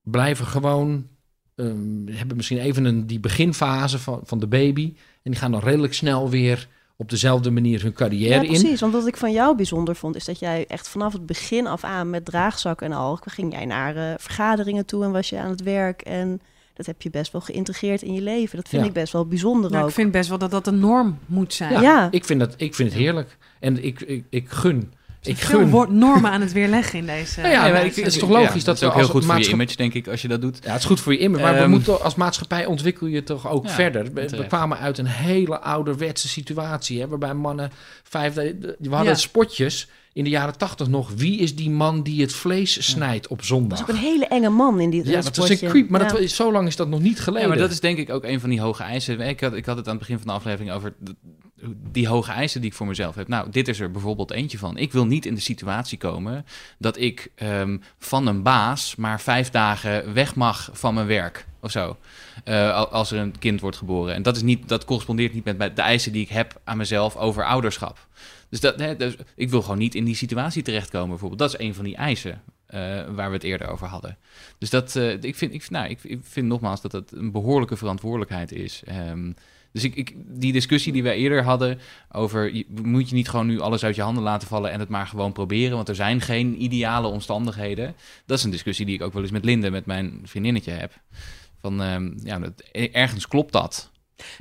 blijven 0.02 0.46
gewoon... 0.46 1.08
ehm, 1.54 2.06
hebben 2.06 2.36
misschien 2.36 2.58
even 2.58 2.84
een, 2.84 3.06
die 3.06 3.20
beginfase 3.20 3.98
van, 3.98 4.20
van 4.24 4.38
de 4.38 4.46
baby. 4.46 4.94
En 5.28 5.34
die 5.34 5.42
gaan 5.42 5.50
dan 5.52 5.60
redelijk 5.60 5.94
snel 5.94 6.30
weer 6.30 6.68
op 6.96 7.10
dezelfde 7.10 7.50
manier 7.50 7.80
hun 7.80 7.90
ja, 7.90 7.96
carrière 7.96 8.42
in. 8.46 8.46
precies. 8.46 8.80
Want 8.80 8.92
wat 8.92 9.06
ik 9.06 9.16
van 9.16 9.32
jou 9.32 9.56
bijzonder 9.56 9.96
vond, 9.96 10.16
is 10.16 10.24
dat 10.24 10.38
jij 10.38 10.64
echt 10.68 10.88
vanaf 10.88 11.12
het 11.12 11.26
begin 11.26 11.66
af 11.66 11.84
aan 11.84 12.10
met 12.10 12.24
draagzak 12.24 12.82
en 12.82 12.92
al, 12.92 13.18
ging 13.24 13.52
jij 13.52 13.64
naar 13.64 13.96
eh, 13.96 14.14
vergaderingen 14.18 14.86
toe 14.86 15.04
en 15.04 15.12
was 15.12 15.28
je 15.28 15.38
aan 15.38 15.50
het 15.50 15.62
werk. 15.62 16.00
En 16.02 16.40
dat 16.74 16.86
heb 16.86 17.02
je 17.02 17.10
best 17.10 17.32
wel 17.32 17.40
geïntegreerd 17.40 18.02
in 18.02 18.14
je 18.14 18.20
leven. 18.20 18.56
Dat 18.56 18.68
vind 18.68 18.82
Ja. 18.82 18.88
ik 18.88 18.94
best 18.94 19.12
wel 19.12 19.26
bijzonder 19.26 19.70
Nou, 19.70 19.82
ook. 19.82 19.88
ik 19.88 19.94
vind 19.94 20.12
best 20.12 20.28
wel 20.28 20.38
dat 20.38 20.50
dat 20.50 20.66
een 20.66 20.78
norm 20.78 21.18
moet 21.26 21.54
zijn. 21.54 21.72
Ja, 21.72 21.80
Ja. 21.80 22.08
Ik, 22.10 22.24
vind 22.24 22.40
dat, 22.40 22.54
ik 22.56 22.74
vind 22.74 22.90
het 22.90 22.98
heerlijk. 22.98 23.36
En 23.60 23.84
ik, 23.84 24.00
ik, 24.00 24.24
ik 24.30 24.48
gun. 24.50 24.92
Ik 25.22 25.36
Veel 25.36 25.58
gun. 25.58 25.70
wo- 25.70 25.86
normen 25.90 26.30
aan 26.30 26.40
het 26.40 26.52
weerleggen 26.52 26.98
in 26.98 27.06
deze. 27.06 27.40
Ja, 27.48 27.70
eh, 27.72 27.84
ik 27.84 27.94
het 27.94 28.06
is 28.06 28.18
toch 28.18 28.28
logisch 28.30 28.60
Ja, 28.60 28.64
dat 28.64 28.74
is 28.74 28.80
we 28.80 28.86
ook 28.86 28.92
heel 28.92 29.02
als 29.02 29.10
goed 29.10 29.24
voor 29.24 29.38
je 29.38 29.48
image, 29.48 29.76
denk 29.76 29.94
ik, 29.94 30.08
als 30.08 30.22
je 30.22 30.28
dat 30.28 30.40
doet. 30.40 30.58
Ja, 30.62 30.70
het 30.70 30.78
is 30.80 30.86
goed 30.86 31.00
voor 31.00 31.12
je 31.12 31.18
image. 31.18 31.42
Maar 31.42 31.52
we 31.54 31.58
Ehm, 31.58 31.70
moeten 31.70 32.02
als 32.02 32.14
maatschappij 32.14 32.66
ontwikkel 32.66 33.06
je 33.06 33.22
toch 33.22 33.48
ook 33.50 33.66
Ja, 33.66 33.70
verder. 33.72 34.04
We, 34.04 34.10
we 34.20 34.24
terecht. 34.26 34.48
kwamen 34.48 34.78
uit 34.78 34.98
een 34.98 35.06
hele 35.06 35.60
ouderwetse 35.60 36.28
situatie. 36.28 37.00
Hè, 37.00 37.08
waarbij 37.08 37.34
mannen 37.34 37.70
vijf... 38.02 38.34
We 38.34 38.76
hadden 38.88 39.04
Ja. 39.04 39.14
spotjes 39.14 39.88
in 40.12 40.24
de 40.24 40.30
jaren 40.30 40.58
tachtig 40.58 40.88
nog. 40.88 41.10
Wie 41.16 41.38
is 41.38 41.56
die 41.56 41.70
man 41.70 42.02
die 42.02 42.20
het 42.20 42.32
vlees 42.34 42.86
snijdt 42.90 43.26
op 43.28 43.44
zondag? 43.44 43.80
ook 43.80 43.88
een 43.88 43.96
hele 43.96 44.26
enge 44.26 44.48
man 44.48 44.80
in 44.80 44.90
die 44.90 45.08
Ja, 45.08 45.20
dat 45.20 45.36
was 45.36 45.48
een 45.48 45.68
creep. 45.68 45.88
Maar 45.88 46.00
Ja. 46.02 46.08
dat, 46.08 46.20
was- 46.20 46.34
zo 46.34 46.52
lang 46.52 46.66
is 46.66 46.76
dat 46.76 46.88
nog 46.88 47.00
niet 47.00 47.16
Ja, 47.16 47.22
geleden. 47.22 47.48
maar 47.48 47.58
dat 47.58 47.70
is 47.70 47.80
denk 47.80 47.98
ik 47.98 48.10
ook 48.10 48.24
een 48.24 48.40
van 48.40 48.50
die 48.50 48.60
hoge 48.60 48.82
eisen. 48.82 49.20
Ik 49.20 49.40
had, 49.40 49.52
ik 49.54 49.66
had 49.66 49.76
het 49.76 49.86
aan 49.86 49.90
het 49.96 50.00
begin 50.00 50.18
van 50.18 50.26
de 50.26 50.32
aflevering 50.32 50.72
over... 50.72 50.94
de- 50.98 51.14
die 51.92 52.08
hoge 52.08 52.32
eisen 52.32 52.60
die 52.60 52.70
ik 52.70 52.76
voor 52.76 52.86
mezelf 52.86 53.14
heb. 53.14 53.28
Nou, 53.28 53.50
dit 53.50 53.68
is 53.68 53.80
er 53.80 53.90
bijvoorbeeld 53.90 54.30
eentje 54.30 54.58
van. 54.58 54.76
Ik 54.76 54.92
wil 54.92 55.06
niet 55.06 55.26
in 55.26 55.34
de 55.34 55.40
situatie 55.40 55.98
komen 55.98 56.46
dat 56.78 56.98
ik 56.98 57.30
ehm, 57.34 57.78
van 57.98 58.26
een 58.26 58.42
baas 58.42 58.96
maar 58.96 59.20
vijf 59.20 59.50
dagen 59.50 60.12
weg 60.14 60.34
mag 60.34 60.70
van 60.72 60.94
mijn 60.94 61.06
werk 61.06 61.46
of 61.60 61.70
zo. 61.70 61.96
Eh, 62.44 62.74
al- 62.74 62.88
als 62.88 63.10
er 63.10 63.18
een 63.18 63.38
kind 63.38 63.60
wordt 63.60 63.76
geboren. 63.76 64.14
En 64.14 64.22
dat, 64.22 64.36
is 64.36 64.42
niet, 64.42 64.68
dat 64.68 64.84
correspondeert 64.84 65.34
niet 65.34 65.44
met 65.58 65.76
de 65.76 65.82
eisen 65.82 66.12
die 66.12 66.22
ik 66.22 66.28
heb 66.28 66.60
aan 66.64 66.76
mezelf 66.76 67.16
over 67.16 67.44
ouderschap. 67.44 68.06
Dus, 68.50 68.60
dat, 68.60 68.80
hè, 68.80 68.96
dus 68.96 69.16
ik 69.36 69.50
wil 69.50 69.62
gewoon 69.62 69.78
niet 69.78 69.94
in 69.94 70.04
die 70.04 70.14
situatie 70.14 70.62
terechtkomen, 70.62 71.08
bijvoorbeeld. 71.08 71.40
Dat 71.40 71.54
is 71.54 71.66
een 71.66 71.74
van 71.74 71.84
die 71.84 71.96
eisen 71.96 72.42
eh, 72.66 72.80
waar 73.08 73.28
we 73.28 73.34
het 73.34 73.42
eerder 73.42 73.68
over 73.68 73.86
hadden. 73.86 74.18
Dus 74.58 74.70
dat, 74.70 74.96
eh, 74.96 75.22
ik, 75.22 75.36
vind, 75.36 75.54
ik, 75.54 75.70
nou, 75.70 75.88
ik, 75.88 76.18
vind 76.22 76.46
nogmaals 76.46 76.80
dat 76.80 76.90
dat 76.90 77.12
een 77.12 77.32
behoorlijke 77.32 77.76
verantwoordelijkheid 77.76 78.52
is. 78.52 78.82
Ehm, 78.84 79.32
dus 79.72 79.84
ik, 79.84 79.94
ik, 79.94 80.14
die 80.16 80.52
discussie 80.52 80.92
die 80.92 81.02
wij 81.02 81.16
eerder 81.16 81.44
hadden 81.44 81.78
over... 82.12 82.64
moet 82.82 83.08
je 83.08 83.14
niet 83.14 83.28
gewoon 83.28 83.46
nu 83.46 83.60
alles 83.60 83.84
uit 83.84 83.94
je 83.94 84.02
handen 84.02 84.22
laten 84.22 84.48
vallen... 84.48 84.70
en 84.70 84.80
het 84.80 84.88
maar 84.88 85.06
gewoon 85.06 85.32
proberen, 85.32 85.76
want 85.76 85.88
er 85.88 85.94
zijn 85.94 86.20
geen 86.20 86.62
ideale 86.62 87.06
omstandigheden. 87.06 87.94
Dat 88.26 88.38
is 88.38 88.44
een 88.44 88.50
discussie 88.50 88.86
die 88.86 88.94
ik 88.94 89.02
ook 89.02 89.12
wel 89.12 89.22
eens 89.22 89.30
met 89.30 89.44
Linde, 89.44 89.70
met 89.70 89.86
mijn 89.86 90.20
vriendinnetje 90.24 90.70
heb. 90.70 91.00
Van, 91.60 91.82
ehm, 91.82 92.12
ja, 92.22 92.38
dat, 92.38 92.52
ergens 92.72 93.28
klopt 93.28 93.52
dat. 93.52 93.90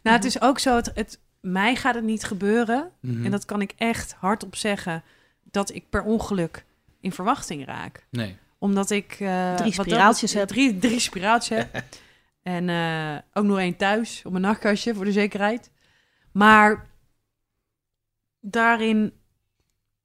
Nou, 0.04 0.16
het 0.16 0.26
is 0.26 0.42
ook 0.42 0.60
zo, 0.60 0.76
het, 0.76 0.92
het, 0.94 1.20
mij 1.52 1.76
gaat 1.76 1.96
het 1.96 2.04
niet 2.04 2.24
gebeuren. 2.24 2.92
Mhm. 3.00 3.26
En 3.26 3.32
dat 3.32 3.46
kan 3.46 3.62
ik 3.62 3.74
echt 3.78 4.14
hardop 4.14 4.56
zeggen, 4.56 5.04
dat 5.44 5.74
ik 5.74 5.90
per 5.90 6.04
ongeluk 6.04 6.66
in 7.00 7.12
verwachting 7.12 7.66
raak. 7.66 8.06
Nee. 8.10 8.38
Omdat 8.58 8.90
ik... 8.90 9.18
eh, 9.20 9.56
Drie 9.56 9.74
spiraaltjes 9.74 10.34
heb. 10.34 10.48
Drie, 10.48 10.78
drie 10.78 11.00
spiraaltjes 11.00 11.58
heb. 11.58 11.84
En 12.42 12.70
eh, 12.70 13.18
ook 13.34 13.44
nog 13.46 13.58
één 13.60 13.76
thuis, 13.76 14.22
op 14.26 14.32
mijn 14.32 14.44
nachtkastje, 14.44 14.96
voor 14.96 15.06
de 15.06 15.12
zekerheid. 15.12 15.72
Maar 16.32 16.90
daarin... 18.40 19.14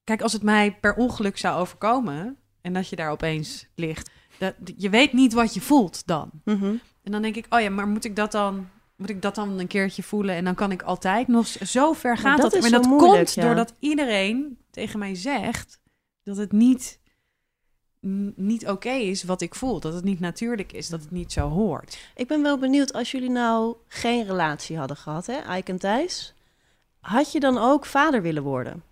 Kijk, 0.05 0.23
als 0.23 0.33
het 0.33 0.43
mij 0.43 0.75
per 0.81 0.95
ongeluk 0.95 1.39
zou 1.39 1.61
overkomen... 1.61 2.37
en 2.61 2.73
dat 2.73 2.89
je 2.89 2.97
daar 2.97 3.11
opeens 3.11 3.67
ligt... 3.75 4.11
Dat, 4.39 4.55
je 4.77 4.91
weet 4.91 5.13
niet 5.13 5.33
wat 5.33 5.55
je 5.55 5.61
voelt 5.61 6.07
dan. 6.07 6.31
Mhm. 6.45 6.75
En 7.03 7.13
dan 7.13 7.23
denk 7.23 7.37
ik, 7.37 7.47
oh 7.49 7.61
ja, 7.61 7.71
maar 7.71 7.89
moet 7.89 8.05
ik 8.05 8.17
dat 8.17 8.33
dan, 8.33 8.69
moet 9.03 9.11
ik 9.11 9.23
dat 9.23 9.35
dan 9.35 9.59
een 9.59 9.67
keertje 9.67 10.03
voelen? 10.03 10.35
En 10.35 10.45
dan 10.45 10.55
kan 10.55 10.71
ik 10.73 10.83
altijd 10.83 11.29
nog 11.29 11.47
zo 11.47 11.93
ver 11.93 12.17
gaan. 12.19 12.37
dat 12.41 12.51
dat, 12.53 12.65
zo 12.65 12.71
dat 12.71 12.85
moeilijk, 12.87 13.13
komt 13.15 13.35
ja. 13.35 13.43
doordat 13.43 13.75
iedereen 13.79 14.59
tegen 14.71 14.99
mij 14.99 15.15
zegt 15.15 15.81
dat 16.23 16.37
het 16.37 16.53
niet, 16.53 17.01
niet 18.35 18.69
oké 18.69 18.91
is 18.91 19.23
wat 19.23 19.41
ik 19.41 19.55
voel. 19.55 19.81
Dat 19.81 19.95
het 19.95 20.05
niet 20.05 20.21
natuurlijk 20.21 20.73
is, 20.73 20.89
dat 20.89 21.01
het 21.01 21.11
niet 21.11 21.33
zo 21.33 21.49
hoort. 21.49 21.99
Ik 22.15 22.27
ben 22.29 22.43
wel 22.43 22.59
benieuwd, 22.59 22.93
als 22.93 23.11
jullie 23.11 23.31
nou 23.31 23.77
geen 23.89 24.27
relatie 24.27 24.79
hadden 24.79 24.97
gehad, 24.97 25.27
hè, 25.27 25.57
Ike 25.57 25.73
en 25.73 25.79
Thijs, 25.79 26.35
had 27.01 27.33
je 27.33 27.41
dan 27.41 27.59
ook 27.59 27.87
vader 27.87 28.23
willen 28.23 28.43
worden? 28.43 28.83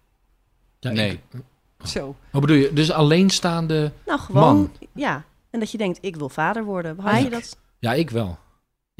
Ja, 0.80 0.90
Nee. 0.90 1.12
ik- 1.12 1.40
Zo. 1.86 2.16
wat 2.30 2.40
bedoel 2.40 2.56
je? 2.56 2.72
Dus 2.72 2.90
alleenstaande... 2.90 3.92
Nou, 4.06 4.20
gewoon, 4.20 4.56
Man. 4.56 4.72
ja. 4.94 5.24
En 5.50 5.60
dat 5.60 5.70
je 5.70 5.78
denkt, 5.78 5.98
ik 6.00 6.16
wil 6.16 6.28
vader 6.28 6.64
worden. 6.64 6.98
Had 6.98 7.22
je 7.22 7.30
dat? 7.30 7.58
Ja, 7.78 7.92
ik 7.92 8.10
wel. 8.10 8.38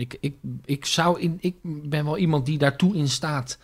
Ik, 0.01 0.17
ik, 0.21 0.35
ik, 0.65 0.85
zou 0.87 1.21
in, 1.21 1.39
ik 1.41 1.57
ben 1.63 2.05
wel 2.05 2.19
iemand 2.19 2.47
die 2.47 2.59
daartoe 2.59 2.95
in 2.95 3.09
staat 3.09 3.59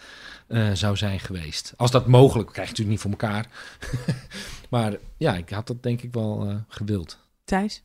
eh, 0.46 0.72
zou 0.72 0.96
zijn 0.96 1.20
geweest. 1.20 1.72
Als 1.76 1.90
dat 1.90 2.06
mogelijk, 2.06 2.52
krijg 2.52 2.68
je 2.68 2.82
natuurlijk 2.82 3.04
niet 3.04 3.16
voor 3.16 3.28
elkaar. 3.28 3.48
maar 4.70 4.96
ja, 5.16 5.34
ik 5.36 5.50
had 5.50 5.66
dat 5.66 5.82
denk 5.82 6.02
ik 6.02 6.12
wel 6.12 6.46
eh, 6.48 6.56
gewild. 6.68 7.18
Thijs? 7.44 7.82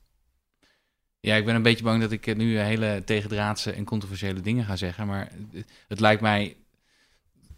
Ja, 1.19 1.35
ik 1.35 1.45
ben 1.45 1.55
een 1.55 1.61
beetje 1.61 1.83
bang 1.83 2.01
dat 2.01 2.11
ik 2.11 2.27
eh, 2.27 2.35
nu 2.35 2.57
hele 2.59 3.01
tegendraadse 3.05 3.71
en 3.71 3.83
controversiële 3.83 4.41
dingen 4.41 4.65
ga 4.65 4.75
zeggen. 4.75 5.07
Maar 5.07 5.31
het- 5.53 5.65
het 5.87 5.99
lijkt 5.99 6.21
mij. 6.21 6.55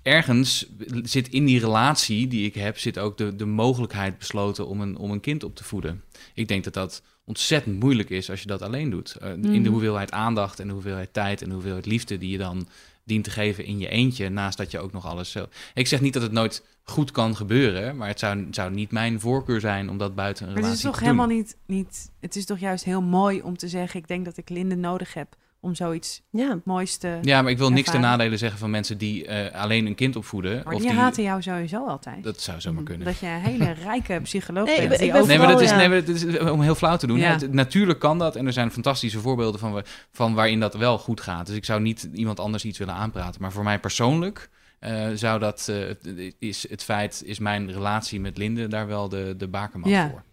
Ergens 0.02 0.66
zit 1.04 1.28
in 1.30 1.46
die 1.46 1.60
relatie 1.60 2.28
die 2.28 2.46
ik 2.46 2.54
heb, 2.56 2.78
zit 2.80 2.98
ook 3.00 3.18
de, 3.18 3.36
de 3.36 3.46
mogelijkheid 3.46 4.18
besloten 4.18 4.68
om 4.68 4.82
een, 4.82 4.98
om 4.98 5.12
een 5.12 5.20
kind 5.20 5.44
op 5.44 5.56
te 5.56 5.64
voeden. 5.64 6.04
Ik 6.34 6.48
denk 6.48 6.64
dat 6.64 6.74
dat 6.74 7.02
ontzettend 7.26 7.80
moeilijk 7.80 8.10
is 8.10 8.30
als 8.30 8.42
je 8.42 8.48
dat 8.48 8.62
alleen 8.62 8.90
doet. 8.90 9.16
Eh, 9.16 9.30
In 9.32 9.42
de 9.42 9.60
Mhm. 9.60 9.68
hoeveelheid 9.68 10.12
aandacht 10.12 10.60
en 10.60 10.68
de 10.68 10.74
hoeveelheid 10.74 11.14
tijd 11.14 11.42
en 11.42 11.48
de 11.48 11.54
hoeveelheid 11.54 11.86
liefde 11.86 12.18
die 12.18 12.30
je 12.30 12.38
dan 12.38 12.68
dient 13.04 13.24
te 13.24 13.30
geven 13.30 13.66
in 13.66 13.80
je 13.80 13.88
eentje, 13.88 14.30
naast 14.30 14.58
dat 14.58 14.72
je 14.72 14.80
ook 14.80 14.92
nog 14.92 15.06
alles 15.06 15.32
zo. 15.32 15.46
Ik 15.74 15.88
zeg 15.88 16.02
niet 16.02 16.14
dat 16.14 16.22
het 16.22 16.32
nooit 16.32 16.64
goed 16.84 17.12
kan 17.12 17.36
gebeuren, 17.36 17.98
maar 17.98 18.08
het 18.08 18.20
zou, 18.20 18.48
zou 18.52 18.72
niet 18.72 18.92
mijn 18.92 19.20
voorkeur 19.20 19.60
zijn 19.60 19.90
om 19.90 19.98
dat 19.98 20.16
buiten 20.16 20.48
een 20.48 20.54
Maar 20.54 20.64
het 20.64 20.74
is 20.74 20.82
relatie 20.84 21.00
toch 21.00 21.08
te 21.10 21.16
doen. 21.18 21.28
helemaal 21.28 21.38
niet, 21.38 21.58
niet... 21.86 22.12
Het 22.20 22.36
is 22.36 22.46
toch 22.46 22.60
juist 22.60 22.84
heel 22.84 23.02
mooi 23.02 23.42
om 23.42 23.58
te 23.58 23.68
zeggen... 23.68 24.00
ik 24.00 24.08
denk 24.08 24.26
dat 24.26 24.38
ik 24.38 24.50
Linde 24.50 24.76
nodig 24.76 25.14
heb 25.14 25.36
om 25.64 25.76
zoiets 25.76 26.22
Ja. 26.30 26.60
moois 26.64 26.98
te... 26.98 27.18
Ja, 27.22 27.42
maar 27.42 27.52
ik 27.52 27.58
wil 27.58 27.70
niks 27.72 27.90
ten 27.92 28.02
nadele 28.02 28.38
zeggen 28.38 28.60
van 28.60 28.70
mensen 28.70 28.98
die 28.98 29.26
eh, 29.28 29.62
alleen 29.62 29.86
een 29.86 29.96
kind 29.96 30.16
opvoeden. 30.16 30.56
maar 30.64 30.74
of 30.74 30.82
die 30.82 30.90
die, 30.90 31.00
haten 31.00 31.24
jou 31.24 31.42
sowieso 31.42 31.88
altijd. 31.88 32.24
Dat 32.24 32.42
zou 32.42 32.62
zomaar 32.62 32.84
kunnen. 32.84 33.06
Dat 33.06 33.20
je 33.20 33.26
een 33.28 33.40
hele 33.40 33.72
rijke 33.84 34.20
psycholoog 34.24 34.66
Nee, 34.66 34.88
bent. 34.88 35.02
ik 35.02 35.12
ben 35.12 35.28
Nee, 35.28 35.38
maar 35.38 35.48
dat 35.48 35.62
is, 35.62 35.72
nee, 35.72 35.82
ja. 35.82 35.88
maar 35.88 36.06
dat 36.06 36.16
is 36.16 36.40
om 36.40 36.62
heel 36.62 36.76
flauw 36.76 36.98
te 36.98 37.08
doen. 37.08 37.18
Ja. 37.18 37.32
Het- 37.32 37.54
natuurlijk 37.54 38.00
kan 38.00 38.18
dat 38.20 38.36
en 38.36 38.46
er 38.46 38.54
zijn 38.54 38.72
fantastische 38.72 39.20
voorbeelden 39.20 39.60
van, 39.60 39.84
van 40.12 40.34
waarin 40.34 40.60
dat 40.60 40.74
wel 40.74 40.98
goed 40.98 41.22
gaat. 41.22 41.46
Dus 41.46 41.56
ik 41.56 41.66
zou 41.66 41.82
niet 41.82 42.10
iemand 42.14 42.40
anders 42.40 42.66
iets 42.66 42.78
willen 42.78 42.94
aanpraten. 42.94 43.42
Maar 43.42 43.52
voor 43.52 43.64
mij 43.64 43.80
persoonlijk 43.80 44.50
eh, 44.80 45.08
zou 45.14 45.40
dat, 45.40 45.68
eh, 45.70 46.32
is 46.40 46.70
het 46.70 46.84
feit, 46.84 47.22
is 47.26 47.40
mijn 47.40 47.72
relatie 47.72 48.20
met 48.20 48.38
Linde 48.38 48.68
daar 48.68 48.88
wel 48.88 49.10
de, 49.10 49.34
de 49.38 49.48
bakermat 49.48 49.90
Ja. 49.90 50.10
voor. 50.10 50.24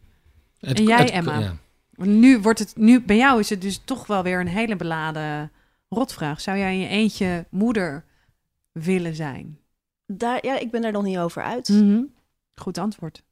Het- 0.61 0.79
En 0.79 0.85
jij, 0.85 0.97
het- 0.99 1.11
Emma? 1.11 1.55
Nu 2.07 2.41
wordt 2.41 2.59
het, 2.59 2.77
nu 2.77 3.03
bij 3.03 3.17
jou 3.17 3.41
is 3.41 3.51
het 3.51 3.61
dus 3.61 3.81
toch 3.85 4.07
wel 4.07 4.23
weer 4.23 4.41
een 4.41 4.47
hele 4.49 4.77
beladen 4.77 5.53
rotvraag. 5.89 6.41
Zou 6.41 6.59
jij 6.59 6.73
in 6.73 6.81
je 6.81 6.89
eentje 6.89 7.47
moeder 7.51 8.05
willen 8.73 9.15
zijn? 9.15 9.59
Daar, 10.07 10.47
ja, 10.47 10.59
ik 10.59 10.71
ben 10.71 10.83
daar 10.83 10.93
nog 10.93 11.03
niet 11.03 11.19
over 11.19 11.43
uit. 11.43 11.69
Mhm. 11.69 12.03
Goed 12.55 12.79
antwoord. 12.79 13.23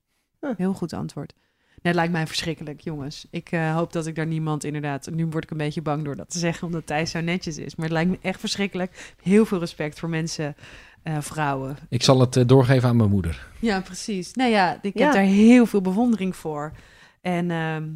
Huh. 0.41 0.51
Heel 0.57 0.73
goed 0.73 0.93
antwoord. 0.93 1.35
Nee, 1.69 1.93
het 1.93 1.95
lijkt 1.95 2.13
mij 2.13 2.27
verschrikkelijk, 2.27 2.81
jongens. 2.81 3.27
Ik 3.31 3.51
eh, 3.53 3.75
hoop 3.75 3.93
dat 3.93 4.07
ik 4.07 4.15
daar 4.15 4.27
niemand 4.27 4.65
inderdaad... 4.65 5.11
Nu 5.11 5.27
word 5.27 5.45
ik 5.45 5.51
een 5.51 5.57
beetje 5.57 5.83
bang 5.83 6.05
door 6.05 6.17
dat 6.17 6.31
te 6.31 6.39
zeggen, 6.39 6.67
omdat 6.67 6.87
Thijs 6.87 7.11
zo 7.11 7.21
netjes 7.21 7.59
is. 7.59 7.75
Maar 7.75 7.85
het 7.85 7.95
lijkt 7.95 8.11
me 8.11 8.19
echt 8.23 8.41
verschrikkelijk. 8.41 9.15
Heel 9.23 9.47
veel 9.47 9.59
respect 9.59 9.99
voor 9.99 10.09
mensen, 10.09 10.57
eh, 11.03 11.21
vrouwen. 11.21 11.77
Ik 11.89 12.03
zal 12.03 12.21
het 12.21 12.37
eh, 12.37 12.47
doorgeven 12.47 12.89
aan 12.89 12.97
mijn 12.97 13.11
moeder. 13.11 13.49
Ja, 13.61 13.81
precies. 13.81 14.33
Nou 14.35 14.51
ja, 14.51 14.79
ik 14.83 14.99
Ja. 14.99 15.05
heb 15.05 15.15
daar 15.15 15.23
heel 15.23 15.67
veel 15.67 15.81
bewondering 15.81 16.37
voor. 16.37 16.73
En 17.21 17.51
ehm, 17.51 17.89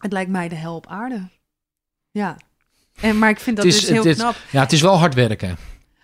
het 0.00 0.12
lijkt 0.12 0.30
mij 0.30 0.48
de 0.48 0.54
hel 0.54 0.74
op 0.74 0.86
aarde. 0.86 1.28
Ja. 2.10 2.36
En, 3.00 3.18
maar 3.18 3.30
ik 3.30 3.40
vind 3.40 3.56
dat 3.56 3.64
Het 3.64 3.74
is- 3.74 3.80
dus 3.80 3.88
heel 3.90 3.98
het 3.98 4.06
is- 4.06 4.16
knap. 4.16 4.34
Ja, 4.50 4.60
het 4.60 4.72
is 4.72 4.80
wel 4.80 4.98
hard 4.98 5.14
werken. 5.14 5.56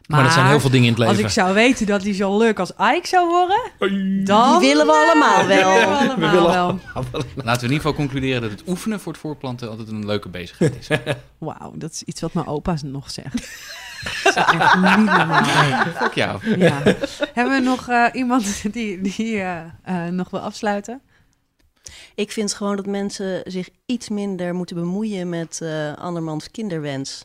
Maar, 0.06 0.24
er 0.24 0.30
zijn 0.30 0.46
heel 0.46 0.60
veel 0.60 0.70
dingen 0.70 0.86
in 0.86 0.92
het 0.92 1.00
Als 1.02 1.10
leven. 1.10 1.24
ik 1.24 1.30
zou 1.30 1.54
weten 1.54 1.86
dat 1.86 2.02
die 2.02 2.14
zo 2.14 2.38
leuk 2.38 2.58
als 2.58 2.70
Ike 2.70 3.06
zou 3.08 3.28
worden, 3.28 4.24
dan... 4.24 4.58
Die 4.58 4.68
willen 4.68 4.86
we 4.86 4.92
allemaal 4.92 5.46
wel. 5.46 5.56
willen 5.56 5.88
we 5.90 5.96
allemaal 5.96 6.30
willen 6.30 6.50
wel. 6.50 6.78
Laten 6.94 7.26
we 7.34 7.50
in 7.50 7.52
ieder 7.62 7.76
geval 7.76 7.94
concluderen 7.94 8.40
dat 8.40 8.50
het 8.50 8.62
oefenen 8.68 9.00
voor 9.00 9.12
het 9.12 9.20
voortplanten 9.20 9.70
altijd 9.70 9.88
een 9.88 10.06
leuke 10.06 10.28
bezigheid 10.28 10.76
is. 10.78 10.88
Wauw, 11.38 11.72
dat 11.76 11.90
is 11.92 12.02
iets 12.02 12.20
wat 12.20 12.32
mijn 12.32 12.46
opa 12.46 12.76
nog 12.84 13.10
zegt. 13.10 13.34
Dat 14.24 14.36
is 14.36 14.42
echt 14.42 14.74
niet 14.74 14.84
normaal. 14.84 15.84
Fuck 15.96 16.12
jou. 16.14 16.58
Ja. 16.58 16.82
Hebben 17.34 17.54
we 17.54 17.60
nog 17.64 17.88
eh, 17.88 18.06
iemand 18.12 18.72
die, 18.72 19.00
die 19.00 19.40
eh, 19.40 19.58
eh, 19.82 20.12
nog 20.12 20.30
wil 20.30 20.40
afsluiten? 20.40 21.00
Ik 22.16 22.32
vind 22.32 22.54
gewoon 22.54 22.76
dat 22.76 22.86
mensen 22.86 23.40
zich 23.44 23.68
iets 23.86 24.08
minder 24.08 24.54
moeten 24.54 24.76
bemoeien 24.76 25.28
met 25.28 25.58
eh 25.62 25.92
andermans 25.98 26.50
kinderwens. 26.50 27.24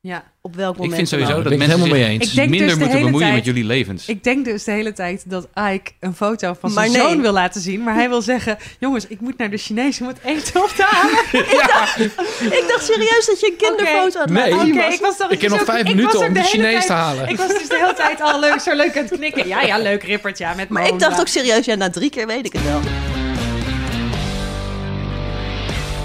Ja. 0.00 0.24
Op 0.40 0.54
welk 0.54 0.72
Ik 0.74 0.80
moment 0.80 0.96
vind 0.96 1.10
dan 1.10 1.18
sowieso 1.20 1.42
dat 1.42 1.52
ik 1.52 1.58
het 1.58 1.68
mensen 1.68 1.78
helemaal 1.88 2.06
mee 2.08 2.18
eens. 2.18 2.28
Ik 2.28 2.34
denk 2.34 2.48
minder 2.50 2.68
dus 2.68 2.76
moeten 2.78 2.98
bemoeien 3.00 3.18
tijd- 3.26 3.34
met 3.34 3.44
jullie 3.44 3.64
levens. 3.64 4.08
Ik 4.08 4.24
denk 4.24 4.44
dus 4.44 4.64
de 4.64 4.70
hele 4.70 4.92
tijd 4.92 5.30
dat 5.30 5.48
Ike 5.72 5.90
een 6.00 6.14
foto 6.14 6.54
van 6.60 6.72
Maar 6.72 6.86
zijn 6.88 6.98
nee. 6.98 7.12
zoon 7.12 7.20
wil 7.22 7.32
laten 7.32 7.60
zien. 7.60 7.82
Maar 7.82 7.94
hij 7.94 8.08
wil 8.08 8.22
zeggen, 8.22 8.56
jongens, 8.78 9.06
ik 9.06 9.20
moet 9.20 9.36
naar 9.38 9.50
de 9.50 9.56
Chinees 9.56 10.00
om 10.00 10.06
het 10.06 10.18
eten 10.24 10.62
op 10.62 10.68
te 10.68 10.82
halen. 10.82 11.18
Ik 12.58 12.64
dacht 12.68 12.84
serieus 12.84 13.26
dat 13.26 13.40
je 13.40 13.46
een 13.50 13.56
kinderfoto 13.56 14.18
had 14.18 14.28
Nee. 14.28 14.92
ik 14.92 15.00
was 15.00 15.16
toch 15.16 15.30
Ik 15.30 15.40
heb 15.40 15.50
nog 15.50 15.58
zo- 15.58 15.64
vijf 15.64 15.80
ik 15.80 15.94
minuten 15.94 16.18
om 16.26 16.32
de 16.32 16.42
Chinees 16.42 16.72
tijd- 16.72 16.86
te 16.86 16.92
halen. 16.92 17.28
Ik 17.28 17.36
was 17.36 17.48
dus 17.48 17.68
de 17.68 17.76
hele 17.80 17.94
tijd 17.94 18.20
al 18.20 18.40
leuk, 18.40 18.60
zo 18.60 18.74
leuk 18.76 18.96
aan 18.96 19.04
het 19.04 19.12
knikken. 19.18 19.48
Ja, 19.48 19.60
ja, 19.62 19.78
leuk 19.78 20.02
Rippert, 20.02 20.38
ja, 20.38 20.54
met 20.54 20.68
Maar 20.68 20.82
mijn 20.82 20.94
ik 20.94 21.00
dacht 21.00 21.20
ook 21.20 21.28
serieus, 21.28 21.64
ja, 21.64 21.74
na 21.74 21.90
drie 21.90 22.10
keer 22.10 22.26
weet 22.26 22.46
ik 22.46 22.52
het 22.52 22.64
wel. 22.64 22.80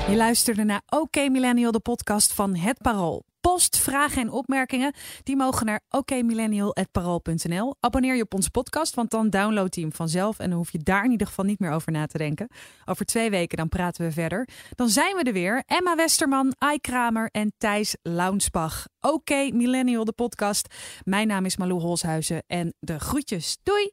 Je 0.09 0.15
luisterde 0.15 0.63
naar 0.63 0.81
OK 0.89 1.15
Millennial, 1.15 1.71
de 1.71 1.79
podcast 1.79 2.33
van 2.33 2.55
Het 2.55 2.77
Parool. 2.81 3.23
Post, 3.41 3.77
vragen 3.77 4.21
en 4.21 4.29
opmerkingen, 4.29 4.93
die 5.23 5.35
mogen 5.35 5.65
naar 5.65 5.81
okmillennial.parool.nl. 5.89 7.75
Abonneer 7.79 8.15
je 8.15 8.21
op 8.21 8.33
onze 8.33 8.51
podcast, 8.51 8.95
want 8.95 9.11
dan 9.11 9.29
download 9.29 9.75
je 9.75 9.81
hem 9.81 9.93
vanzelf... 9.93 10.39
en 10.39 10.49
dan 10.49 10.57
hoef 10.57 10.71
je 10.71 10.77
daar 10.77 11.03
in 11.03 11.11
ieder 11.11 11.27
geval 11.27 11.45
niet 11.45 11.59
meer 11.59 11.71
over 11.71 11.91
na 11.91 12.05
te 12.05 12.17
denken. 12.17 12.47
Over 12.85 13.05
twee 13.05 13.29
weken 13.29 13.57
dan 13.57 13.69
praten 13.69 14.05
we 14.05 14.11
verder. 14.11 14.47
Dan 14.75 14.89
zijn 14.89 15.15
we 15.15 15.23
er 15.23 15.33
weer. 15.33 15.63
Emma 15.65 15.95
Westerman, 15.95 16.55
Ai 16.57 16.79
Kramer 16.79 17.29
en 17.31 17.53
Thijs 17.57 17.95
Launsbach. 18.01 18.87
OK 19.01 19.29
Millennial, 19.29 20.05
de 20.05 20.11
podcast. 20.11 20.75
Mijn 21.03 21.27
naam 21.27 21.45
is 21.45 21.57
Malou 21.57 21.81
Holshuizen 21.81 22.43
en 22.47 22.73
de 22.79 22.99
groetjes. 22.99 23.57
Doei! 23.63 23.91